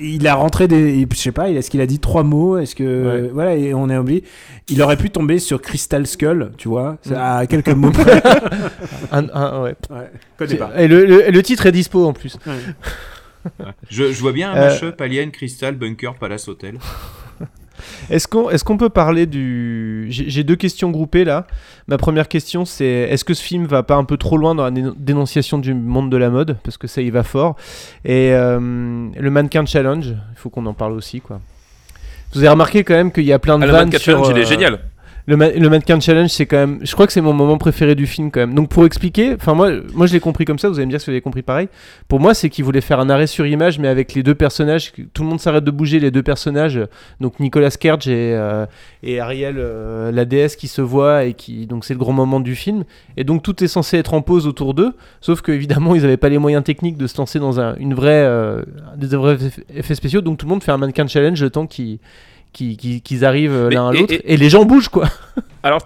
il 0.00 0.24
a 0.28 0.36
rentré 0.36 0.68
des 0.68 1.04
je 1.12 1.16
sais 1.18 1.32
pas 1.32 1.50
est-ce 1.50 1.68
qu'il 1.68 1.80
a 1.80 1.86
dit 1.86 1.98
trois 1.98 2.22
mots? 2.22 2.58
Est-ce 2.58 2.76
que 2.76 2.84
Ouais. 3.24 3.30
voilà 3.34 3.56
et 3.56 3.74
on 3.74 3.90
est 3.90 3.96
oublié 3.98 4.22
il 4.68 4.80
aurait 4.82 4.96
pu 4.96 5.10
tomber 5.10 5.40
sur 5.40 5.60
Crystal 5.60 6.06
Skull 6.06 6.52
tu 6.58 6.68
vois 6.68 6.96
c'est 7.02 7.14
Mm. 7.14 7.20
à 7.20 7.46
quelques 7.48 7.70
mots 7.70 7.90
près 7.92 8.22
Un- 9.10 9.26
un- 9.34 9.62
ouais. 9.62 9.74
Ouais, 9.90 10.10
connais 10.38 10.54
pas. 10.54 10.70
Et 10.78 10.86
le, 10.86 11.04
le- 11.06 11.24
le 11.30 11.42
titre 11.42 11.66
est 11.66 11.72
dispo 11.72 12.06
en 12.06 12.12
plus. 12.12 12.38
Je, 13.90 14.12
je 14.12 14.20
vois 14.20 14.32
bien 14.32 14.52
un 14.52 14.56
Euh, 14.56 14.68
mashup 14.68 15.00
Alien, 15.00 15.30
Crystal, 15.30 15.74
Bunker, 15.74 16.14
Palace 16.14 16.48
Hotel. 16.48 16.78
Est-ce 18.10 18.26
qu'on 18.26 18.48
est 18.50 18.62
qu'on 18.64 18.78
peut 18.78 18.88
parler 18.88 19.26
du... 19.26 20.06
J'ai 20.08 20.44
deux 20.44 20.56
questions 20.56 20.90
groupées 20.90 21.24
là. 21.24 21.46
Ma 21.88 21.98
première 21.98 22.26
question 22.26 22.64
c'est 22.64 22.86
est-ce 22.86 23.22
que 23.24 23.34
ce 23.34 23.42
film 23.42 23.66
va 23.66 23.82
pas 23.82 23.96
un 23.96 24.04
peu 24.04 24.16
trop 24.16 24.38
loin 24.38 24.54
dans 24.54 24.64
la 24.64 24.70
dénon- 24.70 24.94
dénonciation 24.96 25.58
du 25.58 25.74
monde 25.74 26.10
de 26.10 26.16
la 26.16 26.30
mode? 26.30 26.56
Parce 26.64 26.78
que 26.78 26.86
ça 26.86 27.02
y 27.02 27.10
va 27.10 27.22
fort. 27.22 27.56
Et 28.06 28.30
euh, 28.32 28.58
le 28.58 29.30
mannequin 29.30 29.66
challenge, 29.66 30.06
il 30.08 30.36
faut 30.38 30.48
qu'on 30.48 30.64
en 30.66 30.72
parle 30.74 30.92
aussi 30.92 31.20
quoi. 31.20 31.40
Vous 32.32 32.38
avez 32.40 32.48
remarqué 32.48 32.82
quand 32.82 32.94
même 32.94 33.12
qu'il 33.12 33.24
y 33.24 33.32
a 33.32 33.38
plein 33.38 33.58
de 33.58 33.64
Ah, 33.64 33.66
le 33.66 33.72
vannes 33.72 33.80
mannequin 33.88 33.98
sur... 33.98 34.12
challenge, 34.24 34.28
il 34.30 34.38
est 34.38 34.46
euh, 34.46 34.48
génial. 34.48 34.80
Le, 35.28 35.34
le 35.34 35.68
mannequin 35.68 35.98
challenge, 35.98 36.30
c'est 36.30 36.46
quand 36.46 36.56
même. 36.56 36.78
Je 36.82 36.92
crois 36.92 37.06
que 37.06 37.12
c'est 37.12 37.20
mon 37.20 37.32
moment 37.32 37.58
préféré 37.58 37.96
du 37.96 38.06
film 38.06 38.30
quand 38.30 38.38
même. 38.40 38.54
Donc 38.54 38.68
pour 38.68 38.86
expliquer, 38.86 39.34
enfin 39.34 39.54
moi, 39.54 39.72
moi 39.92 40.06
je 40.06 40.12
l'ai 40.12 40.20
compris 40.20 40.44
comme 40.44 40.60
ça. 40.60 40.68
Vous 40.68 40.76
allez 40.76 40.86
me 40.86 40.90
dire 40.90 41.00
si 41.00 41.06
vous 41.06 41.10
avez 41.12 41.20
compris 41.20 41.42
pareil. 41.42 41.68
Pour 42.06 42.20
moi, 42.20 42.32
c'est 42.32 42.48
qu'il 42.48 42.64
voulait 42.64 42.80
faire 42.80 43.00
un 43.00 43.10
arrêt 43.10 43.26
sur 43.26 43.44
image, 43.44 43.80
mais 43.80 43.88
avec 43.88 44.14
les 44.14 44.22
deux 44.22 44.36
personnages. 44.36 44.92
Tout 45.12 45.24
le 45.24 45.28
monde 45.28 45.40
s'arrête 45.40 45.64
de 45.64 45.70
bouger. 45.72 45.98
Les 45.98 46.12
deux 46.12 46.22
personnages, 46.22 46.80
donc 47.20 47.40
Nicolas 47.40 47.70
Cage 47.70 48.06
et, 48.06 48.34
euh, 48.36 48.66
Ariel, 49.20 49.56
euh, 49.58 50.12
la 50.12 50.24
déesse, 50.24 50.54
qui 50.54 50.68
se 50.68 50.80
voient 50.80 51.24
et 51.24 51.34
qui. 51.34 51.66
Donc 51.66 51.84
c'est 51.84 51.94
le 51.94 51.98
grand 51.98 52.12
moment 52.12 52.38
du 52.38 52.54
film. 52.54 52.84
Et 53.16 53.24
donc 53.24 53.42
tout 53.42 53.64
est 53.64 53.68
censé 53.68 53.98
être 53.98 54.14
en 54.14 54.22
pause 54.22 54.46
autour 54.46 54.74
d'eux. 54.74 54.94
Sauf 55.20 55.40
que 55.40 55.50
évidemment, 55.50 55.96
ils 55.96 56.02
n'avaient 56.02 56.16
pas 56.16 56.28
les 56.28 56.38
moyens 56.38 56.62
techniques 56.62 56.96
de 56.98 57.08
se 57.08 57.18
lancer 57.18 57.40
dans 57.40 57.58
un, 57.58 57.74
une 57.78 57.94
vraie, 57.94 58.24
euh, 58.24 58.62
des 58.96 59.08
vrais 59.16 59.34
eff- 59.34 59.60
effets 59.74 59.96
spéciaux. 59.96 60.20
Donc 60.20 60.38
tout 60.38 60.46
le 60.46 60.50
monde 60.50 60.62
fait 60.62 60.70
un 60.72 60.78
mannequin 60.78 61.08
challenge 61.08 61.42
le 61.42 61.50
temps 61.50 61.66
qu'ils 61.66 61.98
qu'ils- 62.56 62.76
qu'ils- 62.76 63.02
qu'ils 63.02 63.24
arrivent 63.24 63.68
l'un 63.68 63.88
à 63.88 63.92
l'autre. 63.92 64.12
et- 64.14 64.32
Et 64.32 64.36
les 64.36 64.48
gens 64.50 64.64
bougent 64.64 64.88
quoi. 64.88 65.08
Alors, 65.62 65.82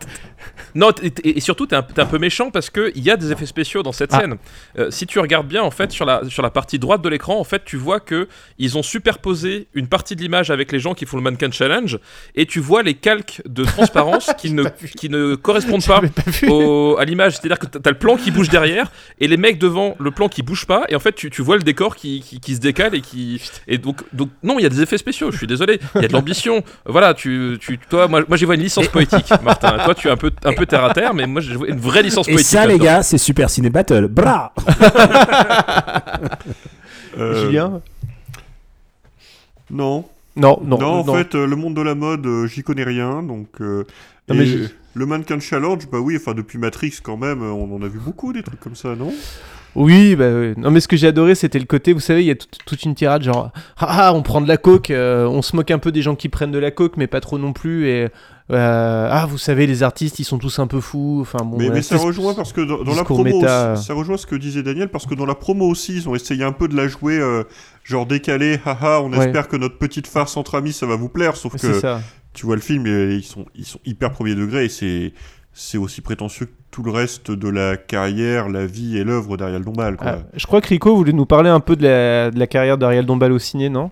non, 0.75 0.91
et 1.25 1.41
surtout, 1.41 1.67
t'es 1.67 1.77
un, 1.77 1.87
un 1.97 2.07
peu 2.07 2.19
méchant 2.19 2.51
parce 2.51 2.71
qu'il 2.71 2.93
y 3.03 3.11
a 3.11 3.17
des 3.17 3.33
effets 3.33 3.47
spéciaux 3.47 3.83
dans 3.83 3.93
cette 3.93 4.13
Ah. 4.15 4.21
scène. 4.21 4.37
Euh, 4.79 4.91
si 4.91 5.07
tu 5.07 5.19
regardes 5.19 5.47
bien, 5.49 5.63
en 5.63 5.71
fait, 5.71 5.91
sur 5.93 6.05
la, 6.05 6.23
sur 6.29 6.43
la 6.43 6.51
partie 6.51 6.79
droite 6.79 7.03
de 7.03 7.09
l'écran, 7.09 7.39
en 7.39 7.45
fait, 7.45 7.65
tu 7.65 7.77
vois 7.77 8.01
que 8.01 8.29
ils 8.59 8.77
ont 8.79 8.83
superposé 8.83 9.69
une 9.75 9.87
partie 9.89 10.17
de 10.17 10.21
l'image 10.23 10.51
avec 10.51 10.73
les 10.73 10.79
gens 10.79 10.95
qui 10.95 11.07
font 11.07 11.17
le 11.17 11.23
mannequin 11.23 11.51
challenge, 11.51 11.99
et 12.35 12.47
tu 12.47 12.61
vois 12.61 12.83
les 12.83 12.95
calques 12.95 13.43
de 13.47 13.65
transparence 13.65 14.31
qui, 14.39 14.53
ne, 14.53 14.65
qui 14.97 15.09
ne 15.09 15.35
correspondent 15.35 15.85
pas, 15.87 16.01
au- 16.49 16.97
à 16.99 17.05
l'image. 17.05 17.33
C'est-à-dire 17.37 17.59
que 17.59 17.67
t'as 17.67 17.91
le 17.91 17.99
plan 17.99 18.17
qui 18.17 18.31
bouge 18.31 18.49
derrière, 18.49 18.91
et 19.19 19.29
les 19.29 19.37
mecs 19.37 19.59
devant 19.59 19.97
le 19.99 20.11
plan 20.11 20.29
qui 20.29 20.43
bouge 20.43 20.67
pas, 20.67 20.85
et 20.89 20.97
en 20.97 21.01
fait, 21.01 21.15
tu, 21.15 21.31
tu 21.31 21.43
vois 21.43 21.57
le 21.57 21.63
décor 21.63 21.97
qui, 21.97 22.21
qui, 22.21 22.41
qui 22.41 22.55
se 22.55 22.61
décale 22.61 22.95
et 22.95 23.01
qui. 23.01 23.41
Et 23.69 23.79
donc, 23.79 23.99
donc 24.13 24.31
non, 24.43 24.59
il 24.59 24.63
y 24.63 24.67
a 24.67 24.69
des 24.69 24.83
effets 24.83 24.99
spéciaux. 24.99 25.31
Je 25.31 25.37
suis 25.39 25.47
désolé. 25.47 25.81
Il 25.97 26.03
y 26.03 26.05
a 26.05 26.09
de 26.09 26.13
l'ambition. 26.13 26.63
Voilà, 26.87 27.15
tu, 27.15 27.59
tu, 27.61 27.79
toi, 27.79 28.09
moi, 28.09 28.23
moi, 28.29 28.37
j'y 28.37 28.45
vois 28.45 28.55
une 28.55 28.63
licence 28.63 28.89
poétique, 28.89 29.27
Martin. 29.43 29.79
Toi, 29.85 29.95
tu 29.95 30.09
es 30.09 30.11
un 30.11 30.17
peu, 30.17 30.31
un 30.45 30.50
peu 30.53 30.67
terre 30.67 30.85
à 30.85 30.93
terre, 30.93 31.15
mais 31.15 31.27
moi, 31.27 31.41
je 31.41 31.55
vois 31.55 31.69
une 31.69 31.79
vraie 31.81 32.03
licence 32.03 32.29
Et 32.29 32.33
poétique. 32.33 32.51
ça, 32.51 32.63
les 32.67 32.73
là-dedans. 32.73 32.85
gars, 32.85 33.03
c'est 33.03 33.19
Super 33.19 33.49
Ciné 33.51 33.71
Battle. 33.71 34.09
Bra 34.09 34.53
Euh, 37.19 37.45
Julien 37.47 37.81
Non. 39.71 40.05
Non, 40.37 40.61
non, 40.65 40.81
en 40.81 41.05
non. 41.05 41.15
fait, 41.15 41.35
euh, 41.35 41.45
le 41.47 41.57
monde 41.57 41.75
de 41.75 41.83
la 41.83 41.95
mode, 41.97 42.25
euh, 42.25 42.47
j'y 42.47 42.63
connais 42.63 42.85
rien, 42.85 43.23
donc. 43.23 43.49
euh, 43.61 43.85
Non, 44.29 44.37
mais 44.37 44.45
et 44.45 44.47
j'ai- 44.47 44.69
le 44.95 45.07
mannequin 45.07 45.39
challenge, 45.41 45.89
bah 45.91 45.99
oui, 45.99 46.17
enfin 46.17 46.35
depuis 46.35 46.57
Matrix 46.59 46.95
quand 47.03 47.17
même, 47.17 47.43
euh, 47.43 47.51
on 47.51 47.75
en 47.77 47.83
a 47.83 47.89
vu 47.89 47.99
beaucoup 47.99 48.33
des 48.33 48.43
trucs 48.43 48.61
comme 48.61 48.77
ça, 48.77 48.95
non? 48.95 49.13
Oui, 49.77 50.17
bah 50.17 50.27
oui. 50.33 50.55
non 50.57 50.71
mais 50.73 50.81
ce 50.81 50.89
que 50.89 50.97
j'ai 50.97 51.07
adoré 51.07 51.37
c'était 51.37 51.61
le 51.61 51.65
côté, 51.65 51.93
vous 51.93 52.01
savez, 52.01 52.23
il 52.23 52.27
y 52.27 52.31
a 52.33 52.35
tout- 52.35 52.47
toute 52.67 52.83
une 52.83 52.97
tirade 52.97 53.23
genre 53.23 53.53
ah 53.79 53.87
ah, 54.09 54.15
on 54.15 54.23
prend 54.23 54.41
de 54.41 54.49
la 54.49 54.57
coke, 54.57 54.91
euh, 54.91 55.27
on 55.27 55.43
se 55.43 55.55
moque 55.55 55.71
un 55.71 55.79
peu 55.79 55.93
des 55.93 56.03
gens 56.03 56.17
qui 56.17 56.29
prennent 56.29 56.51
de 56.51 56.59
la 56.59 56.73
coke 56.73 56.97
mais 56.97 57.07
pas 57.07 57.21
trop 57.21 57.39
non 57.39 57.53
plus 57.53 57.87
et 57.89 58.09
euh, 58.51 59.09
ah 59.11 59.27
vous 59.27 59.39
savez 59.39 59.67
les 59.67 59.83
artistes 59.83 60.19
ils 60.19 60.25
sont 60.25 60.39
tous 60.39 60.59
un 60.59 60.67
peu 60.67 60.81
fous, 60.81 61.19
enfin 61.23 61.45
bon. 61.45 61.57
mais, 61.59 61.65
voilà, 61.67 61.75
mais 61.77 61.83
ça 61.83 61.97
rejoint 61.97 62.35
parce 62.35 62.53
que 62.53 62.61
dans, 62.61 62.83
dans 62.83 62.95
la 62.95 63.05
promo, 63.05 63.25
méta, 63.25 63.73
aussi- 63.75 63.85
ça 63.85 63.95
rejoint 63.95 64.17
ce 64.17 64.27
que 64.27 64.35
disait 64.37 64.63
Daniel 64.63 64.89
parce 64.89 65.07
que 65.07 65.15
dans 65.15 65.27
la 65.27 65.35
promo 65.35 65.67
aussi, 65.69 65.95
ils 65.97 66.09
ont 66.09 66.15
essayé 66.15 66.45
un 66.45 66.53
peu 66.53 66.69
de 66.69 66.77
la 66.77 66.89
jouer, 66.89 67.19
euh, 67.19 67.45
genre 67.85 68.07
décalé, 68.07 68.59
haha, 68.65 69.01
on 69.03 69.13
Ouais. 69.13 69.27
espère 69.27 69.49
que 69.49 69.57
notre 69.57 69.79
petite 69.79 70.07
farce 70.07 70.37
entre 70.37 70.57
amis 70.57 70.73
ça 70.73 70.87
va 70.87 70.97
vous 70.97 71.09
plaire, 71.09 71.37
sauf 71.37 71.57
que 71.61 71.81
ça. 71.81 72.01
tu 72.35 72.47
vois 72.47 72.55
le 72.57 72.63
film 72.63 72.87
et 72.87 73.15
ils 73.17 73.23
sont 73.25 73.47
ils 73.55 73.65
sont 73.67 73.81
hyper 73.85 74.11
premier 74.13 74.35
degré 74.35 74.65
et 74.67 74.69
c'est 74.69 75.13
c'est 75.53 75.79
aussi 75.79 76.01
prétentieux 76.01 76.47
que 76.47 76.53
tout 76.71 76.83
le 76.85 76.93
reste 76.93 77.33
de 77.33 77.49
la 77.49 77.77
carrière, 77.77 78.49
la 78.49 78.65
vie 78.67 78.97
et 78.97 79.03
l'œuvre 79.03 79.37
d'Ariel 79.37 79.65
Dombal. 79.65 79.97
Quoi. 79.97 80.07
Ah, 80.09 80.19
je 80.35 80.47
crois 80.47 80.61
que 80.61 80.69
Rico 80.69 80.95
voulait 80.95 81.13
nous 81.13 81.27
parler 81.27 81.51
un 81.51 81.59
peu 81.59 81.75
de 81.75 81.83
la, 81.83 82.31
de 82.31 82.39
la 82.39 82.47
carrière 82.47 82.79
d'Ariel 82.79 83.05
Dombal 83.05 83.33
au 83.33 83.41
ciné, 83.41 83.69
non? 83.69 83.91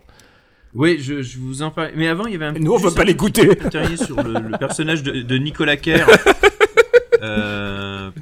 Oui, 0.74 0.98
je, 1.00 1.22
je 1.22 1.38
vous 1.38 1.62
en 1.62 1.70
parle. 1.70 1.92
Mais 1.96 2.08
avant, 2.08 2.26
il 2.26 2.32
y 2.32 2.36
avait 2.36 2.44
un. 2.46 2.52
Nous, 2.52 2.72
on 2.72 2.76
veut 2.78 2.92
pas 2.94 3.04
l'écouter. 3.04 3.48
sur 3.96 4.22
le, 4.22 4.32
le 4.40 4.58
personnage 4.58 5.02
de, 5.02 5.22
de 5.22 5.36
Nicolas 5.38 5.76
Kerr. 5.76 6.06
Euh, 7.20 8.12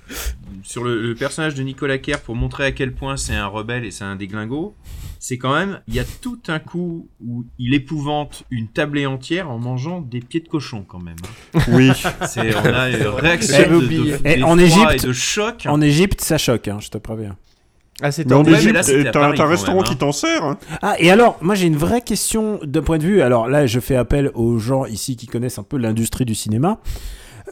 sur 0.62 0.82
le, 0.82 1.02
le 1.02 1.14
personnage 1.14 1.54
de 1.54 1.62
Nicolas 1.62 1.98
Kerr 1.98 2.20
pour 2.20 2.34
montrer 2.34 2.64
à 2.64 2.72
quel 2.72 2.94
point 2.94 3.18
c'est 3.18 3.34
un 3.34 3.46
rebelle 3.46 3.84
et 3.84 3.90
c'est 3.90 4.04
un 4.04 4.16
déglingo. 4.16 4.74
C'est 5.18 5.36
quand 5.36 5.54
même, 5.54 5.80
il 5.86 5.94
y 5.94 6.00
a 6.00 6.04
tout 6.22 6.38
un 6.48 6.58
coup 6.58 7.08
où 7.22 7.44
il 7.58 7.74
épouvante 7.74 8.44
une 8.50 8.68
tablée 8.68 9.04
entière 9.04 9.50
en 9.50 9.58
mangeant 9.58 10.00
des 10.00 10.20
pieds 10.20 10.40
de 10.40 10.48
cochon 10.48 10.82
quand 10.88 10.98
même. 11.02 11.16
hein. 11.54 11.60
Oui. 11.68 11.90
C'est, 12.26 12.56
on 12.56 12.64
a 12.72 12.88
une 12.88 13.06
réaction 13.06 13.80
de, 13.80 14.26
Et 14.26 14.42
en 14.42 14.58
Égypte, 14.58 15.04
et 15.04 15.06
de 15.08 15.12
choc. 15.12 15.64
En 15.66 15.82
Égypte, 15.82 16.22
ça 16.22 16.38
choque, 16.38 16.68
hein, 16.68 16.78
je 16.80 16.88
te 16.88 16.96
préviens. 16.96 17.36
Ah, 18.02 18.12
c'est 18.12 18.26
Mais 18.26 18.34
en 18.34 18.44
Égypte, 18.44 18.74
t'as 18.74 19.10
Paris, 19.12 19.34
t'as 19.38 19.44
un 19.44 19.48
restaurant 19.48 19.76
même, 19.78 19.84
qui 19.84 19.92
hein. 19.94 19.96
t'en 19.98 20.12
sert. 20.12 20.44
hein. 20.44 20.58
Ah, 20.82 20.96
et 20.98 21.10
alors, 21.10 21.38
moi 21.40 21.54
j'ai 21.54 21.66
une 21.66 21.76
vraie 21.76 22.02
question 22.02 22.60
d'un 22.62 22.82
point 22.82 22.98
de 22.98 23.04
vue. 23.04 23.22
Alors 23.22 23.48
là, 23.48 23.66
je 23.66 23.80
fais 23.80 23.96
appel 23.96 24.30
aux 24.34 24.58
gens 24.58 24.84
ici 24.84 25.16
qui 25.16 25.26
connaissent 25.26 25.58
un 25.58 25.62
peu 25.62 25.78
l'industrie 25.78 26.24
du 26.26 26.34
cinéma. 26.34 26.78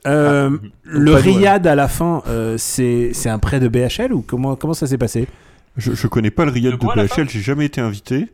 Euh, 0.07 0.51
le 0.83 1.05
nous, 1.05 1.13
ouais. 1.15 1.21
Riyad 1.21 1.67
à 1.67 1.75
la 1.75 1.89
fin, 1.89 2.23
euh, 2.29 2.57
c'est 2.59 3.11
c'est 3.15 3.31
un 3.31 3.39
prêt 3.39 3.59
de 3.61 3.69
BHL 3.69 4.13
ou 4.13 4.23
comment, 4.27 4.55
comment 4.57 4.75
ça 4.75 4.87
s'est 4.87 4.99
passé? 4.99 5.27
Je, 5.77 5.93
je 5.93 6.07
connais 6.09 6.31
pas 6.31 6.45
le 6.45 6.51
Riyad 6.51 6.73
De 6.73 6.77
quoi, 6.79 6.95
BHL, 6.95 7.29
j'ai 7.29 7.41
jamais 7.41 7.65
été 7.65 7.81
invité. 7.81 8.27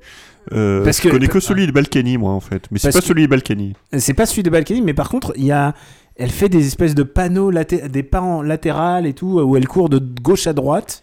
Euh, 0.52 0.82
Parce 0.82 0.96
je 0.98 1.02
que- 1.04 1.08
connais 1.10 1.28
que 1.28 1.38
celui 1.38 1.66
de 1.66 1.72
Balkany, 1.72 2.16
moi, 2.18 2.32
en 2.32 2.40
fait. 2.40 2.64
Mais 2.70 2.78
c'est 2.78 2.92
pas 2.92 3.00
celui 3.00 3.22
de 3.22 3.28
Balkany. 3.28 3.74
C'est 3.98 4.14
pas 4.14 4.26
celui 4.26 4.42
de 4.42 4.50
Balkany, 4.50 4.82
mais 4.82 4.94
par 4.94 5.08
contre, 5.10 5.32
il 5.36 5.44
y 5.44 5.52
a, 5.52 5.74
elle 6.16 6.30
fait 6.30 6.48
des 6.48 6.66
espèces 6.66 6.94
de 6.94 7.02
panneaux, 7.02 7.50
laté- 7.52 7.88
des 7.88 8.02
pas 8.02 8.20
en 8.20 8.42
latéral 8.42 9.06
et 9.06 9.12
tout, 9.12 9.38
où 9.40 9.56
elle 9.56 9.68
court 9.68 9.88
de 9.90 9.98
gauche 9.98 10.46
à 10.46 10.52
droite, 10.54 11.02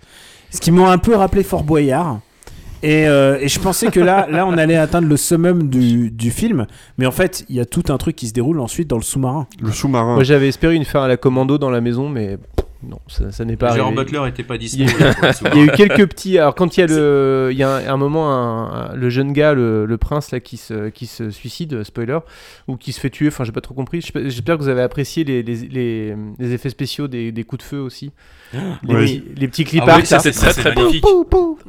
ce 0.52 0.60
qui 0.60 0.72
m'a 0.72 0.90
un 0.92 0.98
peu 0.98 1.16
rappelé 1.16 1.44
Fort 1.44 1.64
Boyard. 1.64 2.20
Et, 2.84 3.08
euh, 3.08 3.40
et 3.42 3.48
je 3.48 3.60
pensais 3.60 3.90
que 3.90 4.00
là, 4.00 4.28
là, 4.30 4.46
on 4.46 4.56
allait 4.58 4.76
atteindre 4.76 5.08
le 5.08 5.18
summum 5.18 5.68
du, 5.68 6.12
du 6.12 6.30
film, 6.30 6.68
mais 7.00 7.08
en 7.08 7.12
fait, 7.12 7.44
il 7.50 7.56
y 7.56 7.60
a 7.60 7.66
tout 7.66 7.84
un 7.90 7.98
truc 7.98 8.16
qui 8.16 8.28
se 8.28 8.34
déroule 8.34 8.60
ensuite 8.60 8.88
dans 8.88 8.98
le 8.98 9.02
sous-marin. 9.04 9.48
Le 9.60 9.72
sous-marin. 9.72 10.14
Moi 10.14 10.24
j'avais 10.24 10.48
espéré 10.48 10.76
une 10.76 10.86
fin 10.86 11.04
à 11.04 11.08
la 11.08 11.18
commando 11.18 11.58
dans 11.58 11.72
la 11.72 11.82
maison 11.82 12.08
mais 12.08 12.38
non, 12.84 13.00
ça, 13.08 13.32
ça 13.32 13.44
n'est 13.44 13.56
pas 13.58 13.74
Gérard 13.74 13.88
arrivé. 13.88 14.04
Butler 14.06 14.30
était 14.30 14.44
pas 14.44 14.58
dispo. 14.58 14.84
Il 14.84 14.86
y, 14.90 14.94
a, 14.94 15.34
il 15.56 15.62
y 15.62 15.64
eu 15.66 15.70
quelques 15.72 16.08
petits. 16.10 16.38
Alors, 16.38 16.54
quand 16.56 16.78
il 16.78 16.82
y 16.82 16.84
a 16.84 16.88
le. 16.88 17.50
Il 17.52 17.58
y 17.58 17.64
a 17.64 17.70
un, 17.70 17.88
un 17.94 17.98
moment, 17.98 18.30
un- 18.32 18.92
un- 18.92 18.96
le 18.96 19.10
jeune 19.10 19.34
gars, 19.34 19.54
le, 19.54 19.86
le 19.86 19.98
prince, 19.98 20.32
là, 20.32 20.40
qui 20.40 20.58
se, 20.58 20.90
qui 20.90 21.08
se 21.08 21.32
suicide, 21.32 21.84
spoiler, 21.84 22.20
ou 22.68 22.78
qui 22.78 22.92
se 22.92 23.00
fait 23.00 23.10
tuer, 23.10 23.30
enfin, 23.30 23.44
j'ai 23.44 23.52
pas 23.52 23.62
trop 23.62 23.74
compris. 23.74 24.02
J'espère 24.02 24.58
que 24.58 24.62
vous 24.62 24.70
avez 24.70 24.82
apprécié 24.84 25.24
les, 25.24 25.42
les, 25.42 25.56
les, 25.68 26.16
les 26.38 26.54
effets 26.54 26.70
spéciaux 26.70 27.08
des, 27.08 27.32
des 27.32 27.44
coups 27.44 27.64
de 27.64 27.68
feu 27.68 27.80
aussi. 27.80 28.12
Les, 28.54 28.60
Oui. 28.96 29.20
petits- 29.20 29.24
les 29.42 29.48
petits 29.48 29.64
clips 29.66 29.84
Ah 29.88 29.96
oui, 29.98 30.06
ça, 30.06 30.20
c'est 30.20 30.32
très, 30.32 30.52
très 30.54 30.74
magnifique. 30.74 31.02
Pou, 31.04 31.26
pou. 31.26 31.60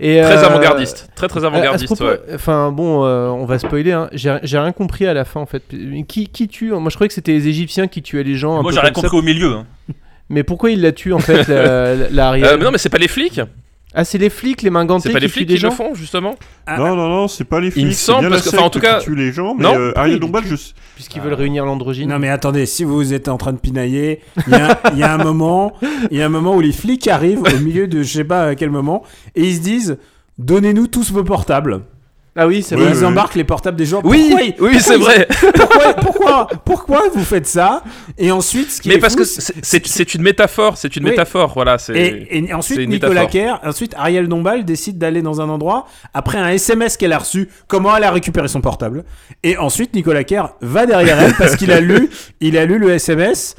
Et, 0.00 0.20
Très 0.20 0.36
euh, 0.44 0.46
avant-gardiste. 0.46 1.10
Très, 1.14 1.28
très 1.28 1.44
avant-gardiste. 1.44 2.00
ouais. 2.00 2.20
Enfin 2.34 2.70
bon, 2.72 3.04
euh, 3.04 3.28
on 3.28 3.44
va 3.46 3.58
spoiler. 3.58 3.92
Hein. 3.92 4.08
J'ai 4.12 4.58
rien 4.58 4.72
compris 4.72 5.06
à 5.06 5.12
la 5.14 5.24
fin 5.24 5.40
en 5.40 5.46
fait. 5.46 5.62
Qui, 6.08 6.28
qui 6.28 6.48
tue? 6.48 6.70
Moi 6.72 6.88
je 6.90 6.94
croyais 6.96 7.08
que 7.08 7.14
c'était 7.14 7.32
les 7.32 7.48
Égyptiens 7.48 7.86
qui 7.88 8.00
tuaient 8.02 8.22
les 8.24 8.34
gens. 8.36 8.58
un 8.58 8.62
Moi, 8.62 8.72
j'ai 8.72 8.78
rien 8.80 8.88
ça. 8.94 9.00
compris 9.00 9.16
au 9.18 9.22
milieu. 9.22 9.52
hein. 9.54 9.66
Mais 10.30 10.42
pourquoi 10.42 10.70
il 10.70 10.80
la 10.82 10.92
tue 10.92 11.12
en 11.12 11.18
fait, 11.18 11.46
la, 11.48 11.94
la- 12.10 12.32
Euh, 12.34 12.56
mais 12.58 12.64
non, 12.64 12.70
mais 12.70 12.78
c'est 12.78 12.88
pas 12.90 12.98
les 12.98 13.08
flics. 13.08 13.40
Ah, 13.94 14.04
c'est 14.04 14.18
les 14.18 14.28
flics, 14.28 14.60
les 14.60 14.68
mains 14.68 14.84
gantées 14.84 15.08
C'est 15.08 15.12
pas 15.14 15.18
les 15.18 15.28
flics 15.28 15.48
des 15.48 15.54
qui 15.56 15.62
le 15.62 15.70
gens 15.70 15.74
font, 15.74 15.94
justement 15.94 16.36
Non, 16.68 16.94
non, 16.94 17.08
non, 17.08 17.26
c'est 17.28 17.44
pas 17.44 17.58
les 17.58 17.70
flics. 17.70 17.82
Il 17.82 17.86
me 17.88 17.92
semble, 17.92 18.20
bien 18.20 18.30
parce 18.30 18.42
que- 18.42 18.54
enfin, 18.54 18.66
en 18.66 18.70
tout 18.70 18.80
cas- 18.80 19.00
tue 19.00 19.14
les 19.16 19.32
gens, 19.32 19.54
mais 19.54 19.62
Non, 19.64 19.74
euh, 19.78 19.92
Ariel 19.96 20.20
Dombal, 20.20 20.44
je... 20.46 20.56
Puisqu'ils 20.94 21.22
veulent 21.22 21.32
réunir 21.32 21.64
l'androgyne. 21.64 22.10
Non 22.10 22.18
mais 22.18 22.28
attendez, 22.28 22.66
si 22.66 22.84
vous 22.84 23.14
êtes 23.14 23.28
en 23.28 23.38
train 23.38 23.54
de 23.54 23.58
pinailler, 23.58 24.20
il 24.46 24.52
y, 24.94 24.98
y 24.98 25.02
a 25.02 25.14
un 25.14 25.18
moment, 25.24 25.72
il 26.10 26.18
y 26.18 26.22
a 26.22 26.26
un 26.26 26.28
moment 26.28 26.54
où 26.54 26.60
les 26.60 26.72
flics 26.72 27.08
arrivent 27.08 27.40
au 27.42 27.58
milieu 27.60 27.88
de 27.88 28.02
je 28.02 28.12
sais 28.12 28.24
pas 28.24 28.44
à 28.48 28.54
quel 28.56 28.70
moment 28.70 29.04
et 29.34 29.44
ils 29.44 29.56
se 29.56 29.60
disent 29.62 29.96
donnez-nous 30.38 30.86
tous 30.88 31.10
vos 31.10 31.24
portables. 31.24 31.80
Ah 32.40 32.46
oui, 32.46 32.62
c'est 32.62 32.76
vrai. 32.76 32.92
ils 32.92 33.04
embarquent 33.04 33.34
les 33.34 33.42
portables 33.44 33.76
des 33.76 33.84
gens. 33.84 34.00
Oui, 34.04 34.28
Pourquoi 34.30 34.46
oui, 34.46 34.54
pourquoi 34.56 34.80
c'est 34.80 34.94
ils- 34.96 35.00
vrai. 35.02 35.28
Pourquoi, 35.54 35.94
pourquoi, 35.94 36.48
pourquoi 36.64 37.02
vous 37.12 37.24
faites 37.24 37.46
ça 37.48 37.82
Et 38.16 38.30
ensuite, 38.30 38.70
ce 38.70 38.80
qui 38.80 38.88
Mais 38.88 38.94
est 38.94 38.98
parce 38.98 39.14
fou, 39.14 39.18
que 39.20 39.24
c'est- 39.24 39.84
c'est- 39.86 40.14
une 40.14 40.22
métaphore, 40.22 40.76
c'est 40.76 40.94
une 40.96 41.04
Oui. 41.04 41.10
métaphore, 41.10 41.52
voilà. 41.52 41.78
c'est- 41.78 41.96
Et, 41.96 42.38
et 42.48 42.54
ensuite, 42.54 42.88
Nicolas. 42.88 43.26
Kerr, 43.26 43.58
ensuite 43.64 43.92
Ariel 43.98 44.28
Dombal 44.28 44.64
décide 44.64 44.98
d'aller 44.98 45.20
dans 45.20 45.40
un 45.40 45.48
endroit 45.48 45.86
après 46.14 46.38
un 46.38 46.48
SMS 46.48 46.96
qu'elle 46.96 47.12
a 47.12 47.18
reçu. 47.18 47.48
Comment 47.66 47.96
elle 47.96 48.04
a 48.04 48.10
récupéré 48.12 48.46
son 48.48 48.60
portable 48.60 49.04
Et 49.42 49.56
ensuite, 49.56 49.94
Nicolas 49.94 50.22
Kerr 50.24 50.50
va 50.60 50.86
derrière 50.86 51.20
elle 51.20 51.34
parce 51.34 51.56
qu'il 51.56 51.72
a 51.72 51.80
lu, 51.80 52.08
il 52.40 52.56
a 52.56 52.64
lu 52.66 52.78
le 52.78 52.90
SMS. 52.92 53.56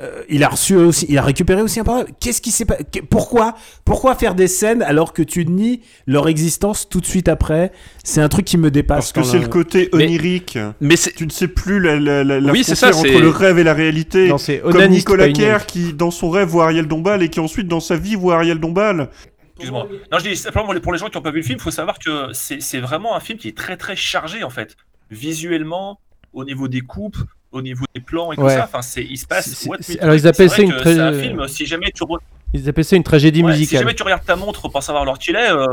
Euh, 0.00 0.22
il 0.28 0.44
a 0.44 0.48
reçu 0.48 0.76
aussi, 0.76 1.06
il 1.08 1.18
a 1.18 1.22
récupéré 1.22 1.60
aussi 1.60 1.80
un 1.80 1.84
portable. 1.84 2.10
Qu'est-ce 2.20 2.40
qui 2.40 2.50
s'est 2.50 2.64
pas 2.64 2.76
qu'est- 2.76 3.02
Pourquoi, 3.02 3.54
pourquoi 3.84 4.14
faire 4.14 4.34
des 4.34 4.46
scènes 4.46 4.82
alors 4.82 5.12
que 5.12 5.22
tu 5.22 5.44
nies 5.44 5.80
leur 6.06 6.28
existence 6.28 6.88
tout 6.88 7.00
de 7.00 7.06
suite 7.06 7.28
après? 7.28 7.72
C'est 8.04 8.20
un 8.20 8.28
truc 8.28 8.44
qui 8.44 8.58
me 8.58 8.70
dépasse. 8.70 9.12
Parce 9.12 9.26
que 9.26 9.32
c'est 9.32 9.38
le 9.42 9.48
côté 9.48 9.88
onirique. 9.92 10.58
Mais. 10.80 10.94
Tu 11.16 11.26
ne 11.26 11.30
sais 11.30 11.48
plus 11.48 11.80
la, 11.80 11.96
la, 11.98 12.22
la, 12.24 12.40
la 12.40 12.52
Oui, 12.52 12.62
c'est 12.64 12.76
frontière 12.76 12.94
ça, 12.94 13.00
entre 13.00 13.20
le 13.20 13.28
rêve 13.28 13.58
et 13.58 13.64
la 13.64 13.74
réalité. 13.74 14.28
Non, 14.28 14.38
c'est 14.38 14.60
Comme 14.60 14.86
Nicolas 14.86 15.30
Kerr 15.32 15.66
qui, 15.66 15.92
dans 15.92 16.10
son 16.10 16.30
rêve, 16.30 16.48
voit 16.48 16.64
Ariel 16.64 16.86
Dombal 16.86 17.22
et 17.22 17.28
qui 17.28 17.40
ensuite, 17.40 17.66
dans 17.68 17.80
sa 17.80 17.96
vie, 17.96 18.14
voit 18.14 18.36
Ariel 18.36 18.60
Dombal. 18.60 19.10
Excuse-moi. 19.56 19.88
Non, 20.12 20.18
je 20.20 20.28
dis 20.28 20.36
simplement 20.36 20.66
pour 20.80 20.92
les- 20.92 20.98
gens 21.00 21.08
qui 21.08 21.16
n'ont 21.16 21.22
pas 21.22 21.32
vu 21.32 21.38
le 21.38 21.42
film, 21.42 21.58
il 21.58 21.62
faut 21.62 21.72
savoir 21.72 21.98
que 21.98 22.28
c'est 22.32 22.62
c'est 22.62 22.78
vraiment 22.78 23.16
un 23.16 23.20
film 23.20 23.38
qui 23.40 23.48
est 23.48 23.56
très 23.56 23.76
très 23.76 23.96
chargé 23.96 24.44
en 24.44 24.50
fait, 24.50 24.76
visuellement, 25.10 25.98
au 26.32 26.44
niveau 26.44 26.68
des 26.68 26.80
coupes, 26.80 27.16
au 27.52 27.62
niveau 27.62 27.84
des 27.94 28.00
plans 28.00 28.32
et 28.32 28.36
tout 28.36 28.42
Ouais. 28.42 28.54
ça. 28.56 28.64
Enfin, 28.64 28.82
c'est 28.82 29.02
il 29.04 29.16
se 29.16 29.26
passe. 29.26 29.66
Alors, 30.00 30.14
ils 30.14 30.26
appellent 30.26 30.50
ça 30.50 30.62
une. 30.62 31.48
Si 31.48 31.66
jamais 31.66 31.90
tu 31.94 32.02
re- 32.04 32.18
Ils 32.54 32.68
appellent 32.68 32.84
ça 32.84 32.96
une 32.96 33.02
tragédie 33.04 33.42
ouais, 33.42 33.52
si 33.52 33.58
musicale. 33.60 33.80
jamais 33.80 33.94
tu 33.94 34.02
regardes 34.02 34.24
ta 34.24 34.36
montre 34.36 34.68
pour 34.68 34.82
savoir 34.82 35.04
l'heure 35.04 35.18
qu'il 35.18 35.36
est, 35.36 35.50
euh, 35.50 35.66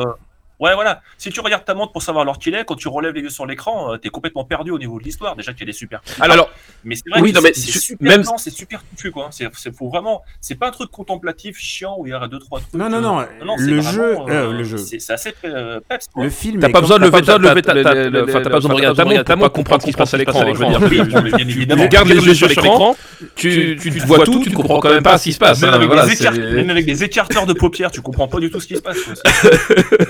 Ouais, 0.60 0.74
voilà. 0.74 1.02
Si 1.18 1.30
tu 1.32 1.40
regardes 1.42 1.66
ta 1.66 1.74
montre 1.74 1.92
pour 1.92 2.02
savoir 2.02 2.24
l'heure 2.24 2.40
qu'il 2.40 2.56
est, 2.56 2.64
quand 2.66 2.76
tu 2.76 2.88
relèves 2.88 3.14
les 3.14 3.22
yeux 3.22 3.30
sur 3.30 3.46
l'écran, 3.46 3.94
euh, 3.94 3.98
t'es 3.98 4.10
complètement 4.10 4.46
perdu 4.46 4.72
au 4.72 4.80
niveau 4.80 5.00
de 5.00 5.04
l'histoire. 5.04 5.36
Déjà 5.36 5.54
qu'elle 5.54 5.68
est 5.70 5.74
super. 5.74 6.02
Alors, 6.20 6.50
mais 6.84 6.96
c'est 6.96 7.10
vrai 7.10 7.22
oui, 7.22 7.32
que 7.32 7.36
non, 7.38 7.42
mais 7.44 7.52
c'est 7.54 7.72
su- 7.72 7.80
super 7.80 8.10
même- 8.18 8.26
c'est 8.38 8.50
super 8.52 8.82
touffu, 8.84 9.12
quoi. 9.12 9.28
C'est, 9.32 9.48
c'est 9.56 9.76
faut 9.76 9.90
vraiment. 9.90 10.22
C'est 10.40 10.56
pas 10.56 10.68
un 10.70 10.72
truc 10.72 10.92
contemplatif 10.92 11.58
chiant 11.58 11.96
où 12.00 12.08
il 12.08 12.12
y 12.12 12.14
a 12.14 12.28
deux 12.28 12.40
trois 12.40 12.60
trucs. 12.62 12.74
Non, 12.74 12.90
non, 12.90 13.02
non, 13.02 13.20
euh, 13.20 13.26
le 13.58 13.82
jeu- 13.82 14.14
vraiment, 14.14 14.30
euh, 14.30 14.54
le 14.54 14.64
jeu. 14.64 14.78
C'est, 14.78 15.00
c'est 15.00 15.14
assez 15.14 15.34
euh, 15.44 15.80
peps, 15.88 16.08
quoi. 16.14 16.24
Le 16.24 16.30
film 16.30 16.60
T'as 16.62 16.70
pas 16.70 16.82
besoin 16.82 17.00
de 17.00 17.04
lever 17.06 17.20
lever 17.22 18.10
le- 18.10 18.24
enfin, 18.24 18.42
t'as 18.42 18.50
pas 18.50 18.56
besoin 18.56 18.70
de 18.70 18.76
regarder 18.76 19.04
ta 19.04 19.06
montre 19.06 19.24
pour 19.26 19.40
pas 19.40 19.50
comprendre 19.50 19.82
ce 19.82 19.86
qui 19.88 19.92
se 19.92 19.98
passe 19.98 20.14
à 20.14 20.18
l'écran. 20.18 20.40
Je 20.54 20.58
veux 20.58 20.68
dire, 20.68 20.80
Oui, 20.82 21.02
tu- 21.10 21.22
mais 21.22 21.32
bien 21.32 21.38
évidemment. 21.40 21.84
tu 21.84 21.90
gardes 21.90 22.08
les 22.08 22.26
yeux 22.26 22.34
sur 22.34 22.48
l'écran, 22.48 22.96
tu, 23.36 23.76
vois 24.06 24.20
tout, 24.24 24.40
tu 24.42 24.50
ne 24.52 24.56
comprends 24.56 24.80
quand 24.80 24.90
même 24.94 25.04
pas 25.04 25.18
ce 25.18 25.26
qui 25.26 25.34
se 25.34 25.40
passe. 25.40 25.62
Même 25.62 26.70
avec, 26.70 26.86
des 26.86 27.04
écarteurs 27.04 27.46
de 27.46 27.54
paupières, 27.54 27.92
tu 27.92 28.02
comprends 28.02 28.28
pas 28.28 28.40
du 28.40 28.50
tout 28.50 28.60
ce 28.60 28.68
qui 28.68 28.76
se 28.76 28.82
passe. 28.82 28.98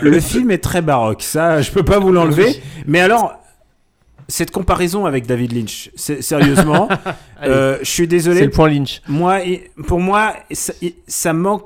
le 0.02 0.20
film 0.20 0.35
est 0.52 0.64
très 0.64 0.82
baroque, 0.82 1.22
ça, 1.22 1.62
je 1.62 1.72
peux 1.72 1.84
pas 1.84 2.00
vous 2.00 2.12
l'enlever. 2.12 2.62
Mais 2.86 3.00
alors, 3.00 3.34
cette 4.28 4.52
comparaison 4.52 5.06
avec 5.06 5.28
David 5.28 5.54
Lynch, 5.54 5.92
sérieusement, 5.96 6.88
euh, 7.44 7.78
je 7.82 7.90
suis 7.90 8.08
désolé. 8.08 8.40
C'est 8.40 8.46
le 8.46 8.52
point 8.52 8.70
Lynch. 8.70 9.02
Moi, 9.08 9.40
pour 9.88 10.00
moi, 10.00 10.34
ça, 10.52 10.74
ça 11.08 11.34
manque. 11.34 11.64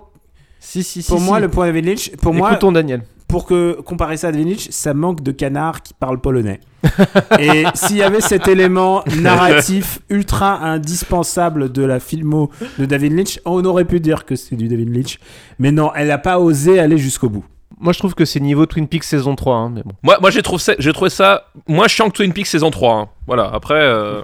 Si, 0.59 0.83
si, 0.83 1.01
si. 1.01 1.09
Pour 1.09 1.21
moi, 1.21 1.37
si. 1.37 1.43
le 1.43 1.49
point 1.49 1.65
David 1.67 1.85
Lynch, 1.85 2.11
pour 2.17 2.33
moi, 2.33 2.51
Écoutons 2.51 2.71
Daniel. 2.71 3.03
pour 3.27 3.45
que 3.45 3.79
comparer 3.81 4.17
ça 4.17 4.27
à 4.27 4.31
David 4.31 4.49
Lynch, 4.49 4.67
ça 4.71 4.93
manque 4.93 5.23
de 5.23 5.31
canard 5.31 5.81
qui 5.81 5.93
parle 5.93 6.19
polonais. 6.19 6.59
Et 7.39 7.63
s'il 7.75 7.97
y 7.97 8.03
avait 8.03 8.21
cet 8.21 8.47
élément 8.47 9.03
narratif 9.21 9.99
ultra 10.09 10.63
indispensable 10.63 11.71
de 11.71 11.83
la 11.83 11.99
filmo 11.99 12.49
de 12.77 12.85
David 12.85 13.13
Lynch, 13.13 13.39
on 13.45 13.63
aurait 13.65 13.85
pu 13.85 13.99
dire 13.99 14.25
que 14.25 14.35
c'est 14.35 14.55
du 14.55 14.67
David 14.67 14.93
Lynch. 14.93 15.19
Mais 15.59 15.71
non, 15.71 15.91
elle 15.95 16.09
n'a 16.09 16.17
pas 16.17 16.39
osé 16.39 16.79
aller 16.79 16.97
jusqu'au 16.97 17.29
bout. 17.29 17.45
Moi, 17.77 17.93
je 17.93 17.99
trouve 17.99 18.15
que 18.15 18.25
c'est 18.25 18.39
niveau 18.39 18.65
Twin 18.65 18.87
Peaks 18.87 19.03
saison 19.03 19.35
3, 19.35 19.55
hein, 19.55 19.71
mais 19.73 19.83
bon. 19.83 19.91
Moi, 20.03 20.17
moi 20.19 20.31
j'ai 20.31 20.41
trouvé, 20.41 20.59
ça- 20.59 20.73
j'ai 20.79 20.91
trouvé 20.91 21.09
ça 21.09 21.45
moins 21.67 21.87
chiant 21.87 22.09
que 22.09 22.15
Twin 22.15 22.33
Peaks 22.33 22.47
saison 22.47 22.71
3. 22.71 22.93
hein. 22.95 23.09
Voilà, 23.27 23.49
après, 23.53 23.75
euh, 23.75 24.21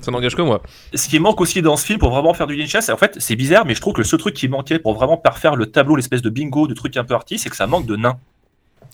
ça 0.00 0.10
n'engage 0.10 0.34
que 0.36 0.42
moi. 0.42 0.62
Ce 0.94 1.08
qui 1.08 1.18
manque 1.18 1.40
aussi 1.40 1.60
dans 1.60 1.76
ce 1.76 1.84
film 1.84 1.98
pour 1.98 2.10
vraiment 2.10 2.32
faire 2.34 2.46
du 2.46 2.54
Lynch, 2.56 2.74
c'est 2.80 2.92
en 2.92 2.96
fait, 2.96 3.16
c'est 3.18 3.36
bizarre, 3.36 3.66
mais 3.66 3.74
je 3.74 3.80
trouve 3.80 3.92
que 3.94 4.00
le 4.00 4.04
seul 4.04 4.20
truc 4.20 4.34
qui 4.34 4.48
manquait 4.48 4.78
pour 4.78 4.94
vraiment 4.94 5.16
parfaire 5.16 5.56
le 5.56 5.66
tableau, 5.66 5.96
l'espèce 5.96 6.22
de 6.22 6.30
bingo, 6.30 6.66
de 6.66 6.74
truc 6.74 6.96
un 6.96 7.04
peu 7.04 7.14
arty, 7.14 7.38
c'est 7.38 7.50
que 7.50 7.56
ça 7.56 7.66
manque 7.66 7.84
de 7.86 7.96
nains. 7.96 8.16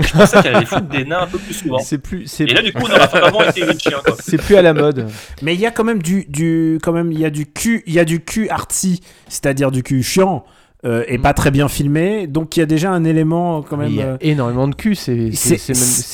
Je 0.03 0.13
pensais 0.13 0.41
qu'elle 0.43 0.57
allait 0.57 0.65
foutre 0.67 0.89
des 0.89 1.05
nains 1.05 1.21
un 1.21 1.27
peu 1.27 1.37
plus 1.39 1.53
souvent. 1.53 1.79
C'est 1.79 1.99
plus, 1.99 2.27
c'est 2.27 2.45
Et 2.45 2.55
là, 2.55 2.63
du 2.63 2.73
coup, 2.73 2.85
on 2.85 2.91
aurait 2.91 3.07
vraiment 3.07 3.43
été 3.43 3.61
Lynchien, 3.67 3.99
c'est 4.19 4.39
plus 4.39 4.57
à 4.57 4.63
la 4.63 4.73
mode. 4.73 5.11
Mais 5.43 5.53
il 5.55 5.61
y 5.61 5.67
a 5.67 5.71
quand 5.71 5.85
même 5.85 6.01
du, 6.03 6.25
du, 6.27 6.79
quand 6.83 6.93
même, 6.93 7.13
il 7.13 7.21
y 7.21 7.25
a 7.27 7.31
du 7.31 7.45
cul, 7.45 7.83
il 7.87 7.93
y 7.93 7.99
a 7.99 8.07
du 8.07 8.25
cul 8.25 8.49
artsy, 8.49 9.03
c'est-à-dire 9.29 9.71
du 9.71 9.83
cul 9.83 10.03
chiant. 10.03 10.45
Euh, 10.87 11.05
et 11.09 11.19
pas 11.19 11.35
très 11.35 11.51
bien 11.51 11.69
filmé, 11.69 12.27
donc 12.27 12.57
il 12.57 12.61
y 12.61 12.63
a 12.63 12.67
déjà 12.67 12.91
un 12.91 13.05
élément 13.05 13.63
quand 13.63 13.77
Mais 13.77 13.85
même. 13.85 13.93
Il 13.93 13.99
y 13.99 14.03
a 14.03 14.07
euh, 14.07 14.17
énormément 14.21 14.67
de 14.67 14.75
cul, 14.75 14.95
c'est 14.95 15.13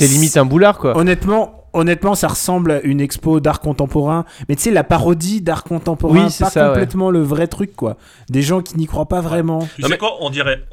limite 0.00 0.36
un 0.36 0.44
boulard, 0.44 0.78
quoi. 0.78 0.96
Honnêtement, 0.96 1.68
honnêtement, 1.72 2.14
ça 2.14 2.28
ressemble 2.28 2.72
à 2.72 2.80
une 2.82 3.00
expo 3.00 3.38
d'art 3.38 3.60
contemporain. 3.60 4.24
Mais 4.48 4.56
tu 4.56 4.62
sais, 4.62 4.70
la 4.72 4.82
parodie 4.82 5.40
d'art 5.40 5.62
contemporain, 5.62 6.24
Oui, 6.24 6.30
c'est 6.30 6.44
pas 6.44 6.50
ça, 6.50 6.62
ouais. 6.62 6.68
complètement 6.70 7.10
le 7.10 7.20
vrai 7.22 7.46
truc, 7.46 7.76
quoi. 7.76 7.96
Des 8.28 8.42
gens 8.42 8.60
qui 8.60 8.76
n'y 8.76 8.86
croient 8.86 9.06
pas 9.06 9.20
vraiment. 9.20 9.68
Tu 9.76 9.82
sais 9.82 9.98
quoi 9.98 10.16
On 10.20 10.30
dirait, 10.30 10.64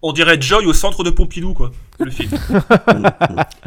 on 0.00 0.12
dirait 0.12 0.40
Joy 0.40 0.64
au 0.64 0.72
centre 0.72 1.04
de 1.04 1.10
Pompidou, 1.10 1.52
quoi. 1.52 1.72
Le 2.00 2.10
film. 2.10 2.30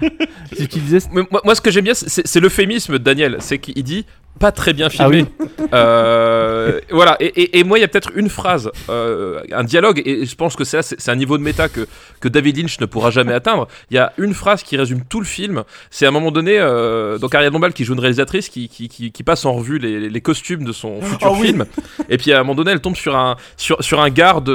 Mais 1.14 1.24
moi, 1.32 1.42
moi, 1.44 1.56
ce 1.56 1.62
que 1.62 1.70
j'aime 1.72 1.86
bien, 1.86 1.94
c'est 1.94 2.26
c'est 2.26 2.40
l'euphémisme 2.40 2.94
de 2.94 2.98
Daniel. 2.98 3.38
C'est 3.40 3.60
qu'il 3.60 3.84
dit 3.84 4.06
pas 4.40 4.52
très 4.52 4.74
bien 4.74 4.88
Ah 4.88 4.90
filmé. 4.90 5.26
Euh, 5.74 6.80
voilà. 6.92 7.18
Et, 7.20 7.26
et- 7.42 7.60
et 7.60 7.64
moi, 7.64 7.78
il 7.78 7.82
y 7.82 7.84
a 7.84 7.88
peut-être 7.88 8.12
une 8.16 8.30
phrase, 8.30 8.70
euh, 8.90 9.42
un 9.52 9.64
dialogue, 9.64 10.02
et 10.06 10.26
je 10.26 10.36
pense 10.36 10.56
que 10.56 10.64
c'est 10.64 11.10
un 11.10 11.16
niveau 11.16 11.38
de 11.38 11.44
méta 11.44 11.70
que, 11.70 11.88
que 12.20 12.28
David 12.28 12.58
Lynch 12.58 12.80
ne 12.80 12.86
pourra 12.86 13.12
jamais 13.12 13.34
atteindre. 13.34 13.68
Il 13.92 13.96
y 13.96 13.98
a 13.98 14.14
une 14.18 14.34
phrase 14.34 14.64
qui 14.64 14.78
résume 14.78 15.02
tout 15.08 15.20
le 15.20 15.26
film. 15.26 15.64
C'est 15.90 16.06
à 16.06 16.10
un 16.10 16.12
moment 16.12 16.32
donné, 16.32 16.58
euh, 16.60 17.18
donc 17.18 17.34
Ariel 17.36 17.52
Dombal 17.52 17.74
qui 17.74 17.84
joue 17.86 17.94
une 17.94 18.00
réalisatrice 18.00 18.50
qui, 18.50 18.68
qui, 18.70 18.90
qui- 18.90 19.12
qui 19.12 19.24
passe 19.24 19.46
en 19.46 19.54
revue 19.54 19.78
les, 19.80 20.10
les 20.10 20.22
costumes 20.22 20.64
de 20.66 20.72
son 20.72 21.02
futur 21.02 21.30
Oh 21.32 21.38
oui. 21.40 21.48
film. 21.48 21.66
Et 22.10 22.18
puis 22.18 22.32
à 22.34 22.38
un 22.40 22.44
moment 22.44 22.56
donné, 22.56 22.72
elle 22.72 22.82
tombe 22.82 22.96
sur 22.96 23.16
un, 23.16 23.36
sur, 23.58 23.84
sur 23.84 24.00
un 24.02 24.10
garde 24.10 24.50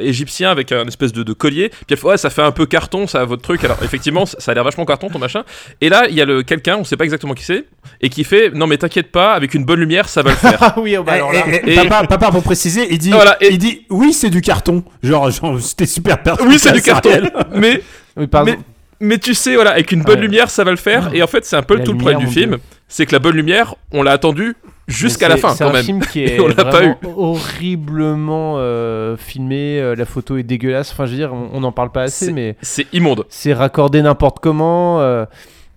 égyptien 0.00 0.50
avec 0.50 0.72
un 0.72 0.86
espèce 0.86 1.12
de, 1.12 1.22
de 1.22 1.32
collier. 1.32 1.68
Puis 1.68 1.78
elle 1.90 1.96
fait 1.96 2.02
Ouais, 2.06 2.16
ça 2.16 2.30
fait 2.30 2.42
un 2.42 2.50
peu 2.52 2.66
carton, 2.66 3.06
ça, 3.06 3.24
votre 3.24 3.42
truc. 3.42 3.62
Alors 3.64 3.78
effectivement, 3.82 4.26
ça 4.26 4.50
a 4.50 4.54
l'air 4.54 4.64
vachement 4.64 4.84
carton, 4.84 5.08
ton 5.08 5.18
machin. 5.18 5.44
Et 5.80 5.88
là, 5.88 6.06
il 6.08 6.14
y 6.14 6.20
a 6.22 6.42
quelqu'un, 6.42 6.76
on 6.76 6.84
sait 6.84 6.96
pas 6.96 7.04
exactement 7.04 7.34
qui 7.34 7.44
c'est, 7.44 7.64
et 8.00 8.08
qui 8.08 8.24
fait 8.24 8.50
Non, 8.50 8.66
mais 8.66 8.76
t'inquiète 8.78 9.01
pas, 9.10 9.32
avec 9.34 9.54
une 9.54 9.64
bonne 9.64 9.80
lumière, 9.80 10.08
ça 10.08 10.22
va 10.22 10.30
le 10.30 10.36
faire. 10.36 10.58
ah 10.60 10.74
oui, 10.78 10.96
oh, 10.98 11.02
bah 11.02 11.12
Eh, 11.14 11.16
alors 11.16 11.32
là. 11.32 11.40
eh, 11.48 11.60
eh, 11.66 11.72
Et- 11.72 11.76
papa, 11.88 12.06
papa, 12.06 12.30
pour 12.30 12.42
préciser, 12.42 12.86
il 12.90 12.98
dit, 12.98 13.10
Voilà, 13.10 13.36
et- 13.40 13.48
il 13.52 13.58
dit, 13.58 13.82
oui, 13.90 14.12
c'est 14.12 14.30
du 14.30 14.40
carton. 14.40 14.82
Genre, 15.02 15.30
genre 15.30 15.60
c'était 15.60 15.86
super 15.86 16.22
pertinent. 16.22 16.48
oui, 16.48 16.58
c'est 16.58 16.72
du 16.72 16.82
carton. 16.82 17.10
Mais, 17.54 17.82
Oui, 18.16 18.26
mais, 18.44 18.58
mais 19.00 19.18
tu 19.18 19.34
sais, 19.34 19.54
voilà, 19.54 19.70
avec 19.72 19.90
une 19.92 20.02
bonne 20.02 20.16
Ouais. 20.16 20.22
lumière, 20.22 20.50
ça 20.50 20.64
va 20.64 20.70
le 20.70 20.76
faire. 20.76 21.10
Et 21.14 21.22
en 21.22 21.26
fait, 21.26 21.44
c'est 21.44 21.56
un 21.56 21.62
peu 21.62 21.76
La 21.76 21.84
tout 21.84 21.92
le 21.92 21.98
problème 21.98 22.20
du 22.20 22.26
film. 22.26 22.58
C'est 22.88 23.06
que 23.06 23.12
la 23.12 23.18
bonne 23.20 23.34
lumière, 23.34 23.74
on 23.90 24.02
l'a 24.02 24.12
attendu 24.12 24.54
jusqu'à 24.86 25.28
la 25.28 25.38
fin 25.38 25.54
C'est 25.54 25.64
quand 25.64 25.70
un 25.70 25.72
même. 25.72 25.84
film 25.84 26.00
qui 26.04 26.20
est 26.24 26.38
on 26.40 26.46
l'a 26.48 26.54
pas 26.56 26.64
vraiment 26.70 26.98
eu. 27.02 27.06
horriblement 27.16 28.56
euh, 28.58 29.16
filmé. 29.16 29.78
euh, 29.80 29.94
la 29.94 30.04
photo 30.04 30.36
est 30.36 30.42
dégueulasse. 30.42 30.92
Enfin, 30.92 31.06
je 31.06 31.12
veux 31.12 31.16
dire, 31.16 31.32
on 31.32 31.60
n'en 31.60 31.72
parle 31.72 31.90
pas 31.90 32.02
assez, 32.02 32.32
mais 32.32 32.56
C'est 32.62 32.86
immonde. 32.92 33.24
c'est 33.30 33.54
raccordé 33.54 34.02
n'importe 34.02 34.38
comment. 34.40 35.00
euh, 35.00 35.24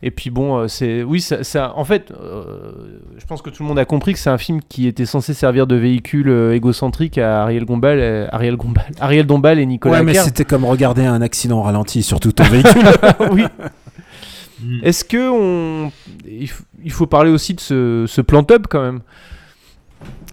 et 0.03 0.11
puis 0.11 0.29
bon, 0.29 0.57
euh, 0.57 0.67
c'est 0.67 1.03
oui, 1.03 1.21
ça, 1.21 1.43
ça- 1.43 1.73
en 1.75 1.83
fait, 1.85 2.11
euh, 2.11 2.43
je 3.17 3.25
pense 3.25 3.41
que 3.41 3.49
tout 3.49 3.63
le 3.63 3.67
monde 3.69 3.79
a 3.79 3.85
compris 3.85 4.13
que 4.13 4.19
c'est 4.19 4.29
un 4.29 4.37
film 4.37 4.59
qui 4.67 4.87
était 4.87 5.05
censé 5.05 5.33
servir 5.33 5.65
de 5.67 5.75
véhicule 5.75 6.29
euh, 6.29 6.53
égocentrique 6.53 7.17
à 7.17 7.43
Ariel 7.43 7.65
Gombal, 7.65 7.97
euh, 7.99 8.27
Ariel 8.31 8.55
Gombal, 8.57 8.85
Ariel 8.99 9.25
Dombal 9.25 9.59
et 9.59 9.65
Nicolas 9.65 9.99
Ouais, 9.99 10.03
mais 10.03 10.13
c'était 10.15 10.45
comme 10.45 10.65
regarder 10.65 11.05
un 11.05 11.21
accident 11.21 11.61
ralenti 11.63 12.03
sur 12.03 12.19
tout 12.19 12.31
ton 12.33 12.43
véhicule. 12.43 12.83
oui. 13.31 13.43
Est-ce 14.83 15.03
que 15.03 15.29
on, 15.29 15.91
il, 16.27 16.45
f- 16.47 16.61
il 16.83 16.91
faut 16.91 17.07
parler 17.07 17.29
aussi 17.31 17.53
de 17.53 17.59
ce, 17.59 18.05
ce 18.07 18.21
plant-up 18.21 18.67
quand 18.69 18.81
même? 18.81 19.01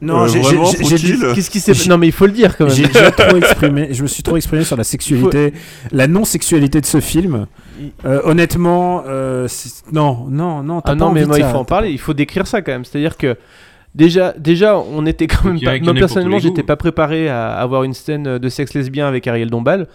Non, 0.01 0.23
Euh, 0.23 0.27
j'ai- 0.29 0.41
vraiment, 0.41 0.65
j'ai- 0.67 0.85
j'ai 0.85 0.97
dit- 0.97 1.13
faut-il? 1.15 1.35
Qu'est-ce 1.35 1.51
qui 1.51 1.61
s'est 1.61 1.75
J'ai- 1.75 1.89
Non, 1.89 1.99
mais 1.99 2.07
il 2.09 2.13
faut 2.13 2.27
le 2.27 2.33
dire 2.33 2.57
quand 2.57 2.67
même. 2.67 2.75
J'ai 2.75 2.87
déjà 2.87 3.11
trop 3.11 3.37
exprimé, 3.37 3.89
je 3.93 4.03
me 4.03 4.09
suis 4.09 4.23
trop 4.23 4.37
exprimé 4.37 4.65
sur 4.65 4.77
la 4.77 4.85
sexualité, 4.85 5.53
la 5.93 6.07
non-sexualité 6.07 6.81
de 6.81 6.87
ce 6.87 7.01
film. 7.01 7.47
Euh, 8.05 8.21
honnêtement, 8.25 9.05
euh, 9.07 9.49
non, 9.93 10.27
non, 10.29 10.63
non, 10.63 10.81
t'as 10.81 10.93
Ah 10.93 10.97
pas 10.97 11.05
non, 11.05 11.11
mais 11.13 11.25
moi, 11.25 11.39
il 11.39 11.45
faut 11.45 11.59
en 11.59 11.65
parler. 11.65 11.91
Il 11.91 11.99
faut 11.99 12.15
décrire 12.15 12.47
ça 12.47 12.63
quand 12.63 12.73
même. 12.73 12.85
C'est-à-dire 12.85 13.17
que 13.17 13.37
déjà, 13.95 14.35
déjà, 14.39 14.79
on 14.79 15.07
était 15.07 15.27
quand 15.27 15.45
même 15.45 15.61
pas. 15.61 15.79
Moi 15.79 15.95
personnellement, 15.95 16.39
j'étais 16.39 16.63
pas 16.63 16.77
préparé 16.77 17.29
à 17.29 17.53
avoir 17.53 17.85
une 17.85 17.95
scène 17.95 18.39
de 18.39 18.49
sexe 18.49 18.75
lesbien 18.75 19.07
avec 19.07 19.27
Ariel 19.27 19.51
Dombal, 19.51 19.87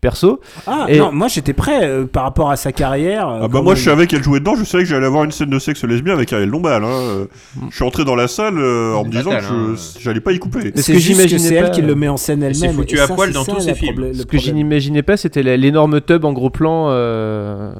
perso. 0.00 0.40
Ah 0.66 0.86
Et- 0.88 0.98
non, 0.98 1.12
moi 1.12 1.28
j'étais 1.28 1.52
prêt 1.52 1.84
euh, 1.88 2.06
par 2.06 2.24
rapport 2.24 2.50
à 2.50 2.56
sa 2.56 2.72
carrière. 2.72 3.28
euh, 3.28 3.40
Ah 3.44 3.48
bah 3.48 3.62
moi 3.62 3.74
je 3.74 3.82
savais 3.84 4.06
qu'elle 4.06 4.22
jouait 4.22 4.40
dedans, 4.40 4.54
je 4.56 4.64
savais 4.64 4.82
que 4.84 4.88
j'allais 4.90 5.06
avoir 5.06 5.22
une 5.24 5.30
scène 5.30 5.50
de 5.50 5.58
sexe 5.58 5.84
lesbien 5.84 6.14
avec 6.14 6.32
Ariel 6.32 6.50
Dombal. 6.50 6.82
Hein. 6.82 6.88
Euh, 6.88 7.24
Je 7.70 7.74
suis 7.76 7.84
entré 7.84 8.04
dans 8.04 8.16
la 8.16 8.26
salle 8.28 8.58
euh, 8.58 8.94
en 8.94 9.04
me 9.04 9.10
disant 9.10 9.30
que 9.30 9.40
je- 9.42 9.48
hein. 9.48 9.74
j'allais 10.00 10.20
pas 10.20 10.32
y 10.32 10.38
couper. 10.38 10.72
C'est 10.74 10.92
que 10.92 10.98
juste 10.98 11.06
que 11.22 11.28
j'imaginais 11.28 11.38
c'est 11.38 11.54
elle 11.54 11.70
qui 11.70 11.82
le 11.82 11.94
met 11.94 12.08
en 12.08 12.16
scène 12.16 12.42
elle-même. 12.42 12.74
foutu 12.74 12.96
et 12.96 13.00
à 13.00 13.06
ça, 13.06 13.14
poil 13.14 13.32
dans 13.32 13.44
ça, 13.44 13.52
tous 13.52 13.60
ses 13.60 13.74
films. 13.74 14.12
Ce 14.14 14.24
que 14.24 14.38
je 14.38 14.50
n'imaginais 14.50 15.02
pas, 15.02 15.16
c'était 15.16 15.42
l'énorme 15.56 16.00
tub 16.00 16.24
en 16.24 16.32
gros 16.32 16.50
plan 16.50 16.86
euh, 16.90 17.72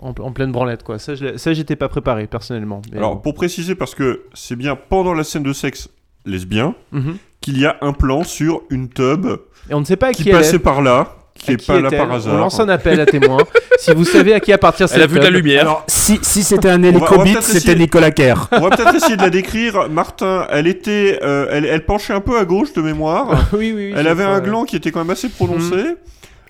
en, 0.00 0.10
en 0.18 0.32
pleine 0.32 0.50
branlette, 0.52 0.82
quoi. 0.82 0.98
Ça, 0.98 1.14
j'étais 1.14 1.76
pas 1.76 1.88
préparé 1.88 2.26
personnellement. 2.26 2.82
Mais 2.90 2.98
Alors 2.98 3.16
bon. 3.16 3.20
pour 3.20 3.34
préciser, 3.34 3.74
parce 3.74 3.94
que 3.94 4.22
c'est 4.34 4.56
bien 4.56 4.76
pendant 4.76 5.14
la 5.14 5.24
scène 5.24 5.42
de 5.42 5.52
sexe 5.52 5.88
lesbien 6.26 6.74
Mhm. 6.92 7.16
qu'il 7.40 7.58
y 7.58 7.66
a 7.66 7.76
un 7.80 7.92
plan 7.92 8.24
sur 8.24 8.62
une 8.70 8.88
tub 8.88 9.26
Et 9.70 9.74
on 9.74 9.80
ne 9.80 9.84
sait 9.84 9.96
pas 9.96 10.08
à 10.08 10.12
qui 10.12 10.22
qui, 10.24 10.30
elle 10.30 10.36
passait 10.36 10.56
est. 10.56 10.58
par 10.58 10.82
là, 10.82 11.16
qui 11.34 11.52
est 11.52 11.56
qui 11.56 11.66
pas 11.66 11.80
là 11.80 11.90
par 11.90 12.12
hasard. 12.12 12.34
On 12.34 12.38
lance 12.38 12.60
un 12.60 12.68
appel 12.68 13.00
à 13.00 13.06
témoins. 13.06 13.38
si 13.78 13.92
vous 13.94 14.04
savez 14.04 14.34
à 14.34 14.40
qui 14.40 14.52
appartient 14.52 14.86
cette 14.86 14.96
Elle 14.96 15.02
a 15.02 15.06
vu 15.06 15.18
de 15.18 15.24
la 15.24 15.30
lumière. 15.30 15.62
Alors, 15.62 15.84
si, 15.86 16.18
si 16.22 16.42
c'était 16.42 16.68
un 16.68 16.82
hélicobite, 16.82 17.40
c'était 17.42 17.74
Nicolas 17.74 18.10
Kerr. 18.10 18.48
On 18.52 18.60
va 18.60 18.76
peut-être 18.76 18.94
essayer 18.94 19.16
de 19.16 19.22
la 19.22 19.30
décrire. 19.30 19.88
Martin, 19.88 20.46
elle 20.50 20.66
était, 20.66 21.18
euh, 21.22 21.46
elle, 21.50 21.64
elle 21.64 21.86
penchait 21.86 22.12
un 22.12 22.20
peu 22.20 22.36
à 22.38 22.44
gauche 22.44 22.72
de 22.74 22.82
mémoire. 22.82 23.48
oui, 23.54 23.72
oui, 23.74 23.86
oui, 23.88 23.94
elle 23.96 24.06
avait 24.06 24.24
crois, 24.24 24.34
un 24.34 24.38
ouais. 24.40 24.44
gland 24.46 24.64
qui 24.64 24.76
était 24.76 24.90
quand 24.90 25.00
même 25.00 25.10
assez 25.10 25.28
prononcé. 25.30 25.96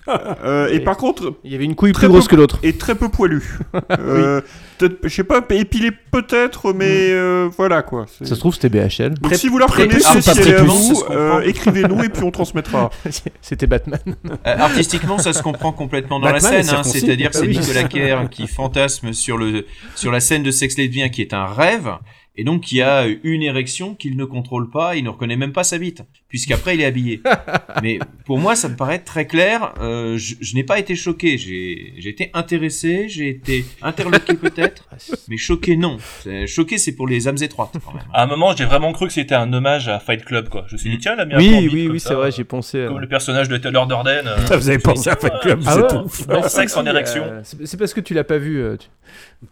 Euh, 0.07 0.67
et 0.71 0.75
Et- 0.75 0.79
par 0.79 0.97
contre, 0.97 1.35
Il 1.43 1.51
y 1.51 1.55
avait 1.55 1.65
une 1.65 1.75
couille 1.75 1.91
Très 1.91 2.07
plus 2.07 2.11
grosse 2.13 2.25
peu- 2.27 2.31
que 2.31 2.41
l'autre. 2.41 2.59
et 2.63 2.73
très 2.73 2.95
peu 2.95 3.09
poilu. 3.09 3.43
Euh, 3.99 4.41
peut-être- 4.77 4.97
Je 5.03 5.09
sais 5.09 5.23
pas, 5.23 5.41
épilé 5.51 5.91
peut-être, 6.11 6.73
mais 6.73 7.11
euh, 7.11 7.49
voilà 7.55 7.83
quoi. 7.83 8.05
Ça 8.07 8.25
se 8.25 8.33
trouve, 8.35 8.53
c'était 8.55 8.69
BHL. 8.69 9.13
Donc 9.19 9.35
si 9.35 9.47
vous 9.47 9.57
la 9.57 9.67
reconnaissez, 9.67 10.21
si 10.21 10.29
elle 10.41 10.55
vous, 10.65 11.03
euh, 11.11 11.41
écrivez-nous 11.41 12.03
et 12.03 12.09
puis 12.09 12.23
on 12.23 12.31
transmettra. 12.31 12.89
c'était 13.41 13.67
Batman. 13.67 13.99
Euh, 14.07 14.35
artistiquement, 14.57 15.17
ça 15.19 15.33
se 15.33 15.43
comprend 15.43 15.71
complètement 15.71 16.19
dans 16.19 16.31
Batman 16.31 16.53
la 16.57 16.63
scène. 16.63 16.75
hein. 16.79 16.83
C'est-à-dire, 16.83 17.29
c'est 17.33 17.39
Ah 17.43 17.47
oui. 17.47 17.57
Nicolas 17.59 17.83
Kerr 17.87 18.29
qui 18.29 18.47
fantasme 18.47 19.13
sur 19.13 19.37
le 19.37 19.65
sur 19.95 20.11
la 20.11 20.19
scène 20.19 20.43
de 20.43 20.51
sexe 20.51 20.77
lesbien 20.77 21.09
qui 21.09 21.21
est 21.21 21.33
un 21.33 21.45
rêve, 21.45 21.89
et 22.35 22.43
donc 22.43 22.61
qui 22.61 22.81
a 22.81 23.05
une 23.23 23.43
érection 23.43 23.93
qu'il 23.95 24.17
ne 24.17 24.25
contrôle 24.25 24.69
pas. 24.69 24.95
Il 24.95 25.03
ne 25.03 25.09
reconnaît 25.09 25.37
même 25.37 25.53
pas 25.53 25.63
sa 25.63 25.77
bite. 25.77 26.01
Puisqu'après 26.31 26.75
il 26.75 26.81
est 26.81 26.85
habillé. 26.85 27.21
Mais 27.83 27.99
pour 28.25 28.39
moi, 28.39 28.55
ça 28.55 28.69
me 28.69 28.75
paraît 28.75 28.99
très 28.99 29.27
clair. 29.27 29.73
Euh, 29.81 30.17
je, 30.17 30.35
je 30.39 30.55
n'ai 30.55 30.63
pas 30.63 30.79
été 30.79 30.95
choqué. 30.95 31.37
J'ai 31.37 31.93
été 32.09 32.31
intéressé, 32.33 33.07
j'ai 33.09 33.27
été 33.29 33.65
interloqué 33.81 34.33
peut-être, 34.45 34.87
mais 35.27 35.35
choqué 35.37 35.75
non. 35.75 35.97
C'est- 36.23 36.47
Choqué, 36.47 36.77
c'est 36.77 36.93
pour 36.93 37.07
les 37.07 37.27
âmes 37.27 37.37
étroites 37.41 37.73
quand 37.85 37.93
même. 37.93 38.03
À 38.13 38.23
un 38.23 38.27
moment, 38.27 38.55
j'ai 38.55 38.65
vraiment 38.65 38.93
cru 38.93 39.07
que 39.07 39.13
c'était 39.13 39.35
un 39.35 39.51
hommage 39.53 39.87
à 39.89 39.99
Fight 39.99 40.23
Club, 40.23 40.47
quoi. 40.49 40.63
Je 40.67 40.75
me 40.75 40.77
suis 40.79 40.89
dit, 40.89 40.97
tiens, 40.99 41.15
la 41.15 41.23
un 41.23 41.37
Oui, 41.37 41.69
oui, 41.71 41.87
oui, 41.91 41.99
ça, 41.99 42.09
c'est 42.09 42.15
vrai, 42.15 42.27
euh, 42.29 42.31
j'ai 42.31 42.43
pensé. 42.45 42.83
à- 42.85 42.87
Comme 42.87 42.99
le 42.99 43.07
personnage 43.07 43.49
de 43.49 43.57
Taylor 43.57 43.85
Durden. 43.87 44.25
euh, 44.27 44.37
Ah, 44.49 44.55
vous 44.57 44.69
avez 44.69 44.79
pensé 44.79 45.09
à 45.09 45.15
Fight 45.17 45.33
ah, 45.35 45.39
Club, 45.41 45.61
Ah 45.65 45.75
ouais. 45.77 46.03
Leur 46.29 46.49
sexe 46.49 46.75
en 46.77 46.85
Euh, 46.85 46.89
érection. 46.89 47.23
c'est 47.43 47.65
c'est 47.67 47.77
parce 47.77 47.93
que 47.93 47.99
tu 47.99 48.13
l'as 48.13 48.23
pas 48.23 48.37
vu. 48.37 48.57
euh, 48.61 48.77
tu- 48.77 48.87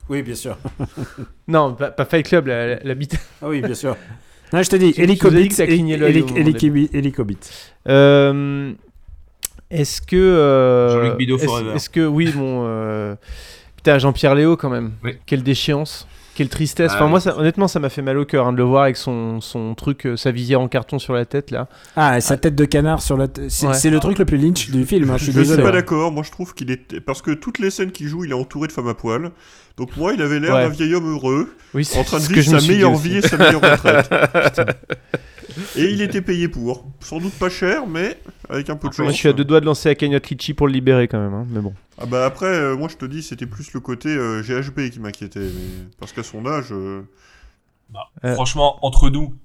Oui, 0.08 0.22
bien 0.22 0.36
sûr. 0.36 0.58
Non, 1.48 1.74
pas, 1.74 1.92
pas 1.92 2.06
Fight 2.06 2.26
Club, 2.28 2.48
la, 2.48 2.68
la, 2.68 2.80
la 2.84 2.94
bite. 2.96 3.18
Ah 3.42 3.48
oui, 3.50 3.62
bien 3.62 3.74
sûr. 3.76 3.98
Non, 4.54 4.64
je 4.64 4.70
te 4.70 4.76
dis, 4.76 4.94
Helicobit, 4.98 5.50
Helicobit. 6.94 7.38
Euh, 7.88 8.72
Est-ce 9.70 10.02
que. 10.02 10.16
euh, 10.16 10.90
Jean-Luc 11.04 11.18
Bidot 11.18 11.38
forever. 11.38 11.76
Est-ce 11.76 11.90
que, 11.90 12.06
oui, 12.08 12.32
bon. 12.32 12.64
euh, 12.66 13.16
Putain, 13.76 13.98
Jean-Pierre 14.00 14.36
Léo, 14.36 14.58
quand 14.58 14.70
même. 14.70 14.92
Oui. 15.04 15.12
Quelle 15.26 15.44
déchéance. 15.44 16.08
Quelle 16.40 16.48
tristesse. 16.48 16.92
Ah 16.94 16.96
enfin, 16.96 17.08
moi, 17.08 17.20
ça- 17.20 17.38
honnêtement, 17.38 17.68
ça 17.68 17.80
m'a 17.82 17.90
fait 17.90 18.02
mal 18.02 18.18
au 18.18 18.24
cœur 18.24 18.48
hein, 18.48 18.54
de 18.54 18.58
le 18.58 18.64
voir 18.64 18.84
avec 18.84 18.96
son, 18.96 19.42
son 19.42 19.76
truc, 19.76 20.06
euh, 20.06 20.16
sa 20.16 20.32
visière 20.32 20.62
en 20.62 20.70
carton 20.70 20.98
sur 20.98 21.14
la 21.14 21.26
tête, 21.26 21.52
là. 21.52 21.68
Ah, 21.98 22.22
sa 22.22 22.38
tête 22.38 22.56
de 22.56 22.64
canard 22.64 23.02
sur 23.02 23.18
la. 23.18 23.28
t- 23.28 23.50
C'est 23.50 23.68
Ouais. 23.68 23.74
c'est 23.74 23.90
le 23.90 24.00
truc 24.00 24.18
le 24.20 24.24
plus 24.24 24.38
lynch 24.38 24.70
du 24.70 24.86
film. 24.86 25.10
hein, 25.10 25.18
je 25.18 25.26
suis 25.26 25.34
Je 25.34 25.42
suis 25.44 25.62
pas 25.62 25.72
d'accord, 25.72 26.14
moi 26.14 26.24
je 26.24 26.32
trouve 26.32 26.54
qu'il 26.54 26.72
est. 26.72 27.02
Parce 27.02 27.22
que 27.22 27.32
toutes 27.32 27.60
les 27.60 27.70
scènes 27.70 27.92
qu'il 27.92 28.08
joue, 28.08 28.24
il 28.24 28.32
est 28.32 28.36
entouré 28.36 28.68
de 28.68 28.72
femmes 28.72 28.88
à 28.88 28.94
poil. 28.94 29.32
Donc 29.76 29.98
moi, 29.98 30.14
il 30.14 30.22
avait 30.22 30.40
l'air 30.40 30.56
Ouais. 30.56 30.64
d'un 30.64 30.70
vieil 30.70 30.96
homme 30.96 31.12
heureux, 31.12 31.54
Oui, 31.74 31.86
en 31.98 32.04
train 32.06 32.20
de 32.20 32.24
vivre 32.24 32.60
sa 32.60 32.66
meilleure 32.66 32.96
vie 32.96 33.18
et 33.18 33.22
sa 33.22 33.36
meilleure 33.38 33.62
retraite. 33.62 34.10
et 35.76 35.86
il 35.92 36.02
était 36.02 36.22
payé 36.22 36.48
pour. 36.48 36.86
Sans 37.02 37.20
doute 37.20 37.34
pas 37.34 37.50
cher, 37.50 37.86
mais 37.88 38.18
avec 38.50 38.70
un 38.70 38.76
peu 38.76 38.88
de 38.88 38.94
chance. 38.94 39.04
Moi, 39.04 39.12
je 39.12 39.18
suis 39.18 39.30
à 39.30 39.34
deux 39.34 39.44
doigts 39.46 39.60
de 39.60 39.66
lancer 39.66 39.90
la 39.90 39.96
cagnotte 39.96 40.30
Litchi 40.30 40.54
pour 40.54 40.68
le 40.68 40.74
libérer, 40.74 41.08
quand 41.08 41.20
même. 41.20 41.34
hein, 41.34 41.46
Mais 41.50 41.60
bon. 41.60 41.74
Ah 42.02 42.06
bah 42.06 42.26
après, 42.26 42.46
euh, 42.48 42.76
moi 42.78 42.88
je 42.88 42.96
te 42.96 43.06
dis, 43.06 43.22
c'était 43.22 43.46
plus 43.46 43.74
le 43.74 43.80
côté 43.82 44.10
euh, 44.10 44.42
GHB 44.42 44.90
qui 44.90 45.00
m'inquiétait. 45.00 45.40
Mais... 45.54 45.88
Parce 46.00 46.14
qu'à 46.14 46.24
son 46.24 46.46
âge. 46.46 46.68
euh, 46.72 47.04
Bah, 47.90 48.10
Euh. 48.24 48.34
Franchement, 48.36 48.78
entre 48.86 49.10
nous, 49.10 49.36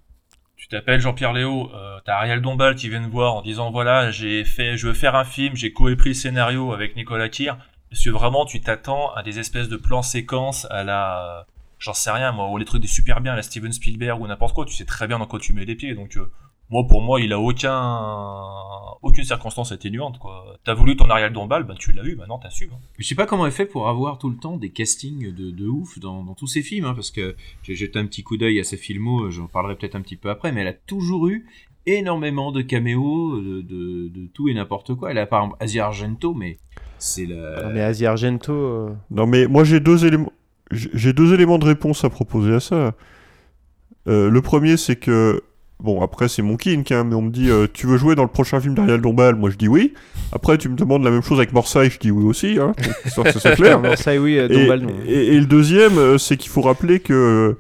tu 0.57 0.69
t'appelles 0.69 1.01
Jean-Pierre 1.01 1.33
Léo, 1.33 1.71
euh, 1.75 1.99
t'as 2.05 2.15
Ariel 2.17 2.41
Dombal 2.41 2.75
qui 2.77 2.89
vient 2.89 3.03
te 3.05 3.11
voir 3.11 3.35
en 3.35 3.43
disant 3.43 3.71
voilà, 3.71 4.11
j'ai 4.11 4.45
fait, 4.45 4.77
je 4.77 4.87
veux 4.87 4.95
faire 4.95 5.15
un 5.17 5.25
film, 5.25 5.57
j'ai 5.57 5.73
coépris 5.73 6.11
le 6.11 6.15
scénario 6.15 6.73
avec 6.73 6.97
Nicolas 6.97 7.29
Kir. 7.29 7.59
Est-ce 7.91 8.05
que 8.05 8.11
vraiment 8.11 8.45
tu 8.45 8.61
t'attends 8.61 9.13
à 9.15 9.23
des 9.23 9.39
espèces 9.39 9.69
de 9.69 9.77
plans 9.77 10.03
séquences 10.03 10.67
à 10.71 10.85
la, 10.85 11.41
euh, 11.41 11.43
j'en 11.79 11.93
sais 11.95 12.11
rien 12.11 12.33
moi, 12.33 12.49
ou 12.51 12.57
les 12.57 12.65
trucs 12.65 12.83
des 12.83 12.89
super 12.89 13.21
bien, 13.21 13.33
à 13.33 13.37
la 13.37 13.43
Steven 13.43 13.73
Spielberg 13.73 14.21
ou 14.21 14.27
n'importe 14.27 14.55
quoi, 14.55 14.65
tu 14.65 14.75
sais 14.75 14.85
très 14.85 15.07
bien 15.07 15.19
dans 15.19 15.27
quoi 15.27 15.39
tu 15.41 15.53
mets 15.53 15.65
les 15.65 15.75
pieds. 15.75 15.95
Donc 15.95 16.17
euh, 16.17 16.31
moi, 16.71 16.87
pour 16.87 17.03
moi, 17.03 17.21
il 17.21 17.33
a 17.33 17.39
aucun, 17.41 18.41
aucune 19.03 19.25
circonstance 19.25 19.71
atténuante 19.73 20.19
quoi. 20.19 20.57
T'as 20.65 20.75
voulu 20.75 20.97
ton 20.97 21.09
Ariel 21.11 21.33
Dombal, 21.33 21.65
bah 21.65 21.75
tu 21.79 21.93
l'as 21.93 22.05
eu, 22.05 22.17
maintenant 22.17 22.39
t'assumes. 22.39 22.71
hein. 22.73 22.79
Je 22.99 23.07
sais 23.07 23.15
pas 23.15 23.27
comment 23.27 23.47
elle 23.47 23.53
fait 23.53 23.67
pour 23.67 23.89
avoir 23.89 24.19
tout 24.19 24.31
le 24.31 24.37
temps 24.37 24.57
des 24.57 24.71
castings 24.71 25.33
de, 25.35 25.51
de 25.51 25.67
ouf 25.69 25.99
dans, 25.99 26.23
dans 26.25 26.35
tous 26.35 26.47
ses 26.47 26.62
films, 26.62 26.87
hein, 26.87 26.95
parce 26.95 27.11
que 27.11 27.37
j'ai 27.62 27.75
jeté 27.75 27.99
un 27.99 28.07
petit 28.07 28.23
coup 28.23 28.37
d'œil 28.37 28.59
à 28.61 28.65
ses 28.65 28.77
films, 28.77 29.31
j'en 29.31 29.47
parlerai 29.47 29.77
peut-être 29.77 29.95
un 29.95 30.01
petit 30.01 30.17
peu 30.17 30.31
après, 30.31 30.53
mais 30.53 30.62
elle 30.62 30.69
a 30.69 30.73
toujours 30.73 31.29
eu 31.29 31.47
énormément 31.87 32.51
de 32.51 32.62
caméos, 32.62 33.41
de, 33.43 33.61
de, 33.61 34.09
de 34.09 34.27
tout 34.33 34.49
et 34.49 34.55
n'importe 34.55 34.95
quoi. 34.95 35.11
Elle 35.11 35.19
a 35.19 35.27
par 35.27 35.43
exemple 35.43 35.62
Asia 35.62 35.85
Argento, 35.87 36.33
mais 36.33 36.57
c'est 36.99 37.27
la... 37.27 37.65
Non, 37.65 37.71
mais 37.75 37.83
Asia 37.83 38.11
Argento. 38.11 38.53
euh, 38.53 38.95
Non 39.11 39.27
mais 39.27 39.47
moi 39.47 39.65
j'ai 39.65 39.81
deux 39.81 40.07
éléments. 40.07 40.33
J'ai 40.71 40.89
j'ai 40.95 41.12
deux 41.12 41.35
éléments 41.35 41.59
de 41.59 41.67
réponse 41.67 42.03
à 42.05 42.09
proposer 42.11 42.55
à 42.55 42.61
ça. 42.61 42.95
Euh, 44.09 44.31
le 44.31 44.41
premier 44.43 44.79
c'est 44.79 44.97
que 44.97 45.43
bon 45.81 46.01
après 46.03 46.29
c'est 46.29 46.43
mon 46.43 46.57
kink 46.57 46.91
hein, 46.93 47.05
mais 47.05 47.14
on 47.14 47.22
me 47.22 47.31
dit 47.31 47.51
euh, 47.51 47.66
tu 47.72 47.87
veux 47.87 47.97
jouer 47.99 48.14
dans 48.14 48.22
le 48.22 48.29
prochain 48.29 48.61
film 48.61 48.75
d'Ariel 48.75 49.01
Dombal? 49.01 49.35
Moi 49.35 49.51
je 49.51 49.57
dis 49.57 49.68
oui. 49.68 49.93
Après 50.33 50.57
tu 50.59 50.68
me 50.68 50.77
demandes 50.77 51.05
la 51.05 51.11
même 51.11 51.22
chose 51.22 51.39
avec 51.39 51.53
Morsay 51.53 51.91
je 51.91 51.99
dis 51.99 52.11
oui 52.11 52.25
aussi 52.25 52.59
hein. 52.61 52.72
Histoire 53.05 53.27
que 53.27 53.33
ça 53.33 53.41
soit 53.41 53.53
clair. 53.57 53.81
Morsay, 53.81 54.18
oui, 54.18 54.39
euh, 54.39 54.49
Et- 54.49 54.62
Dombal, 54.62 54.81
non. 54.83 54.91
Et, 55.07 55.35
et 55.35 55.41
le 55.41 55.47
deuxième 55.47 55.99
euh, 55.99 56.18
c'est 56.18 56.37
qu'il 56.37 56.51
faut 56.51 56.62
rappeler 56.62 57.01
que 57.01 57.57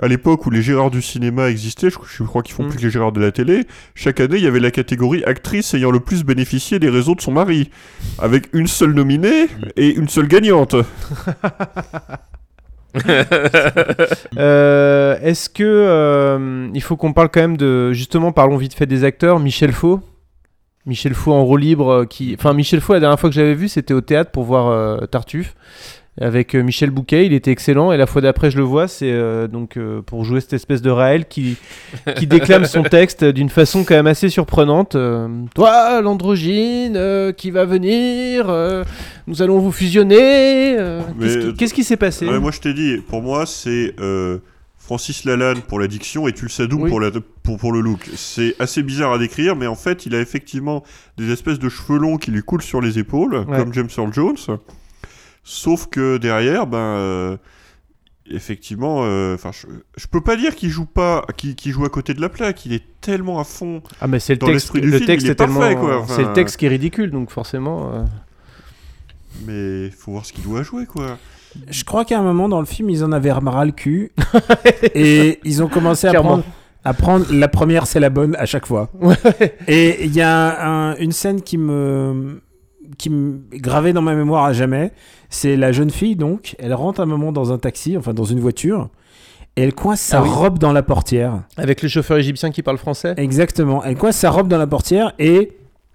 à 0.00 0.06
l'époque 0.06 0.46
où 0.46 0.50
les 0.50 0.62
Gérards 0.62 0.92
du 0.92 1.02
cinéma 1.02 1.50
existaient, 1.50 1.90
je, 1.90 1.96
je 2.08 2.22
crois 2.22 2.42
qu'ils 2.44 2.54
font 2.54 2.62
Mm. 2.62 2.68
plus 2.68 2.78
que 2.78 2.82
les 2.84 2.90
Gérards 2.90 3.10
de 3.10 3.20
la 3.20 3.32
télé, 3.32 3.64
chaque 3.96 4.20
année 4.20 4.36
il 4.38 4.44
y 4.44 4.46
avait 4.46 4.60
la 4.60 4.70
catégorie 4.70 5.24
actrice 5.24 5.74
ayant 5.74 5.90
le 5.90 5.98
plus 5.98 6.22
bénéficié 6.24 6.78
des 6.78 6.88
réseaux 6.88 7.16
de 7.16 7.20
son 7.20 7.32
mari, 7.32 7.70
avec 8.20 8.48
une 8.52 8.68
seule 8.68 8.92
nominée 8.92 9.46
et 9.76 9.92
une 9.94 10.08
seule 10.08 10.28
gagnante. 10.28 10.76
Euh, 14.38 15.18
Est-ce 15.20 15.48
que 15.48 15.64
euh, 15.64 16.68
il 16.74 16.82
faut 16.82 16.96
qu'on 16.96 17.12
parle 17.12 17.28
quand 17.28 17.40
même 17.40 17.56
de 17.56 17.92
justement 17.92 18.32
parlons 18.32 18.56
vite 18.56 18.74
fait 18.74 18.86
des 18.86 19.04
acteurs. 19.04 19.40
Michel 19.40 19.72
Faux. 19.72 20.00
Michel 20.86 21.14
Faux 21.14 21.32
en 21.32 21.44
rôle 21.44 21.60
libre 21.60 21.88
euh, 21.90 22.04
qui 22.04 22.34
enfin 22.38 22.52
Michel 22.52 22.80
Faux 22.80 22.92
la 22.94 23.00
dernière 23.00 23.18
fois 23.18 23.30
que 23.30 23.34
j'avais 23.34 23.54
vu 23.54 23.68
c'était 23.68 23.94
au 23.94 24.00
théâtre 24.00 24.30
pour 24.30 24.44
voir 24.44 25.00
Tartuffe 25.08 25.54
avec 26.20 26.54
euh, 26.54 26.62
Michel 26.62 26.90
Bouquet 26.90 27.26
il 27.26 27.32
était 27.32 27.50
excellent 27.50 27.92
et 27.92 27.96
la 27.96 28.06
fois 28.06 28.20
d'après 28.20 28.50
je 28.50 28.56
le 28.56 28.62
vois 28.64 28.88
c'est 28.88 29.10
euh, 29.12 29.46
donc 29.46 29.76
euh, 29.76 30.02
pour 30.02 30.24
jouer 30.24 30.40
cette 30.40 30.52
espèce 30.52 30.82
de 30.82 30.90
Raël 30.90 31.26
qui 31.28 31.56
qui 32.16 32.26
déclame 32.28 32.64
son 32.64 32.82
texte 32.82 33.24
d'une 33.24 33.48
façon 33.50 33.84
quand 33.84 33.94
même 33.94 34.06
assez 34.06 34.28
surprenante 34.28 34.94
euh, 34.96 35.28
toi 35.54 36.00
l'androgyne 36.00 36.96
euh, 36.96 37.32
qui 37.32 37.50
va 37.50 37.64
venir 37.64 38.46
euh, 38.48 38.84
nous 39.26 39.42
allons 39.42 39.58
vous 39.58 39.72
fusionner 39.72 40.76
euh, 40.78 41.00
qu'est-ce 41.56 41.74
qui- 41.74 41.84
s'est 41.84 41.96
passé 41.96 42.26
Ouais, 42.26 42.38
moi 42.40 42.50
je 42.50 42.60
t'ai 42.60 42.74
dit, 42.74 42.98
pour 43.08 43.22
moi 43.22 43.46
c'est 43.46 43.94
euh, 44.00 44.38
Francis 44.76 45.24
Lalanne 45.24 45.60
pour 45.68 45.78
la 45.80 45.86
diction 45.86 46.26
et 46.28 46.32
Tulsadou 46.32 46.78
Oui. 46.82 46.90
pour, 46.90 46.98
la, 47.00 47.10
pour, 47.42 47.58
pour 47.58 47.72
le 47.72 47.80
look. 47.80 48.08
C'est 48.14 48.54
assez 48.58 48.82
bizarre 48.82 49.12
à 49.12 49.18
décrire, 49.18 49.54
mais 49.54 49.66
en 49.66 49.74
fait 49.74 50.06
il 50.06 50.14
a 50.14 50.20
effectivement 50.20 50.82
des 51.18 51.30
espèces 51.30 51.58
de 51.58 51.68
cheveux 51.68 51.98
longs 51.98 52.16
qui 52.16 52.30
lui 52.30 52.42
coulent 52.42 52.62
sur 52.62 52.80
les 52.80 52.98
épaules, 52.98 53.44
Ouais. 53.46 53.58
comme 53.58 53.72
James 53.74 53.88
Earl 53.96 54.12
Jones. 54.14 54.36
Sauf 55.44 55.86
que 55.88 56.16
derrière, 56.18 56.66
ben... 56.66 56.78
euh, 56.78 57.36
Effectivement, 58.30 59.04
euh, 59.04 59.34
enfin, 59.36 59.52
je, 59.52 59.66
je 59.96 60.06
peux 60.06 60.20
pas 60.20 60.36
dire 60.36 60.54
qu'il 60.54 60.68
joue 60.68 60.84
pas, 60.84 61.24
qu'il 61.38 61.72
joue 61.72 61.86
à 61.86 61.88
côté 61.88 62.12
de 62.12 62.20
la 62.20 62.28
plaque. 62.28 62.66
Il 62.66 62.74
est 62.74 62.82
tellement 63.00 63.40
à 63.40 63.44
fond. 63.44 63.80
Ah 64.02 64.06
mais 64.06 64.20
c'est 64.20 64.34
le 64.34 64.38
texte, 64.40 64.74
le 64.74 64.82
film, 64.98 65.06
texte 65.06 65.26
est, 65.26 65.30
est 65.30 65.34
tellement, 65.34 66.06
c'est 66.06 66.24
le 66.24 66.32
texte 66.34 66.58
qui 66.58 66.66
est 66.66 66.68
ridicule 66.68 67.10
donc 67.10 67.30
forcément. 67.30 67.90
euh, 67.94 68.04
Mais 69.46 69.86
il 69.86 69.92
faut 69.92 70.12
voir 70.12 70.26
ce 70.26 70.34
qu'il 70.34 70.44
doit 70.44 70.62
jouer, 70.62 70.84
quoi. 70.84 71.16
Je 71.70 71.84
crois 71.84 72.04
qu'à 72.04 72.18
un 72.18 72.22
moment 72.22 72.50
dans 72.50 72.60
le 72.60 72.66
film, 72.66 72.90
ils 72.90 73.02
en 73.02 73.12
avaient 73.12 73.32
ras 73.32 73.64
le 73.64 73.72
cul. 73.72 74.12
et 74.94 75.40
ils 75.44 75.62
ont 75.62 75.68
commencé 75.68 76.06
à 76.06 76.10
Clairement. 76.10 76.28
prendre, 76.28 76.44
à 76.84 76.92
prendre 76.92 77.26
la 77.32 77.48
première, 77.48 77.86
c'est 77.86 77.98
la 78.00 78.10
bonne 78.10 78.36
à 78.36 78.44
chaque 78.44 78.66
fois. 78.66 78.90
Et 79.66 80.04
il 80.04 80.14
y 80.14 80.20
a 80.20 80.68
un- 80.68 80.96
une 80.96 81.12
scène 81.12 81.40
qui 81.40 81.56
me 81.56 82.42
qui 82.98 83.08
me 83.10 83.38
gravée 83.52 83.92
dans 83.92 84.02
ma 84.02 84.14
mémoire 84.14 84.44
à 84.44 84.52
jamais. 84.52 84.92
C'est 85.30 85.56
la 85.56 85.72
jeune 85.72 85.90
fille 85.90 86.16
donc, 86.16 86.54
elle 86.58 86.74
rentre 86.74 87.00
un 87.00 87.06
moment 87.06 87.32
dans 87.32 87.52
un 87.52 87.58
taxi, 87.58 87.96
enfin 87.96 88.12
dans 88.14 88.24
une 88.24 88.40
voiture, 88.40 88.88
et 89.56 89.62
elle 89.62 89.74
coince 89.74 90.00
sa 90.00 90.18
Ah 90.18 90.22
oui. 90.22 90.28
robe 90.28 90.58
dans 90.58 90.72
la 90.72 90.82
portière. 90.82 91.42
Avec 91.56 91.82
le 91.82 91.88
chauffeur 91.88 92.18
égyptien 92.18 92.50
qui 92.50 92.62
parle 92.62 92.78
français. 92.78 93.14
Exactement. 93.16 93.82
Elle 93.84 93.96
coince 93.96 94.16
sa 94.16 94.30
robe 94.30 94.48
dans 94.48 94.58
la 94.58 94.66
portière 94.66 95.14
et 95.18 95.52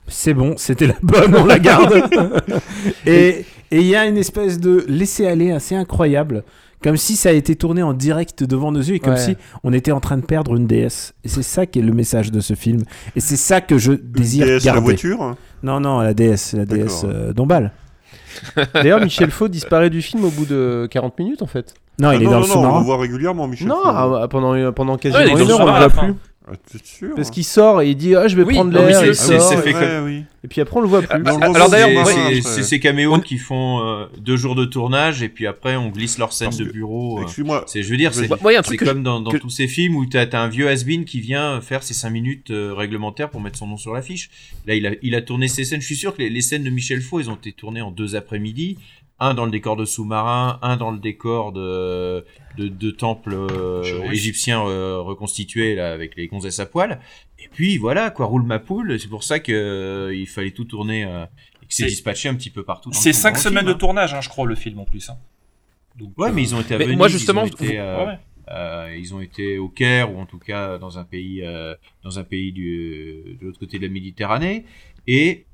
c'est 0.07 0.33
bon, 0.33 0.55
c'était 0.57 0.87
la 0.87 0.95
bonne, 1.01 1.35
on 1.35 1.45
la 1.45 1.59
garde. 1.59 1.93
et 3.05 3.45
et 3.71 3.79
il 3.79 3.87
y 3.87 3.95
a 3.95 4.05
une 4.05 4.17
espèce 4.17 4.59
de 4.59 4.85
laisser-aller 4.87 5.51
assez 5.51 5.73
incroyable. 5.75 6.43
Comme 6.83 6.97
si 6.97 7.15
ça 7.15 7.29
a 7.29 7.31
été 7.31 7.55
tourné 7.55 7.81
en 7.81 7.93
direct 7.93 8.43
devant 8.43 8.71
nos 8.73 8.81
yeux 8.81 8.95
et 8.95 8.99
comme 8.99 9.13
Ouais. 9.13 9.19
si 9.19 9.37
on 9.63 9.71
était 9.73 9.93
en 9.93 10.01
train 10.01 10.17
de 10.17 10.25
perdre 10.25 10.55
une 10.57 10.67
déesse. 10.67 11.13
Et 11.23 11.29
c'est 11.29 11.41
ça 11.41 11.65
qui 11.65 11.79
est 11.79 11.81
le 11.81 11.93
message 11.93 12.29
de 12.29 12.39
ce 12.41 12.53
film. 12.55 12.83
Et 13.15 13.21
c'est 13.21 13.37
ça 13.37 13.61
que 13.61 13.77
je 13.77 13.93
désire 13.93 14.45
déesse, 14.45 14.65
la 14.65 14.73
garder. 14.73 14.81
voiture 14.85 15.35
Non, 15.63 15.79
non, 15.79 16.01
la 16.01 16.13
déesse, 16.13 16.53
la 16.53 16.65
déesse 16.65 17.03
euh, 17.05 17.33
Dombal. 17.33 17.71
D'ailleurs, 18.73 18.99
Michel 19.01 19.31
Faux 19.31 19.47
disparaît 19.47 19.89
du 19.89 20.01
film 20.01 20.25
au 20.25 20.29
bout 20.29 20.45
de 20.45 20.87
40 20.91 21.17
minutes 21.19 21.41
en 21.41 21.47
fait. 21.47 21.73
Non, 21.99 22.11
il 22.11 22.17
Ah 22.17 22.21
est 22.21 22.25
non, 22.25 22.31
dans 22.31 22.39
non, 22.39 22.41
le 22.41 22.47
non, 22.47 22.51
on 22.51 22.53
sous-marin. 22.63 22.79
le 22.79 22.85
voit 22.85 22.97
régulièrement, 22.97 23.47
Michel. 23.47 23.67
Non, 23.67 23.75
Faux. 23.83 23.89
ah, 24.23 24.27
pendant, 24.27 24.71
pendant 24.73 24.97
quasiment 24.97 25.23
Ouais, 25.23 25.29
il 25.29 25.31
est 25.31 25.33
dans 25.35 25.39
une 25.41 25.47
le 25.47 25.53
heure, 25.53 25.59
on 25.61 25.65
le 25.65 25.71
sous-marin 25.71 25.85
à 25.85 25.87
voit 25.87 25.87
la 25.87 25.89
fin. 25.93 26.13
plus. 26.13 26.15
Ah, 26.45 26.51
sûr 26.83 27.15
Parce 27.15 27.31
qu'il 27.31 27.45
sort 27.45 27.81
et 27.81 27.91
il 27.91 27.95
dit 27.95 28.15
ah 28.15 28.27
je 28.27 28.35
vais 28.35 28.43
Oui, 28.43 28.53
prendre 28.55 28.73
l'air, 28.73 28.99
c'est- 28.99 29.07
il 29.07 29.15
c'est- 29.15 29.39
sort, 29.39 29.49
c'est 29.49 29.59
et- 29.69 29.73
fait 29.73 29.73
Ouais, 29.73 29.99
oui. 30.03 30.23
et 30.43 30.47
puis 30.49 30.59
après 30.59 30.75
on 30.77 30.81
le 30.81 30.87
voit 30.89 31.01
plus. 31.01 31.15
On 31.15 31.19
le 31.19 31.25
Ah, 31.41 31.51
Alors 31.55 31.69
d'ailleurs, 31.69 32.05
c'est- 32.05 32.63
ces 32.63 32.79
caméos 32.81 33.17
qui 33.19 33.37
font 33.37 33.79
euh, 33.81 34.07
deux 34.19 34.35
jours 34.35 34.53
de 34.55 34.65
tournage 34.65 35.23
et 35.23 35.29
puis 35.29 35.47
après 35.47 35.77
on 35.77 35.87
glisse 35.87 36.17
leur 36.17 36.33
scène 36.33 36.47
Parce 36.47 36.57
de 36.57 36.65
que- 36.65 36.71
bureau. 36.73 37.19
euh. 37.21 37.63
C'est, 37.67 37.81
je 37.81 37.89
veux 37.89 37.95
dire, 37.95 38.13
c'est, 38.13 38.27
comme 38.77 39.03
dans, 39.03 39.21
dans 39.21 39.31
que- 39.31 39.37
tous 39.37 39.49
ces 39.49 39.67
films 39.69 39.95
où 39.95 40.05
t'as, 40.05 40.27
un 40.33 40.49
vieux 40.49 40.67
has-been 40.67 41.05
qui 41.05 41.21
vient 41.21 41.61
faire 41.61 41.81
ses 41.81 41.93
5 41.93 42.09
minutes 42.09 42.51
euh, 42.51 42.73
réglementaires 42.73 43.29
pour 43.29 43.39
mettre 43.39 43.57
son 43.57 43.67
nom 43.67 43.77
sur 43.77 43.93
l'affiche. 43.93 44.29
Là, 44.67 44.75
il 44.75 44.85
a, 44.85 44.91
il 45.01 45.15
a 45.15 45.21
tourné 45.21 45.47
ses 45.47 45.63
scènes. 45.63 45.79
Je 45.79 45.85
suis 45.85 45.95
sûr 45.95 46.13
que 46.13 46.21
les, 46.21 46.29
les 46.29 46.41
scènes 46.41 46.63
de 46.63 46.69
Michel 46.69 46.99
Faux, 47.01 47.21
elles 47.21 47.29
ont 47.29 47.35
été 47.35 47.53
tournées 47.53 47.81
en 47.81 47.91
deux 47.91 48.15
après-midi. 48.17 48.77
Un 49.19 49.33
dans 49.33 49.45
le 49.45 49.51
décor 49.51 49.75
de 49.77 49.85
sous-marin, 49.85 50.59
un 50.61 50.75
dans 50.75 50.91
le 50.91 50.97
décor 50.99 51.53
de, 51.53 52.25
de, 52.57 52.67
de 52.67 52.91
temple 52.91 53.33
euh, 53.33 53.83
Chez 53.83 53.93
Russe. 53.93 54.11
égyptien 54.11 54.65
euh, 54.65 54.99
reconstitué 54.99 55.75
là, 55.75 55.93
avec 55.93 56.15
les 56.15 56.27
gonzesses 56.27 56.59
à 56.59 56.65
poil. 56.65 56.99
Et 57.39 57.47
puis 57.51 57.77
voilà, 57.77 58.09
quoi, 58.09 58.25
roule 58.25 58.43
ma 58.43 58.59
poule. 58.59 58.99
C'est 58.99 59.07
pour 59.09 59.23
ça 59.23 59.39
que 59.39 59.51
euh, 59.53 60.15
il 60.15 60.27
fallait 60.27 60.51
tout 60.51 60.65
tourner 60.65 61.05
euh, 61.05 61.23
et 61.61 61.65
que 61.67 61.73
c'est 61.73 61.85
dispatché 61.85 62.27
un 62.27 62.35
petit 62.35 62.49
peu 62.49 62.63
partout. 62.63 62.91
C'est 62.91 63.09
le 63.09 63.13
film, 63.13 63.21
5 63.23 63.29
dans 63.29 63.35
le 63.35 63.41
semaines 63.41 63.57
film, 63.59 63.67
de 63.69 63.73
hein. 63.73 63.77
tournage, 63.77 64.13
hein, 64.13 64.21
je 64.21 64.29
crois, 64.29 64.45
le 64.47 64.55
film 64.55 64.79
en 64.79 64.85
plus. 64.85 65.09
hein. 65.09 65.17
Donc, 65.97 66.17
Ouais, 66.17 66.29
euh, 66.29 66.31
mais 66.33 66.41
ils 66.41 66.55
ont 66.55 66.59
été 66.61 66.73
à 66.73 66.77
Venise, 66.77 66.97
moi, 66.97 67.07
ils 67.07 67.11
ont 67.11 67.17
justement, 67.17 67.45
été, 67.45 67.79
euh, 67.79 68.05
ouais. 68.07 68.19
Euh, 68.49 68.95
ils 68.97 69.13
ont 69.13 69.21
été 69.21 69.57
au 69.57 69.69
Caire 69.69 70.13
ou 70.13 70.19
en 70.19 70.25
tout 70.25 70.39
cas 70.39 70.77
dans 70.79 70.97
un 70.97 71.03
pays, 71.05 71.41
euh, 71.43 71.75
dans 72.03 72.19
un 72.19 72.23
pays 72.23 72.51
du, 72.51 73.37
de 73.39 73.45
l'autre 73.45 73.59
côté 73.59 73.77
de 73.77 73.83
la 73.85 73.93
Méditerranée. 73.93 74.65
Et 75.07 75.45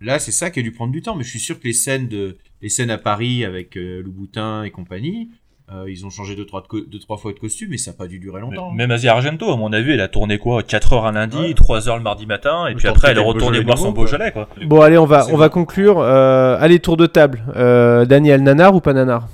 là, 0.00 0.18
c'est 0.20 0.30
ça 0.30 0.50
qui 0.50 0.60
a 0.60 0.62
dû 0.62 0.70
prendre 0.72 0.92
du 0.92 1.02
temps. 1.02 1.16
Mais 1.16 1.24
je 1.24 1.30
suis 1.30 1.40
sûr 1.40 1.58
que 1.58 1.64
les 1.64 1.72
scènes 1.72 2.06
de, 2.06 2.36
les 2.62 2.68
scènes 2.68 2.90
à 2.90 2.98
Paris 2.98 3.44
avec 3.44 3.76
euh, 3.76 4.02
Louboutin 4.02 4.64
et 4.64 4.70
compagnie, 4.70 5.30
euh, 5.70 5.84
ils 5.88 6.06
ont 6.06 6.10
changé 6.10 6.34
deux 6.34 6.46
trois, 6.46 6.62
de 6.62 6.80
deux, 6.90 6.98
trois 6.98 7.18
fois 7.18 7.32
de 7.32 7.38
costume, 7.38 7.68
mais 7.70 7.76
ça 7.76 7.90
n'a 7.90 7.96
pas 7.98 8.06
dû 8.06 8.18
durer 8.18 8.40
longtemps. 8.40 8.70
Même 8.72 8.90
Asia 8.90 9.12
Argento, 9.12 9.50
à 9.52 9.56
mon 9.56 9.70
avis, 9.72 9.92
elle 9.92 10.00
a 10.00 10.08
tourné 10.08 10.38
quoi 10.38 10.62
4 10.62 10.92
heures 10.94 11.06
un 11.06 11.12
lundi, 11.12 11.54
3 11.54 11.88
heures 11.90 11.98
le 11.98 12.02
mardi 12.02 12.24
matin, 12.24 12.66
et 12.66 12.70
Le 12.70 12.76
puis 12.76 12.88
après 12.88 13.10
elle 13.10 13.18
est 13.18 13.22
retournée 13.22 13.60
boire 13.60 13.76
son. 13.76 13.92
Beaujolais, 13.92 14.32
quoi. 14.32 14.48
Bon, 14.64 14.80
allez, 14.80 14.96
on 14.96 15.04
va, 15.04 15.26
on 15.30 15.36
va 15.36 15.50
conclure. 15.50 15.98
Euh, 16.00 16.56
allez, 16.58 16.78
tour 16.80 16.96
de 16.96 17.04
table. 17.06 17.42
Euh, 17.54 18.06
Daniel, 18.06 18.42
nanar 18.42 18.74
ou 18.74 18.80
pas 18.80 18.94
nanar? 18.94 19.28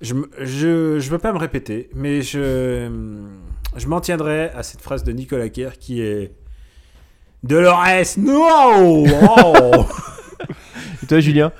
Je, 0.00 0.14
me- 0.14 0.30
je, 0.40 0.98
je 0.98 1.10
veux 1.10 1.18
pas 1.18 1.32
me 1.32 1.38
répéter, 1.38 1.90
mais 1.94 2.22
je, 2.22 2.88
je 3.76 3.86
m'en 3.86 4.00
tiendrai 4.00 4.50
à 4.56 4.62
cette 4.62 4.80
phrase 4.80 5.04
de 5.04 5.12
Nicolas 5.12 5.50
Kerr 5.50 5.72
qui 5.78 6.00
est 6.00 6.32
Dolores, 7.42 8.16
no 8.16 8.44
oh 8.48 9.06
Et 11.02 11.06
toi, 11.06 11.20
Julien? 11.20 11.52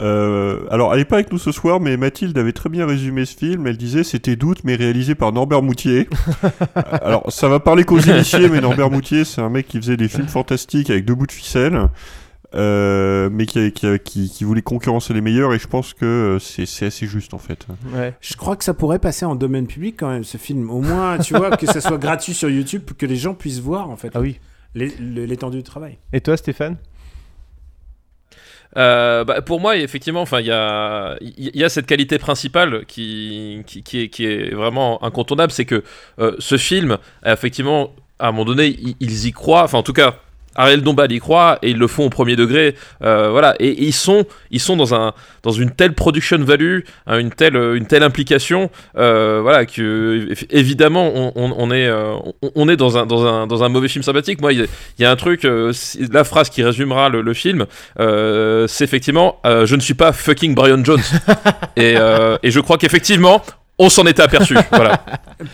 Euh, 0.00 0.60
alors, 0.70 0.92
elle 0.94 1.00
est 1.00 1.04
pas 1.04 1.16
avec 1.16 1.30
nous 1.32 1.38
ce 1.38 1.52
soir, 1.52 1.80
mais 1.80 1.96
Mathilde 1.96 2.36
avait 2.38 2.52
très 2.52 2.68
bien 2.68 2.86
résumé 2.86 3.24
ce 3.24 3.36
film. 3.36 3.66
Elle 3.66 3.76
disait 3.76 4.02
c'était 4.04 4.36
Doute, 4.36 4.64
mais 4.64 4.74
réalisé 4.74 5.14
par 5.14 5.32
Norbert 5.32 5.62
Moutier. 5.62 6.08
alors, 7.02 7.30
ça 7.32 7.48
va 7.48 7.60
parler 7.60 7.84
qu'aux 7.84 8.00
initiés, 8.00 8.48
mais 8.48 8.60
Norbert 8.60 8.90
Moutier, 8.90 9.24
c'est 9.24 9.40
un 9.40 9.50
mec 9.50 9.68
qui 9.68 9.78
faisait 9.78 9.96
des 9.96 10.08
films 10.08 10.28
fantastiques 10.28 10.90
avec 10.90 11.04
deux 11.04 11.14
bouts 11.14 11.26
de 11.26 11.32
ficelle, 11.32 11.88
euh, 12.54 13.28
mais 13.32 13.46
qui, 13.46 13.72
qui, 13.72 13.86
qui- 14.04 14.30
qui 14.30 14.44
voulait 14.44 14.62
concurrencer 14.62 15.12
les 15.14 15.20
meilleurs, 15.20 15.52
et 15.54 15.58
je 15.58 15.66
pense 15.66 15.92
que 15.94 16.04
euh, 16.04 16.38
c'est 16.38 16.86
assez 16.86 17.06
juste 17.06 17.34
en 17.34 17.38
fait. 17.38 17.66
Je 18.20 18.34
crois 18.36 18.56
que 18.56 18.64
ça 18.64 18.74
pourrait 18.74 18.98
passer 19.00 19.24
en 19.24 19.34
domaine 19.34 19.66
public 19.66 19.96
quand 19.98 20.10
même, 20.10 20.24
ce 20.24 20.38
film. 20.38 20.70
Au 20.70 20.80
moins, 20.80 21.18
tu 21.18 21.34
vois, 21.34 21.56
que 21.56 21.66
ça 21.66 21.80
soit 21.80 21.98
gratuit 21.98 22.34
sur 22.34 22.48
YouTube, 22.50 22.82
pour 22.82 22.96
que 22.96 23.06
les 23.06 23.16
gens 23.16 23.34
puissent 23.34 23.60
voir, 23.60 23.90
en 23.90 23.96
fait, 23.96 24.10
Ah 24.14 24.20
oui. 24.20 24.38
l'étendue 24.74 25.58
du 25.58 25.62
travail. 25.62 25.98
Et 26.12 26.20
toi, 26.20 26.36
Stéphane? 26.36 26.76
Euh, 28.76 29.24
bah, 29.24 29.42
pour 29.42 29.60
moi, 29.60 29.76
effectivement, 29.76 30.22
enfin, 30.22 30.40
il 30.40 30.46
y 30.46 30.52
a, 30.52 31.68
cette 31.68 31.86
qualité 31.86 32.18
principale 32.18 32.84
qui, 32.86 33.64
est, 33.92 34.54
vraiment 34.54 35.02
incontournable, 35.04 35.52
c'est 35.52 35.64
que 35.64 35.82
euh, 36.18 36.34
ce 36.38 36.56
film, 36.56 36.98
effectivement, 37.24 37.94
à 38.18 38.28
un 38.28 38.32
moment 38.32 38.44
donné, 38.44 38.76
ils 39.00 39.26
y 39.26 39.32
croient. 39.32 39.64
Enfin, 39.64 39.78
en 39.78 39.82
tout 39.82 39.92
cas, 39.92 40.16
Ariel 40.56 40.82
Dombal 40.82 41.10
y 41.12 41.18
croit 41.18 41.58
et 41.62 41.70
ils 41.70 41.78
le 41.78 41.86
font 41.86 42.04
au 42.06 42.10
premier 42.10 42.36
degré. 42.36 42.74
euh, 43.02 43.30
voilà, 43.30 43.54
et, 43.58 43.68
et 43.68 43.82
ils 43.84 43.92
sont, 43.92 44.24
ils 44.50 44.60
sont 44.60 44.76
dans 44.76 44.94
un, 44.94 45.12
dans 45.42 45.50
une 45.52 45.70
telle 45.70 45.94
production 45.94 46.38
value, 46.38 46.80
hein, 47.06 47.18
une 47.18 47.30
telle, 47.30 47.56
une 47.56 47.86
telle 47.86 48.02
implication, 48.02 48.70
euh, 48.96 49.40
voilà, 49.42 49.66
que 49.66 50.28
évi- 50.32 50.46
évidemment, 50.50 51.10
on, 51.14 51.32
on- 51.34 51.54
on 51.56 51.70
est, 51.70 51.86
euh, 51.86 52.14
on, 52.42 52.50
on 52.54 52.68
est 52.68 52.76
dans 52.76 52.96
un, 52.98 53.06
dans 53.06 53.26
un, 53.26 53.46
dans 53.46 53.62
un 53.64 53.68
mauvais 53.68 53.88
film 53.88 54.02
sympathique. 54.02 54.40
Moi, 54.40 54.52
il 54.52 54.60
y 54.60 54.62
a- 54.62 54.66
il 54.98 55.02
y, 55.02 55.04
a 55.04 55.10
un 55.10 55.16
truc, 55.16 55.44
euh, 55.44 55.72
la 56.12 56.24
phrase 56.24 56.50
qui 56.50 56.62
résumera 56.62 57.08
le, 57.08 57.20
le 57.22 57.34
film, 57.34 57.66
euh, 58.00 58.66
c'est 58.66 58.84
effectivement, 58.84 59.40
euh, 59.46 59.66
je 59.66 59.74
ne 59.76 59.80
suis 59.80 59.94
pas 59.94 60.12
fucking 60.12 60.54
Brian 60.54 60.82
Jones. 60.84 61.00
et, 61.76 61.94
euh, 61.96 62.36
et 62.42 62.50
je 62.50 62.60
crois 62.60 62.78
qu'effectivement, 62.78 63.42
on 63.78 63.88
s'en 63.88 64.06
était 64.06 64.22
aperçu. 64.22 64.56
voilà. 64.70 65.00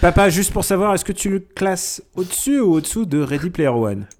Papa, 0.00 0.30
juste 0.30 0.52
pour 0.52 0.64
savoir, 0.64 0.94
est-ce 0.94 1.04
que 1.04 1.12
tu 1.12 1.30
le 1.30 1.40
classes 1.40 2.02
au-dessus 2.14 2.60
ou 2.60 2.74
au-dessous 2.74 3.04
de 3.04 3.22
Ready 3.22 3.50
Player 3.50 3.68
One? 3.68 4.06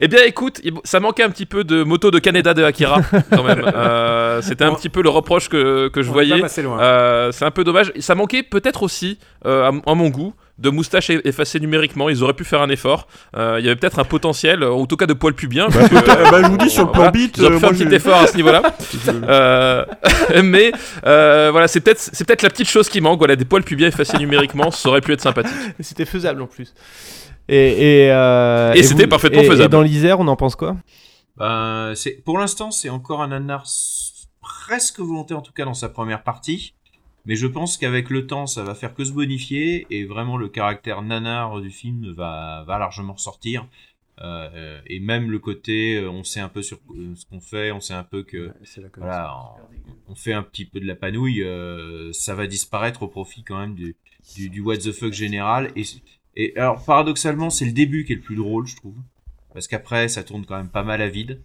Eh 0.00 0.08
bien, 0.08 0.24
écoute, 0.24 0.60
ça 0.84 1.00
manquait 1.00 1.22
un 1.22 1.30
petit 1.30 1.46
peu 1.46 1.64
de 1.64 1.82
moto 1.82 2.10
de 2.10 2.18
Canada 2.18 2.54
de 2.54 2.62
Akira, 2.62 3.00
quand 3.30 3.44
même. 3.44 3.64
Euh, 3.74 4.40
C'était 4.42 4.64
un 4.64 4.74
petit 4.74 4.88
peu 4.88 5.02
le 5.02 5.08
reproche 5.10 5.48
que, 5.48 5.88
que 5.88 6.02
je 6.02 6.10
On 6.10 6.12
voyais. 6.12 6.42
Euh, 6.80 7.32
c'est 7.32 7.44
un 7.44 7.50
peu 7.50 7.64
dommage. 7.64 7.92
Ça 8.00 8.14
manquait 8.14 8.42
peut-être 8.42 8.82
aussi, 8.82 9.18
euh, 9.46 9.70
à, 9.70 9.90
à 9.90 9.94
mon 9.94 10.08
goût, 10.08 10.34
de 10.58 10.70
moustaches 10.70 11.10
e- 11.10 11.20
effacées 11.26 11.58
numériquement. 11.60 12.08
Ils 12.08 12.22
auraient 12.22 12.34
pu 12.34 12.44
faire 12.44 12.62
un 12.62 12.68
effort. 12.68 13.08
Euh, 13.36 13.56
Il 13.58 13.64
y 13.64 13.68
avait 13.68 13.76
peut-être 13.76 13.98
un 13.98 14.04
potentiel, 14.04 14.62
ou 14.62 14.82
en 14.82 14.86
tout 14.86 14.96
cas 14.96 15.06
de 15.06 15.14
poils 15.14 15.34
pubiens. 15.34 15.68
Bah, 15.68 15.88
que, 15.88 16.30
bah, 16.30 16.42
je 16.42 16.48
vous 16.48 16.56
dis, 16.58 16.70
sur 16.70 16.84
le 16.84 16.90
plan 16.92 17.02
voilà, 17.02 17.10
bite, 17.10 17.36
Ils 17.38 17.44
auraient 17.44 17.52
euh, 17.52 17.56
pu 17.56 17.60
faire 17.60 17.72
moi, 17.72 17.80
un 17.82 17.84
petit 17.86 17.94
effort 17.94 18.18
à 18.20 18.26
ce 18.26 18.36
niveau-là. 18.36 18.62
Euh, 19.28 19.84
mais 20.42 20.72
euh, 21.06 21.48
voilà, 21.52 21.68
c'est 21.68 21.80
peut-être 21.80 21.98
c'est 22.00 22.24
peut-être 22.26 22.42
la 22.42 22.50
petite 22.50 22.68
chose 22.68 22.88
qui 22.88 23.00
manque. 23.00 23.18
Voilà, 23.18 23.36
des 23.36 23.44
poils 23.44 23.62
pubiens 23.62 23.88
effacés 23.88 24.18
numériquement, 24.18 24.70
ça 24.70 24.88
aurait 24.88 25.00
pu 25.00 25.12
être 25.12 25.20
sympathique. 25.20 25.52
C'était 25.80 26.04
faisable 26.04 26.42
en 26.42 26.46
plus. 26.46 26.72
Et, 27.48 28.04
et, 28.04 28.10
euh, 28.10 28.72
Et 28.74 28.82
c'était 28.82 29.06
parfaitement 29.06 29.42
et- 29.42 29.46
faisable. 29.46 29.64
Et 29.64 29.68
dans 29.68 29.82
l'Isère, 29.82 30.20
on 30.20 30.28
en 30.28 30.36
pense 30.36 30.56
quoi? 30.56 30.76
C'est 31.94 32.22
pour 32.24 32.38
l'instant, 32.38 32.70
c'est 32.70 32.88
encore 32.88 33.22
un 33.22 33.28
nanar 33.28 33.62
s- 33.62 34.28
presque 34.40 35.00
volontaire, 35.00 35.38
en 35.38 35.42
tout 35.42 35.52
cas 35.52 35.64
dans 35.64 35.74
sa 35.74 35.88
première 35.88 36.22
partie. 36.22 36.74
Mais 37.24 37.36
je 37.36 37.46
pense 37.46 37.78
qu'avec 37.78 38.10
le 38.10 38.26
temps, 38.26 38.46
ça 38.48 38.64
va 38.64 38.74
faire 38.74 38.94
que 38.94 39.04
se 39.04 39.12
bonifier 39.12 39.86
et 39.90 40.04
vraiment 40.04 40.36
le 40.36 40.48
caractère 40.48 41.02
nanar 41.02 41.60
du 41.60 41.70
film 41.70 42.10
va, 42.12 42.64
va 42.66 42.78
largement 42.78 43.12
ressortir. 43.12 43.66
Euh, 44.20 44.80
et 44.86 45.00
même 45.00 45.30
le 45.30 45.38
côté, 45.38 45.96
euh, 45.96 46.10
on 46.10 46.22
sait 46.22 46.40
un 46.40 46.48
peu 46.48 46.62
sur 46.62 46.78
euh, 46.90 47.14
ce 47.16 47.24
qu'on 47.26 47.40
fait, 47.40 47.72
on 47.72 47.80
sait 47.80 47.94
un 47.94 48.04
peu 48.04 48.22
que 48.22 48.52
voilà, 48.98 49.34
on, 50.08 50.12
on 50.12 50.14
fait 50.14 50.32
un 50.32 50.42
petit 50.42 50.64
peu 50.64 50.80
de 50.80 50.86
la 50.86 50.94
panouille, 50.94 51.42
euh, 51.42 52.12
ça 52.12 52.34
va 52.34 52.46
disparaître 52.46 53.02
au 53.02 53.08
profit 53.08 53.42
quand 53.42 53.58
même 53.58 53.74
du, 53.74 53.96
du, 54.36 54.50
du 54.50 54.60
what 54.60 54.76
the 54.78 54.92
fuck 54.92 55.12
général. 55.12 55.70
Et, 55.76 55.84
et 56.36 56.56
alors 56.56 56.84
paradoxalement, 56.84 57.50
c'est 57.50 57.64
le 57.64 57.72
début 57.72 58.04
qui 58.04 58.12
est 58.12 58.16
le 58.16 58.22
plus 58.22 58.36
drôle, 58.36 58.66
je 58.66 58.76
trouve, 58.76 58.96
parce 59.52 59.68
qu'après 59.68 60.08
ça 60.08 60.24
tourne 60.24 60.44
quand 60.46 60.56
même 60.56 60.70
pas 60.70 60.84
mal 60.84 61.02
à 61.02 61.08
vide. 61.08 61.40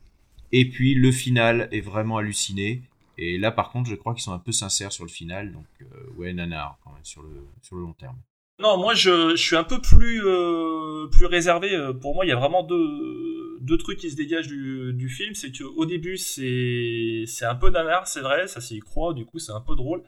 Et 0.51 0.69
puis 0.69 0.95
le 0.95 1.11
final 1.11 1.67
est 1.71 1.81
vraiment 1.81 2.17
halluciné. 2.17 2.81
Et 3.17 3.37
là, 3.37 3.51
par 3.51 3.71
contre, 3.71 3.89
je 3.89 3.95
crois 3.95 4.13
qu'ils 4.13 4.23
sont 4.23 4.31
un 4.33 4.39
peu 4.39 4.51
sincères 4.51 4.91
sur 4.91 5.03
le 5.03 5.09
final, 5.09 5.51
donc 5.51 5.65
euh, 5.81 5.85
ouais, 6.17 6.33
nanar 6.33 6.77
quand 6.83 6.93
même 6.93 7.03
sur 7.03 7.23
le 7.23 7.29
sur 7.61 7.75
le 7.75 7.81
long 7.81 7.93
terme. 7.93 8.15
Non, 8.59 8.77
moi 8.77 8.93
je, 8.93 9.35
je 9.35 9.41
suis 9.41 9.55
un 9.55 9.63
peu 9.63 9.81
plus 9.81 10.21
euh, 10.25 11.07
plus 11.07 11.25
réservé. 11.25 11.75
Euh, 11.75 11.93
Pour 11.93 12.15
moi, 12.15 12.25
il 12.25 12.29
y 12.29 12.31
a 12.31 12.35
vraiment 12.35 12.63
deux 12.63 13.57
deux 13.61 13.77
trucs 13.77 13.97
qui 13.99 14.09
se 14.09 14.15
dégagent 14.15 14.47
du, 14.47 14.93
du 14.93 15.09
film. 15.09 15.33
C'est 15.35 15.51
que 15.51 15.63
au 15.63 15.85
début, 15.85 16.17
c'est 16.17 17.23
c'est 17.27 17.45
un 17.45 17.55
peu 17.55 17.69
nanar, 17.69 18.07
c'est 18.07 18.21
vrai, 18.21 18.47
ça 18.47 18.61
s'y 18.61 18.79
croit. 18.79 19.13
Du 19.13 19.25
coup, 19.25 19.39
c'est 19.39 19.51
un 19.51 19.61
peu 19.61 19.75
drôle. 19.75 20.03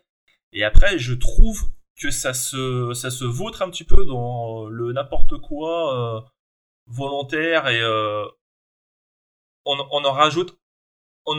Et 0.54 0.64
après, 0.64 0.98
je 0.98 1.14
trouve 1.14 1.70
que 2.00 2.12
ça 2.12 2.34
se 2.34 3.26
vautre 3.26 3.62
un 3.62 3.70
petit 3.70 3.84
peu 3.84 4.06
dans 4.06 4.66
le 4.68 4.94
n'importe 4.94 5.38
quoi 5.40 6.18
euh, 6.18 6.22
volontaire 6.88 7.68
et 7.68 7.82
euh, 7.82 8.26
on, 9.66 9.80
en 10.06 10.12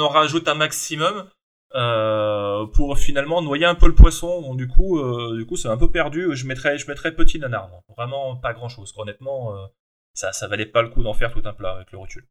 rajoute 0.08 0.48
un 0.48 0.54
maximum 0.54 1.28
euh, 1.74 2.66
pour 2.66 2.98
finalement 2.98 3.42
noyer 3.42 3.64
un 3.64 3.74
peu 3.74 3.86
le 3.86 3.94
poisson. 3.94 4.54
Du 4.54 4.68
coup, 4.68 4.98
euh, 4.98 5.44
c'est 5.56 5.68
un 5.68 5.76
peu 5.76 5.90
perdu. 5.90 6.34
Je 6.34 6.46
mettrais, 6.46 6.76
petit 7.14 7.38
nanar. 7.38 7.70
Vraiment 7.96 8.36
pas 8.36 8.52
grand 8.52 8.68
chose. 8.68 8.92
Honnêtement, 8.96 9.56
euh, 9.56 9.66
ça, 10.14 10.32
ça 10.32 10.48
valait 10.48 10.66
pas 10.66 10.82
le 10.82 10.88
coup 10.88 11.02
d'en 11.02 11.14
faire 11.14 11.32
tout 11.32 11.42
un 11.44 11.52
plat 11.52 11.72
avec 11.72 11.92
le 11.92 11.98
recul. 11.98 12.26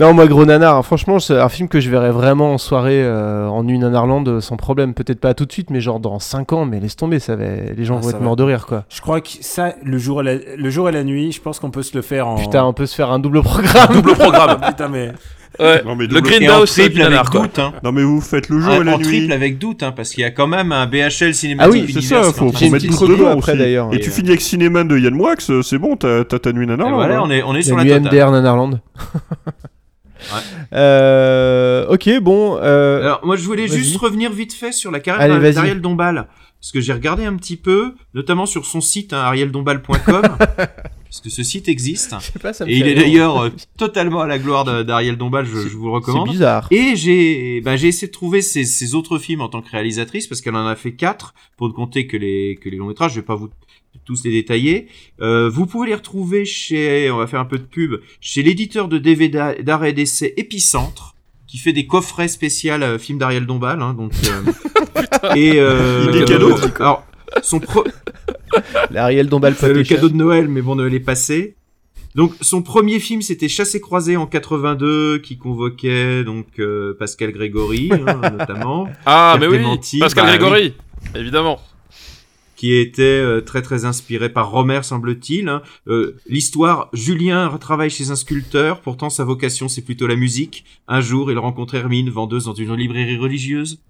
Non, 0.00 0.12
moi, 0.12 0.26
Gros 0.26 0.44
Nanar, 0.44 0.74
hein, 0.76 0.82
franchement, 0.82 1.20
c'est 1.20 1.38
un 1.38 1.48
film 1.48 1.68
que 1.68 1.78
je 1.78 1.88
verrais 1.88 2.10
vraiment 2.10 2.54
en 2.54 2.58
soirée 2.58 3.00
euh, 3.04 3.46
en 3.46 3.68
une 3.68 3.82
Nanarland 3.82 4.26
euh, 4.26 4.40
sans 4.40 4.56
problème. 4.56 4.92
Peut-être 4.92 5.20
pas 5.20 5.34
tout 5.34 5.44
de 5.46 5.52
suite, 5.52 5.70
mais 5.70 5.80
genre 5.80 6.00
dans 6.00 6.18
5 6.18 6.52
ans, 6.52 6.64
mais 6.64 6.80
laisse 6.80 6.96
tomber, 6.96 7.20
ça 7.20 7.36
va... 7.36 7.44
les 7.76 7.84
gens 7.84 7.94
Ah, 7.98 8.00
vont 8.00 8.02
ça 8.02 8.08
être 8.10 8.18
va. 8.18 8.24
morts 8.24 8.34
de 8.34 8.42
rire, 8.42 8.66
quoi. 8.66 8.84
Je 8.88 9.00
crois 9.00 9.20
que 9.20 9.28
ça, 9.40 9.76
le 9.84 9.96
jour 9.98 10.20
et 10.22 10.24
la, 10.24 10.34
le 10.56 10.70
jour 10.70 10.88
et 10.88 10.92
la 10.92 11.04
nuit, 11.04 11.30
je 11.30 11.40
pense 11.40 11.60
qu'on 11.60 11.70
peut 11.70 11.84
se 11.84 11.94
le 11.96 12.02
faire 12.02 12.26
en. 12.26 12.34
Putain, 12.34 12.64
on 12.64 12.72
peut 12.72 12.86
se 12.86 12.94
faire 12.96 13.12
un 13.12 13.20
double 13.20 13.42
programme. 13.42 13.92
Double 13.92 14.14
programme. 14.14 14.60
Putain, 14.66 14.88
mais. 14.88 15.12
Ouais. 15.60 15.80
Non, 15.84 15.94
mais 15.94 16.08
le 16.08 16.20
double- 16.20 16.42
Et 16.42 16.50
en 16.50 16.64
triple 16.64 16.94
du 16.94 17.00
avec 17.00 17.10
nanar, 17.12 17.30
quoi. 17.30 17.42
doute, 17.42 17.58
hein. 17.60 17.72
Non, 17.84 17.92
mais 17.92 18.02
vous 18.02 18.20
faites 18.20 18.48
le 18.48 18.58
jour 18.58 18.72
Ah, 18.76 18.80
et 18.80 18.82
la 18.84 18.94
en 18.94 18.98
nuit. 18.98 19.04
triple 19.04 19.32
avec 19.32 19.58
doute, 19.58 19.84
hein, 19.84 19.92
parce 19.94 20.10
qu'il 20.10 20.22
y 20.22 20.24
a 20.26 20.32
quand 20.32 20.48
même 20.48 20.72
un 20.72 20.86
BHL 20.86 21.06
Ah 21.28 21.32
cinématique. 21.32 21.72
oui, 21.86 21.92
C'est 21.92 22.00
ça, 22.00 22.24
faut, 22.24 22.48
en 22.48 22.50
faut 22.52 22.68
mettre 22.68 22.84
une 22.84 22.90
tout 22.90 22.96
petite 22.96 22.98
review 22.98 23.16
dedans 23.18 23.30
après, 23.38 23.52
aussi. 23.52 23.58
d'ailleurs. 23.60 23.92
Et 23.92 23.98
Et, 23.98 24.00
tu 24.00 24.10
euh, 24.10 24.12
finis 24.12 24.30
avec 24.30 24.40
Cinéman 24.40 24.82
de 24.88 24.98
Yann 24.98 25.14
Moix, 25.14 25.36
euh, 25.50 25.62
c'est 25.62 25.78
bon, 25.78 25.94
t'as 25.94 26.24
t'as 26.24 26.40
ta 26.40 26.52
nuit 26.52 26.66
nanar. 26.66 26.92
voilà, 26.92 27.14
là. 27.14 27.22
on 27.22 27.30
est, 27.30 27.44
on 27.44 27.54
est 27.54 27.62
sur 27.62 27.76
la 27.76 27.84
l'UMDR 27.84 28.10
totale. 28.10 28.32
Nanarland. 28.32 28.80
Euh, 30.72 31.86
ok, 31.88 32.10
bon. 32.20 32.58
euh, 32.60 33.00
Alors, 33.02 33.20
moi, 33.24 33.36
je 33.36 33.44
voulais 33.44 33.68
juste 33.68 33.96
revenir 33.96 34.32
vite 34.32 34.52
fait 34.52 34.72
sur 34.72 34.90
la 34.90 35.00
carrière 35.00 35.28
d'Ariel 35.56 35.80
Dombal. 35.80 36.26
Parce 36.60 36.72
que 36.72 36.80
j'ai 36.80 36.92
regardé 36.94 37.24
un 37.26 37.36
petit 37.36 37.56
peu, 37.56 37.94
notamment 38.14 38.46
sur 38.46 38.64
son 38.64 38.80
site, 38.80 39.12
hein, 39.12 39.18
arieldombal.com. 39.18 40.22
parce 41.14 41.20
que 41.20 41.30
ce 41.30 41.44
site 41.44 41.68
existe. 41.68 42.12
je 42.20 42.32
sais 42.32 42.38
pas, 42.40 42.52
ça 42.52 42.64
me 42.64 42.70
Et 42.70 42.76
il 42.76 42.88
est 42.88 42.96
d'ailleurs 42.96 43.38
euh, 43.44 43.50
totalement 43.76 44.20
à 44.20 44.26
la 44.26 44.40
gloire 44.40 44.64
d'Ariel 44.84 45.16
Dombal, 45.16 45.46
je, 45.46 45.68
je 45.68 45.76
vous 45.76 45.86
le 45.86 45.92
recommande. 45.92 46.26
C'est 46.26 46.32
bizarre. 46.32 46.66
Et 46.72 46.96
j'ai 46.96 47.60
bah, 47.60 47.76
j'ai 47.76 47.88
essayé 47.88 48.08
de 48.08 48.12
trouver 48.12 48.42
ses, 48.42 48.64
ses 48.64 48.96
autres 48.96 49.18
films 49.18 49.40
en 49.40 49.48
tant 49.48 49.62
que 49.62 49.70
réalisatrice, 49.70 50.26
parce 50.26 50.40
qu'elle 50.40 50.56
en 50.56 50.66
a 50.66 50.74
fait 50.74 50.94
quatre, 50.94 51.34
pour 51.56 51.68
ne 51.68 51.72
compter 51.72 52.08
que 52.08 52.16
les, 52.16 52.58
que 52.60 52.68
les 52.68 52.76
longs 52.76 52.88
métrages, 52.88 53.12
je 53.12 53.20
vais 53.20 53.26
pas 53.26 53.36
vous 53.36 53.48
tous 54.04 54.24
les 54.24 54.32
détailler. 54.32 54.88
Euh, 55.20 55.48
vous 55.48 55.66
pouvez 55.66 55.88
les 55.88 55.94
retrouver 55.94 56.44
chez, 56.44 57.10
on 57.12 57.18
va 57.18 57.28
faire 57.28 57.40
un 57.40 57.44
peu 57.44 57.58
de 57.58 57.64
pub, 57.64 58.00
chez 58.20 58.42
l'éditeur 58.42 58.88
de 58.88 58.98
DVD 58.98 59.62
d'arrêt 59.62 59.92
d'essai 59.92 60.34
Épicentre, 60.36 61.14
qui 61.46 61.58
fait 61.58 61.72
des 61.72 61.86
coffrets 61.86 62.26
spéciaux 62.26 62.74
euh, 62.74 62.98
films 62.98 63.18
d'Ariel 63.18 63.46
Dombal, 63.46 63.80
hein, 63.80 63.94
donc... 63.94 64.12
euh, 64.24 65.34
et 65.36 65.52
euh, 65.60 66.10
Il 66.12 66.22
est 66.22 66.24
cadeau. 66.24 66.56
alors, 66.80 67.06
son 67.42 67.60
pro... 67.60 67.84
L'Ariel 68.90 69.28
Dombal 69.28 69.54
C'est 69.58 69.72
le 69.72 69.82
cadeau 69.82 70.08
de 70.08 70.16
Noël, 70.16 70.48
mais 70.48 70.62
bon, 70.62 70.76
Noël 70.76 70.94
est 70.94 71.00
passé. 71.00 71.56
Donc 72.14 72.32
son 72.40 72.62
premier 72.62 73.00
film 73.00 73.22
c'était 73.22 73.48
Chassé 73.48 73.80
croisé 73.80 74.16
en 74.16 74.26
82 74.28 75.18
qui 75.18 75.36
convoquait 75.36 76.22
donc 76.22 76.46
euh, 76.60 76.94
Pascal 76.96 77.32
Grégory 77.32 77.90
hein, 77.92 78.30
notamment. 78.38 78.88
Ah 79.04 79.36
mais 79.40 79.48
oui, 79.48 79.58
Pascal 79.98 80.24
bah 80.26 80.30
oui, 80.32 80.38
Grégory, 80.38 80.74
évidemment. 81.16 81.58
qui 82.54 82.72
était 82.76 83.02
euh, 83.02 83.40
très 83.40 83.62
très 83.62 83.84
inspiré 83.84 84.28
par 84.28 84.50
Romer 84.52 84.84
semble-t-il. 84.84 85.48
hein. 85.48 85.62
Euh, 85.88 86.16
L'histoire, 86.28 86.88
Julien 86.92 87.48
travaille 87.60 87.90
chez 87.90 88.10
un 88.12 88.16
sculpteur, 88.16 88.80
pourtant 88.80 89.10
sa 89.10 89.24
vocation 89.24 89.66
c'est 89.66 89.82
plutôt 89.82 90.06
la 90.06 90.14
musique. 90.14 90.64
Un 90.86 91.00
jour 91.00 91.32
il 91.32 91.38
rencontre 91.40 91.74
Hermine, 91.74 92.10
vendeuse 92.10 92.44
dans 92.44 92.54
une 92.54 92.76
librairie 92.76 93.18
religieuse. 93.18 93.80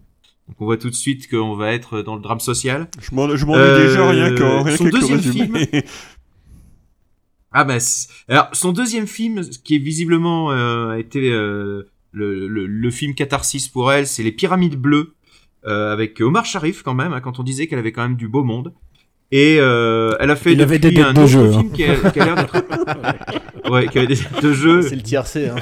Donc 0.48 0.56
on 0.60 0.64
voit 0.66 0.76
tout 0.76 0.90
de 0.90 0.94
suite 0.94 1.28
qu'on 1.30 1.54
va 1.56 1.72
être 1.72 2.02
dans 2.02 2.16
le 2.16 2.20
drame 2.22 2.40
social. 2.40 2.88
Je 3.00 3.14
m'en- 3.14 3.34
je 3.34 3.46
m'ennuie 3.46 3.82
déjà 3.86 4.08
rien 4.10 4.34
qu'en- 4.34 4.62
rien 4.62 4.74
Euh, 4.74 4.76
son 4.76 4.84
deuxième 4.84 5.16
résumé. 5.20 5.66
film. 5.66 5.82
Ah 7.56 7.62
bah, 7.64 7.78
c'est- 7.78 8.08
alors 8.28 8.48
son 8.52 8.72
deuxième 8.72 9.06
film, 9.06 9.42
qui 9.62 9.76
est 9.76 9.78
visiblement 9.78 10.50
euh, 10.50 10.90
a 10.90 10.98
été 10.98 11.30
euh, 11.30 11.84
le, 12.12 12.48
le, 12.48 12.66
le 12.66 12.90
film 12.90 13.14
catharsis 13.14 13.68
pour 13.68 13.92
elle, 13.92 14.06
c'est 14.08 14.24
Les 14.24 14.32
Pyramides 14.32 14.74
Bleues, 14.76 15.14
euh, 15.66 15.92
avec 15.92 16.20
Omar 16.20 16.46
Sharif 16.46 16.82
quand 16.82 16.94
même, 16.94 17.12
hein, 17.12 17.20
quand 17.20 17.38
on 17.38 17.44
disait 17.44 17.66
qu'elle 17.68 17.78
avait 17.78 17.92
quand 17.92 18.02
même 18.02 18.16
du 18.16 18.26
beau 18.28 18.42
monde. 18.42 18.72
Et 19.30 19.56
euh, 19.60 20.16
elle 20.20 20.30
a 20.30 20.36
fait 20.36 20.52
Il 20.52 20.60
avait 20.62 20.78
depuis 20.78 20.96
des 20.96 21.00
têtes 21.00 21.06
un 21.06 21.12
de 21.12 21.20
autre 21.20 21.28
jeu, 21.30 21.50
film 21.52 21.66
hein. 21.66 21.70
qui 21.74 21.84
a, 21.84 22.10
qui 22.10 22.20
a 22.20 22.24
l'air 22.24 22.34
d'être... 22.36 23.70
ouais, 23.70 23.88
qui 23.88 23.98
avait 23.98 24.06
des 24.08 24.18
de 24.42 24.52
jeu. 24.52 24.82
C'est 24.82 24.96
le 24.96 25.02
tiercé. 25.02 25.48
Hein. 25.48 25.56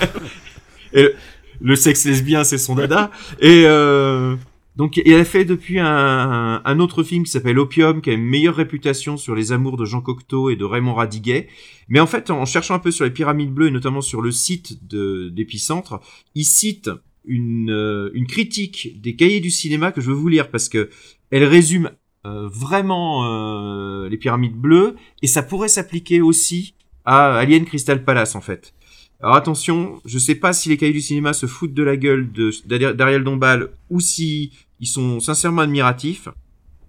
Et 0.95 1.03
le, 1.03 1.15
le 1.61 1.77
sexe 1.77 2.05
lesbien, 2.07 2.43
c'est 2.45 2.59
son 2.59 2.75
dada. 2.75 3.11
Et 3.41 3.65
euh, 3.67 4.37
donc, 4.77 4.99
elle 5.05 5.21
a 5.21 5.25
fait 5.25 5.45
depuis 5.45 5.79
un, 5.79 6.63
un, 6.65 6.81
autre 6.81 7.03
film 7.03 7.25
qui 7.25 7.31
s'appelle 7.31 7.59
Opium, 7.59 8.01
qui 8.01 8.09
a 8.09 8.15
une 8.15 8.25
meilleure 8.25 8.57
réputation 8.57 9.19
sur 9.19 9.35
les 9.35 9.53
amours 9.53 9.77
de 9.77 9.85
Jean 9.85 10.01
Cocteau 10.01 10.49
et 10.49 10.57
de 10.57 10.65
Raymond 10.65 10.95
Radiguet. 10.95 11.49
Mais 11.89 12.01
en 12.01 12.07
fait, 12.07 12.31
en 12.31 12.47
cherchant 12.47 12.75
un 12.75 12.79
peu 12.79 12.91
sur 12.91 13.05
les 13.05 13.11
pyramides 13.11 13.53
bleues, 13.53 13.69
et 13.69 13.71
notamment 13.71 14.01
sur 14.01 14.23
le 14.23 14.31
site 14.31 14.87
d'Épicentre, 14.87 16.01
il 16.35 16.45
cite 16.45 16.89
une, 17.25 17.71
euh, 17.71 18.11
une 18.15 18.27
critique 18.27 19.01
des 19.01 19.15
cahiers 19.15 19.41
du 19.41 19.51
cinéma 19.51 19.93
que 19.93 20.01
je 20.01 20.09
veux 20.09 20.17
vous 20.17 20.29
lire 20.29 20.51
parce 20.51 20.69
que 20.69 20.91
elle 21.31 21.45
résume 21.45 21.91
euh, 22.27 22.49
vraiment 22.49 23.25
euh, 23.27 24.09
les 24.09 24.17
pyramides 24.17 24.57
bleues 24.57 24.97
et 25.23 25.27
ça 25.27 25.43
pourrait 25.43 25.69
s'appliquer 25.69 26.21
aussi 26.21 26.75
à 27.05 27.37
Alien 27.37 27.65
Crystal 27.65 28.05
Palace 28.05 28.35
en 28.35 28.41
fait. 28.41 28.75
Alors 29.23 29.37
attention, 29.37 30.01
je 30.05 30.19
sais 30.19 30.35
pas 30.35 30.53
si 30.53 30.69
les 30.69 30.77
cahiers 30.77 30.93
du 30.93 31.01
cinéma 31.01 31.33
se 31.33 31.47
foutent 31.47 31.75
de 31.75 31.85
la 31.85 31.97
gueule 31.97 32.29
d'Ariel 32.67 33.23
Dombal 33.23 33.71
ou 33.89 34.01
si 34.01 34.51
ils 34.81 34.89
sont 34.89 35.21
sincèrement 35.21 35.63
admiratifs. 35.63 36.29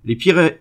Les, 0.04 0.18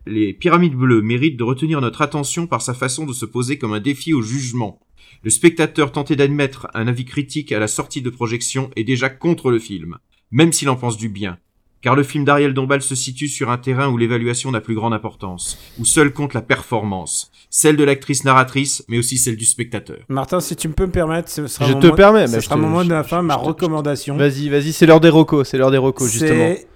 les 0.06 0.34
pyramides 0.34 0.74
bleues 0.74 1.00
méritent 1.00 1.38
de 1.38 1.44
retenir 1.44 1.80
notre 1.80 2.02
attention 2.02 2.46
par 2.46 2.60
sa 2.60 2.74
façon 2.74 3.06
de 3.06 3.14
se 3.14 3.24
poser 3.24 3.56
comme 3.56 3.72
un 3.72 3.80
défi 3.80 4.12
au 4.12 4.20
jugement. 4.20 4.80
Le 5.22 5.30
spectateur 5.30 5.92
tenté 5.92 6.14
d'admettre 6.14 6.68
un 6.74 6.88
avis 6.88 7.06
critique 7.06 7.52
à 7.52 7.58
la 7.58 7.68
sortie 7.68 8.02
de 8.02 8.10
projection 8.10 8.70
est 8.76 8.84
déjà 8.84 9.08
contre 9.08 9.50
le 9.50 9.58
film, 9.58 9.96
même 10.30 10.52
s'il 10.52 10.68
en 10.68 10.76
pense 10.76 10.98
du 10.98 11.08
bien. 11.08 11.38
Car 11.82 11.96
le 11.96 12.04
film 12.04 12.24
d'Ariel 12.24 12.54
Dombal 12.54 12.80
se 12.80 12.94
situe 12.94 13.26
sur 13.28 13.50
un 13.50 13.58
terrain 13.58 13.88
où 13.88 13.98
l'évaluation 13.98 14.52
n'a 14.52 14.60
plus 14.60 14.74
grande 14.76 14.94
importance, 14.94 15.58
où 15.80 15.84
seule 15.84 16.12
compte 16.12 16.32
la 16.32 16.40
performance, 16.40 17.30
celle 17.50 17.76
de 17.76 17.82
l'actrice 17.82 18.24
narratrice, 18.24 18.84
mais 18.88 18.98
aussi 18.98 19.18
celle 19.18 19.36
du 19.36 19.44
spectateur. 19.44 19.98
Martin, 20.08 20.38
si 20.38 20.54
tu 20.54 20.68
me 20.68 20.74
peux 20.74 20.86
me 20.86 20.92
permettre, 20.92 21.28
ce 21.28 21.46
sera 21.48 21.66
Je 21.66 21.72
te 21.74 21.88
mot- 21.88 21.94
permets, 21.94 22.28
Ce 22.28 22.36
mais 22.36 22.40
sera 22.40 22.54
je 22.54 22.60
te- 22.60 22.64
mon 22.64 22.70
mot 22.70 22.84
de 22.84 22.90
la 22.90 23.02
fin, 23.02 23.22
ma 23.22 23.34
je 23.34 23.40
recommandation. 23.40 24.16
Vas-y, 24.16 24.48
vas-y, 24.48 24.72
c'est 24.72 24.86
l'heure 24.86 25.00
des 25.00 25.08
recos, 25.08 25.48
c'est 25.48 25.58
l'heure 25.58 25.72
des 25.72 25.78
recos 25.78 26.08
justement. 26.10 26.54
C'est 26.56 26.66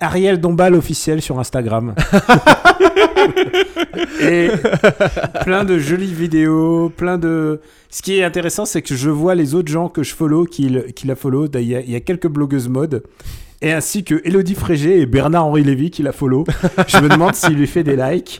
Ariel 0.00 0.40
Dombal 0.40 0.74
officiel 0.74 1.20
sur 1.22 1.38
Instagram. 1.38 1.94
Et 4.20 4.48
plein 5.44 5.64
de 5.64 5.78
jolies 5.78 6.12
vidéos, 6.12 6.90
plein 6.94 7.18
de. 7.18 7.60
Ce 7.90 8.02
qui 8.02 8.18
est 8.18 8.24
intéressant, 8.24 8.64
c'est 8.64 8.82
que 8.82 8.94
je 8.94 9.10
vois 9.10 9.34
les 9.34 9.54
autres 9.54 9.70
gens 9.70 9.88
que 9.88 10.02
je 10.02 10.14
follow 10.14 10.44
qui, 10.46 10.68
le- 10.68 10.82
qui 10.82 11.06
la 11.06 11.16
follow. 11.16 11.46
Il 11.54 11.60
y, 11.62 11.76
a, 11.76 11.80
il 11.80 11.90
y 11.90 11.94
a 11.94 12.00
quelques 12.00 12.26
blogueuses 12.28 12.68
mode. 12.68 13.02
Et 13.64 13.72
ainsi 13.72 14.04
que 14.04 14.20
Elodie 14.24 14.54
Frégé 14.54 15.00
et 15.00 15.06
Bernard-Henri 15.06 15.64
Lévy 15.64 15.90
qui 15.90 16.02
la 16.02 16.12
follow. 16.12 16.44
Je 16.86 16.98
me 16.98 17.08
demande 17.08 17.34
s'il 17.34 17.54
lui 17.54 17.66
fait 17.66 17.82
des 17.82 17.96
likes. 17.96 18.38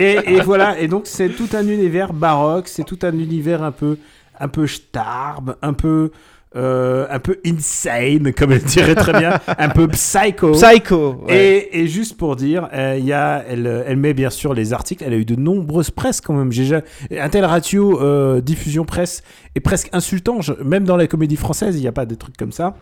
Et, 0.00 0.40
voilà. 0.40 0.80
Et 0.80 0.88
donc, 0.88 1.02
c'est 1.06 1.28
tout 1.28 1.48
un 1.52 1.68
univers 1.68 2.12
baroque. 2.12 2.66
C'est 2.66 2.82
tout 2.82 2.98
un 3.02 3.12
univers 3.12 3.62
un 3.62 3.70
peu, 3.70 3.98
un 4.40 4.48
peu 4.48 4.66
starbe, 4.66 5.54
un 5.62 5.74
peu. 5.74 6.10
Euh, 6.56 7.06
un 7.10 7.18
peu 7.18 7.38
insane, 7.46 8.32
comme 8.32 8.52
elle 8.52 8.62
dirait 8.62 8.94
très 8.94 9.12
bien, 9.18 9.38
un 9.58 9.68
peu 9.68 9.86
psycho. 9.88 10.52
Psycho, 10.52 11.24
ouais. 11.28 11.68
Et, 11.72 11.80
et 11.82 11.86
juste 11.88 12.16
pour 12.16 12.36
dire, 12.36 12.68
euh, 12.72 12.96
il 12.98 13.04
y 13.04 13.12
a, 13.12 13.44
elle, 13.48 13.84
elle 13.86 13.96
met 13.96 14.14
bien 14.14 14.30
sûr 14.30 14.54
les 14.54 14.72
articles. 14.72 15.04
Elle 15.06 15.12
a 15.12 15.16
eu 15.16 15.24
de 15.24 15.36
nombreuses 15.36 15.90
presses 15.90 16.20
quand 16.20 16.34
même. 16.34 16.50
J'ai 16.52 16.74
un 17.18 17.28
tel 17.28 17.44
ratio 17.44 18.00
euh, 18.02 18.40
diffusion 18.40 18.84
presse 18.84 19.22
est 19.54 19.60
presque 19.60 19.88
insultant. 19.92 20.40
Je- 20.40 20.52
même 20.64 20.84
dans 20.84 20.96
la 20.96 21.06
comédie 21.06 21.36
française, 21.36 21.76
il 21.76 21.80
n'y 21.82 21.88
a 21.88 21.92
pas 21.92 22.06
de 22.06 22.14
trucs 22.14 22.36
comme 22.36 22.52
ça. 22.52 22.76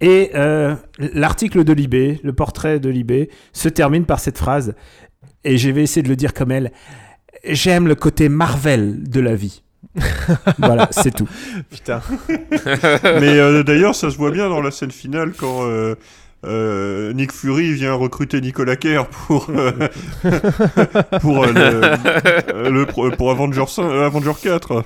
Et 0.00 0.30
l'article 0.98 1.64
de 1.64 1.72
Libé, 1.72 2.20
le 2.22 2.32
portrait 2.32 2.78
de 2.78 2.88
Libé, 2.88 3.30
se 3.52 3.68
termine 3.68 4.04
par 4.04 4.20
cette 4.20 4.38
phrase. 4.38 4.74
Et 5.44 5.56
je 5.56 5.70
vais 5.70 5.82
essayer 5.82 6.02
de 6.02 6.08
le 6.08 6.16
dire 6.16 6.34
comme 6.34 6.50
elle. 6.50 6.72
J'aime 7.44 7.86
le 7.88 7.94
côté 7.94 8.28
Marvel 8.28 9.08
de 9.08 9.20
la 9.20 9.34
vie. 9.34 9.62
voilà, 10.58 10.88
c'est 10.90 11.14
tout. 11.14 11.28
Putain. 11.70 12.00
Mais 12.28 13.38
euh, 13.38 13.62
d'ailleurs, 13.62 13.94
ça 13.94 14.10
se 14.10 14.16
voit 14.16 14.30
bien 14.30 14.48
dans 14.48 14.60
la 14.60 14.70
scène 14.70 14.90
finale 14.90 15.32
quand 15.36 15.66
euh, 15.66 15.94
euh, 16.46 17.12
Nick 17.12 17.32
Fury 17.32 17.72
vient 17.72 17.94
recruter 17.94 18.40
Nicolas 18.40 18.76
Kerr 18.76 19.06
pour 19.08 19.48
euh, 19.50 19.72
pour 21.20 21.44
euh, 21.44 21.50
le, 22.70 22.84
pour 23.16 23.30
Avengers 23.30 23.64
5, 23.66 23.82
euh, 23.82 24.06
Avenger 24.06 24.32
4. 24.40 24.84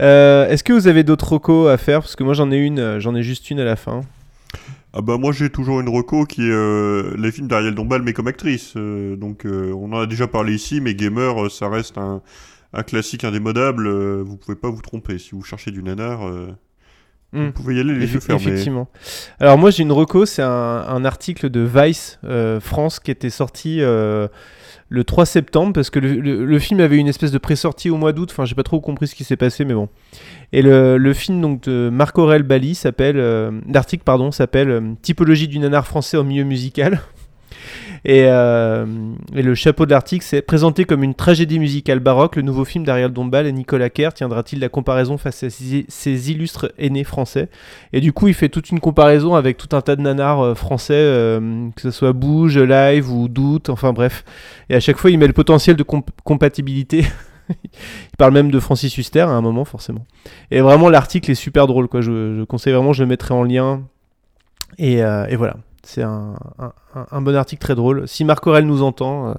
Euh, 0.00 0.48
Est-ce 0.48 0.64
que 0.64 0.72
vous 0.72 0.88
avez 0.88 1.02
d'autres 1.02 1.32
recos 1.34 1.70
à 1.70 1.76
faire? 1.76 2.00
Parce 2.00 2.16
que 2.16 2.24
moi 2.24 2.32
j'en 2.32 2.50
ai 2.50 2.56
une, 2.56 2.98
j'en 3.00 3.14
ai 3.14 3.22
juste 3.22 3.50
une 3.50 3.60
à 3.60 3.64
la 3.64 3.76
fin. 3.76 4.00
Ah 4.92 5.02
bah 5.02 5.18
moi 5.18 5.30
j'ai 5.32 5.50
toujours 5.50 5.80
une 5.80 5.88
reco 5.88 6.24
qui 6.24 6.42
est 6.42 6.50
euh, 6.50 7.14
les 7.16 7.30
films 7.30 7.46
d'Ariel 7.46 7.74
Dombal 7.74 8.02
mais 8.02 8.12
comme 8.12 8.26
actrice. 8.26 8.72
Euh, 8.76 9.16
donc 9.16 9.44
euh, 9.44 9.72
on 9.74 9.92
en 9.92 10.00
a 10.00 10.06
déjà 10.06 10.26
parlé 10.26 10.54
ici, 10.54 10.80
mais 10.80 10.94
Gamer 10.94 11.50
ça 11.50 11.68
reste 11.68 11.98
un, 11.98 12.22
un 12.72 12.82
classique 12.82 13.24
indémodable. 13.24 13.86
euh, 13.86 14.22
vous 14.24 14.36
pouvez 14.36 14.56
pas 14.56 14.70
vous 14.70 14.82
tromper 14.82 15.18
si 15.18 15.30
vous 15.32 15.42
cherchez 15.42 15.70
du 15.70 15.82
nanar. 15.82 16.26
euh, 16.26 16.48
Hmm. 17.32 17.44
Vous 17.46 17.52
pouvez 17.52 17.76
y 17.76 17.78
aller 17.80 17.94
les 17.94 18.12
yeux 18.12 18.18
fermés. 18.18 18.42
Effectivement. 18.42 18.88
Alors 19.38 19.56
moi 19.56 19.70
j'ai 19.70 19.84
une 19.84 19.92
reco, 19.92 20.26
c'est 20.26 20.42
un, 20.42 20.48
un 20.48 21.04
article 21.04 21.48
de 21.48 21.60
Vice 21.60 22.18
euh, 22.24 22.58
France 22.58 22.98
qui 22.98 23.12
était 23.12 23.30
sorti 23.30 23.76
euh, 23.82 24.26
le 24.88 25.04
3 25.04 25.26
septembre 25.26 25.72
parce 25.72 25.90
que 25.90 26.00
le, 26.00 26.14
le- 26.16 26.44
le 26.44 26.58
film 26.58 26.80
avait 26.80 26.96
une 26.96 27.06
espèce 27.06 27.30
de 27.30 27.38
pré-sortie 27.38 27.88
au 27.88 27.96
mois 27.96 28.12
d'août. 28.12 28.30
Enfin 28.32 28.46
j'ai 28.46 28.56
pas 28.56 28.64
trop 28.64 28.80
compris 28.80 29.06
ce 29.06 29.14
qui 29.14 29.22
s'est 29.22 29.36
passé 29.36 29.64
mais 29.64 29.74
bon. 29.74 29.88
Et 30.52 30.60
le, 30.60 30.96
le 30.98 31.12
film 31.14 31.40
donc 31.40 31.62
de 31.62 31.88
Marc 31.92 32.18
Aurel 32.18 32.42
Bali 32.42 32.74
s'appelle, 32.74 33.18
euh, 33.20 33.52
l'article 33.72 34.02
pardon 34.02 34.32
s'appelle 34.32 34.96
Typologie 35.00 35.46
du 35.46 35.60
nanar 35.60 35.86
français 35.86 36.16
au 36.16 36.24
milieu 36.24 36.42
musical. 36.42 37.00
Et, 38.04 38.24
euh, 38.24 38.86
et 39.34 39.42
le 39.42 39.54
chapeau 39.54 39.84
de 39.84 39.90
l'article, 39.90 40.24
c'est 40.24 40.42
présenté 40.42 40.84
comme 40.84 41.02
une 41.02 41.14
tragédie 41.14 41.58
musicale 41.58 42.00
baroque. 42.00 42.36
Le 42.36 42.42
nouveau 42.42 42.64
film 42.64 42.84
d'Ariel 42.84 43.12
Dombal 43.12 43.46
et 43.46 43.52
Nicolas 43.52 43.90
Kerr 43.90 44.12
tiendra-t-il 44.14 44.60
la 44.60 44.68
comparaison 44.68 45.18
face 45.18 45.42
à 45.42 45.50
ces 45.50 46.30
illustres 46.30 46.72
aînés 46.78 47.04
français? 47.04 47.48
Et 47.92 48.00
du 48.00 48.12
coup, 48.12 48.28
il 48.28 48.34
fait 48.34 48.48
toute 48.48 48.70
une 48.70 48.80
comparaison 48.80 49.34
avec 49.34 49.56
tout 49.56 49.74
un 49.76 49.80
tas 49.80 49.96
de 49.96 50.02
nanars 50.02 50.40
euh, 50.40 50.54
français, 50.54 50.94
euh, 50.94 51.68
que 51.76 51.82
ce 51.82 51.90
soit 51.90 52.12
Bouge, 52.12 52.58
Live 52.58 53.10
ou 53.10 53.28
Doute, 53.28 53.68
enfin 53.68 53.92
bref. 53.92 54.24
Et 54.68 54.74
à 54.74 54.80
chaque 54.80 54.96
fois, 54.96 55.10
il 55.10 55.18
met 55.18 55.26
le 55.26 55.32
potentiel 55.32 55.76
de 55.76 55.82
comp- 55.82 56.10
compatibilité. 56.24 57.04
il 57.64 58.16
parle 58.16 58.32
même 58.32 58.50
de 58.50 58.60
Francis 58.60 58.96
Huster 58.96 59.20
à 59.20 59.28
un 59.28 59.40
moment, 59.40 59.64
forcément. 59.64 60.06
Et 60.50 60.60
vraiment, 60.60 60.88
l'article 60.88 61.30
est 61.30 61.34
super 61.34 61.66
drôle. 61.66 61.88
Quoi. 61.88 62.00
Je, 62.00 62.44
conseille 62.44 62.72
vraiment, 62.72 62.92
je 62.92 63.02
le 63.02 63.08
mettrai 63.08 63.34
en 63.34 63.42
lien. 63.42 63.82
Et, 64.78 65.02
euh, 65.02 65.26
et 65.28 65.36
voilà. 65.36 65.56
C'est 65.82 66.02
un, 66.02 66.34
un- 67.10 67.22
bon 67.22 67.34
article 67.36 67.60
très 67.62 67.74
drôle. 67.74 68.06
Si 68.06 68.24
Marc 68.24 68.46
Aurel 68.46 68.66
nous 68.66 68.82
entend, 68.82 69.30
euh, 69.30 69.34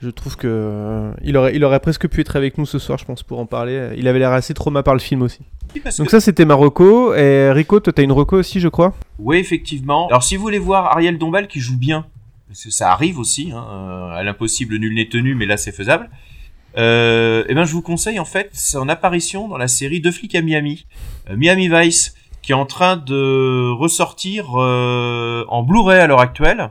je 0.00 0.10
trouve 0.10 0.36
que 0.36 0.46
euh, 0.48 1.12
il, 1.22 1.36
aurait, 1.36 1.54
il 1.56 1.64
aurait 1.64 1.80
presque 1.80 2.06
pu 2.08 2.20
être 2.20 2.36
avec 2.36 2.58
nous 2.58 2.66
ce 2.66 2.78
soir, 2.78 2.98
je 2.98 3.04
pense, 3.04 3.22
pour 3.22 3.38
en 3.38 3.46
parler. 3.46 3.90
Il 3.96 4.06
avait 4.08 4.18
l'air 4.18 4.32
assez 4.32 4.54
trauma 4.54 4.82
par 4.82 4.94
le 4.94 5.00
film 5.00 5.22
aussi. 5.22 5.40
Oui, 5.74 5.82
Donc 5.98 6.06
que- 6.06 6.10
ça, 6.10 6.20
c'était 6.20 6.44
ma 6.44 6.54
reco. 6.54 7.14
Et 7.14 7.50
Rico, 7.52 7.80
toi, 7.80 7.92
t'as 7.92 8.02
une 8.02 8.12
reco 8.12 8.36
aussi, 8.38 8.60
je 8.60 8.68
crois? 8.68 8.94
Oui, 9.18 9.38
effectivement. 9.38 10.06
Alors, 10.08 10.22
si 10.22 10.36
vous 10.36 10.42
voulez 10.42 10.58
voir 10.58 10.86
Ariel 10.92 11.18
Dombal 11.18 11.48
qui 11.48 11.60
joue 11.60 11.78
bien, 11.78 12.06
parce 12.46 12.64
que 12.64 12.70
ça 12.70 12.92
arrive 12.92 13.18
aussi, 13.18 13.50
hein, 13.52 13.64
euh, 13.70 14.10
à 14.10 14.22
l'impossible, 14.22 14.76
nul 14.76 14.94
n'est 14.94 15.08
tenu, 15.08 15.34
mais 15.34 15.44
là 15.46 15.56
c'est 15.56 15.72
faisable. 15.72 16.08
Euh, 16.76 17.44
eh 17.48 17.54
ben, 17.54 17.64
je 17.64 17.72
vous 17.72 17.82
conseille 17.82 18.18
en 18.18 18.24
fait 18.24 18.50
son 18.52 18.88
apparition 18.88 19.48
dans 19.48 19.56
la 19.58 19.68
série 19.68 20.00
Deux 20.00 20.12
flics 20.12 20.34
à 20.34 20.42
Miami, 20.42 20.86
euh, 21.28 21.36
Miami 21.36 21.68
Vice, 21.68 22.14
qui 22.48 22.52
est 22.52 22.54
en 22.54 22.64
train 22.64 22.96
de 22.96 23.70
ressortir 23.72 24.58
euh, 24.58 25.44
en 25.48 25.62
Blu-ray 25.62 26.00
à 26.00 26.06
l'heure 26.06 26.22
actuelle, 26.22 26.70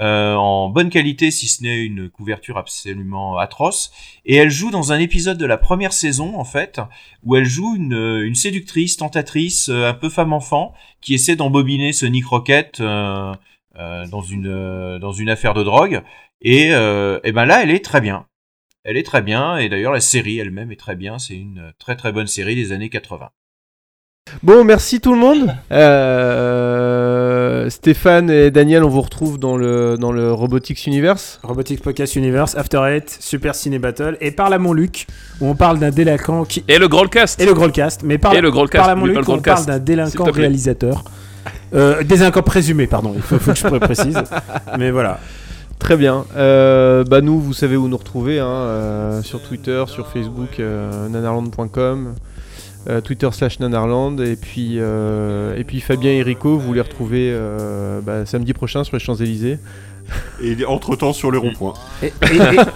euh, 0.00 0.34
en 0.34 0.70
bonne 0.70 0.88
qualité 0.88 1.30
si 1.30 1.46
ce 1.46 1.62
n'est 1.62 1.84
une 1.84 2.08
couverture 2.08 2.56
absolument 2.56 3.36
atroce. 3.36 3.92
Et 4.24 4.36
elle 4.36 4.48
joue 4.48 4.70
dans 4.70 4.92
un 4.92 4.98
épisode 4.98 5.36
de 5.36 5.44
la 5.44 5.58
première 5.58 5.92
saison 5.92 6.38
en 6.38 6.44
fait, 6.44 6.80
où 7.22 7.36
elle 7.36 7.44
joue 7.44 7.76
une, 7.76 8.34
séductrice, 8.34 8.96
tentatrice, 8.96 9.68
un 9.68 9.92
peu 9.92 10.08
femme-enfant, 10.08 10.72
qui 11.02 11.12
essaie 11.12 11.36
d'embobiner 11.36 11.92
Sonic 11.92 12.24
Rocket 12.24 12.80
euh, 12.80 13.34
dans 13.76 14.22
une 14.22 15.28
affaire 15.28 15.52
de 15.52 15.62
drogue. 15.62 16.02
Et, 16.40 16.68
et 16.68 17.32
ben 17.32 17.44
là, 17.44 17.62
elle 17.62 17.72
est 17.72 17.84
très 17.84 18.00
bien. 18.00 18.24
elle 18.84 18.96
est 18.96 19.02
très 19.02 19.20
bien, 19.20 19.58
et 19.58 19.68
d'ailleurs 19.68 19.92
la 19.92 20.00
série 20.00 20.38
elle-même 20.38 20.72
est 20.72 20.80
très 20.80 20.96
bien, 20.96 21.18
c'est 21.18 21.36
une 21.36 21.74
très 21.78 21.94
très 21.94 22.10
bonne 22.10 22.26
série 22.26 22.54
des 22.54 22.72
années 22.72 22.88
80. 22.88 23.30
Bon, 24.42 24.64
merci 24.64 25.00
tout 25.00 25.12
le 25.12 25.18
monde. 25.18 25.54
Euh, 25.72 27.68
Stéphane 27.68 28.30
et 28.30 28.50
Daniel, 28.50 28.84
on 28.84 28.88
vous 28.88 29.00
retrouve 29.00 29.38
dans 29.38 29.56
le, 29.56 29.96
dans 29.98 30.12
le 30.12 30.32
Robotics 30.32 30.86
Universe. 30.86 31.40
Robotics 31.42 31.82
Podcast 31.82 32.16
Universe, 32.16 32.54
After 32.54 32.80
Eight, 32.88 33.18
Super 33.20 33.54
Ciné 33.54 33.78
Battle 33.78 34.16
et 34.20 34.30
Parle 34.30 34.54
à 34.54 34.58
mon 34.58 34.72
Luc, 34.72 35.06
où 35.40 35.46
on 35.48 35.54
parle 35.54 35.78
d'un 35.78 35.90
délinquant 35.90 36.44
qui. 36.44 36.64
Et 36.68 36.78
le 36.78 36.88
Grollcast 36.88 37.40
Et 37.40 37.46
le 37.46 37.54
Grollcast, 37.54 38.02
mais 38.02 38.18
parle, 38.18 38.36
Et 38.36 38.40
le 38.40 38.50
Grollcast, 38.50 38.80
parle 38.84 38.92
à 38.92 38.94
mon 38.94 39.06
Luc, 39.06 39.28
on 39.28 39.40
parle 39.40 39.66
d'un 39.66 39.78
délinquant 39.78 40.24
réalisateur. 40.24 41.04
Euh, 41.74 42.02
délinquant 42.02 42.42
présumé, 42.42 42.86
pardon, 42.86 43.12
il 43.14 43.22
faut, 43.22 43.38
faut 43.38 43.52
que 43.52 43.58
je 43.58 43.78
précise. 43.78 44.22
mais 44.78 44.90
voilà. 44.90 45.18
Très 45.80 45.96
bien. 45.96 46.24
Euh, 46.36 47.04
bah 47.04 47.22
nous, 47.22 47.40
vous 47.40 47.54
savez 47.54 47.76
où 47.76 47.88
nous 47.88 47.96
retrouver, 47.96 48.38
hein, 48.38 48.46
euh, 48.46 49.22
sur 49.22 49.42
Twitter, 49.42 49.82
sur 49.88 50.08
Facebook, 50.08 50.60
euh, 50.60 51.08
nanarland.com, 51.08 51.68
euh, 52.08 52.10
Twitter 53.00 53.28
slash 53.32 53.60
nanarland, 53.60 54.18
et 54.20 54.36
puis, 54.36 54.76
euh, 54.78 55.54
et 55.56 55.64
puis 55.64 55.80
Fabien 55.80 56.10
et 56.12 56.22
Rico, 56.22 56.58
vous 56.58 56.72
les 56.72 56.80
retrouvez 56.80 57.30
euh, 57.32 58.00
bah, 58.00 58.26
samedi 58.26 58.52
prochain 58.52 58.82
sur 58.84 58.96
les 58.96 59.00
Champs-Élysées. 59.00 59.58
Et 60.42 60.64
entre-temps 60.64 61.12
sur 61.12 61.30
le 61.30 61.38
rond-point. 61.38 61.74
Et, 62.02 62.06
et- 62.06 62.10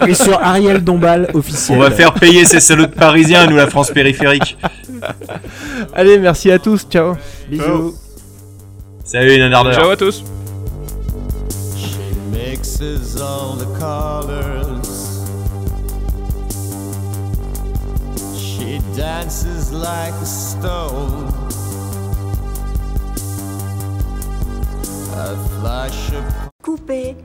et- 0.07 0.11
et 0.11 0.13
sur 0.13 0.39
Ariel 0.41 0.81
Dombal 0.81 1.29
officiel. 1.33 1.77
On 1.77 1.81
va 1.81 1.91
faire 1.91 2.13
payer 2.13 2.45
ces 2.45 2.61
salauds 2.61 2.85
de 2.85 2.91
parisiens, 2.93 3.47
nous 3.47 3.57
la 3.57 3.67
France 3.67 3.91
périphérique. 3.91 4.57
Allez, 5.93 6.17
merci 6.17 6.49
à 6.49 6.59
tous, 6.59 6.87
ciao. 6.89 7.15
Bisous. 7.49 7.93
Salut 9.03 9.37
Nanardeur. 9.37 9.73
Ciao 9.73 9.89
à 9.89 9.97
tous. 9.97 10.23
mixes 12.31 12.79
all 13.19 13.57
the 13.57 13.65
colors. 13.79 14.74
She 18.75 18.81
dances 18.93 19.71
like 19.71 20.13
a 20.15 20.25
stone. 20.25 21.27
A 25.15 25.37
flash 25.61 26.11
of 26.11 26.51
Coupé 26.61 27.15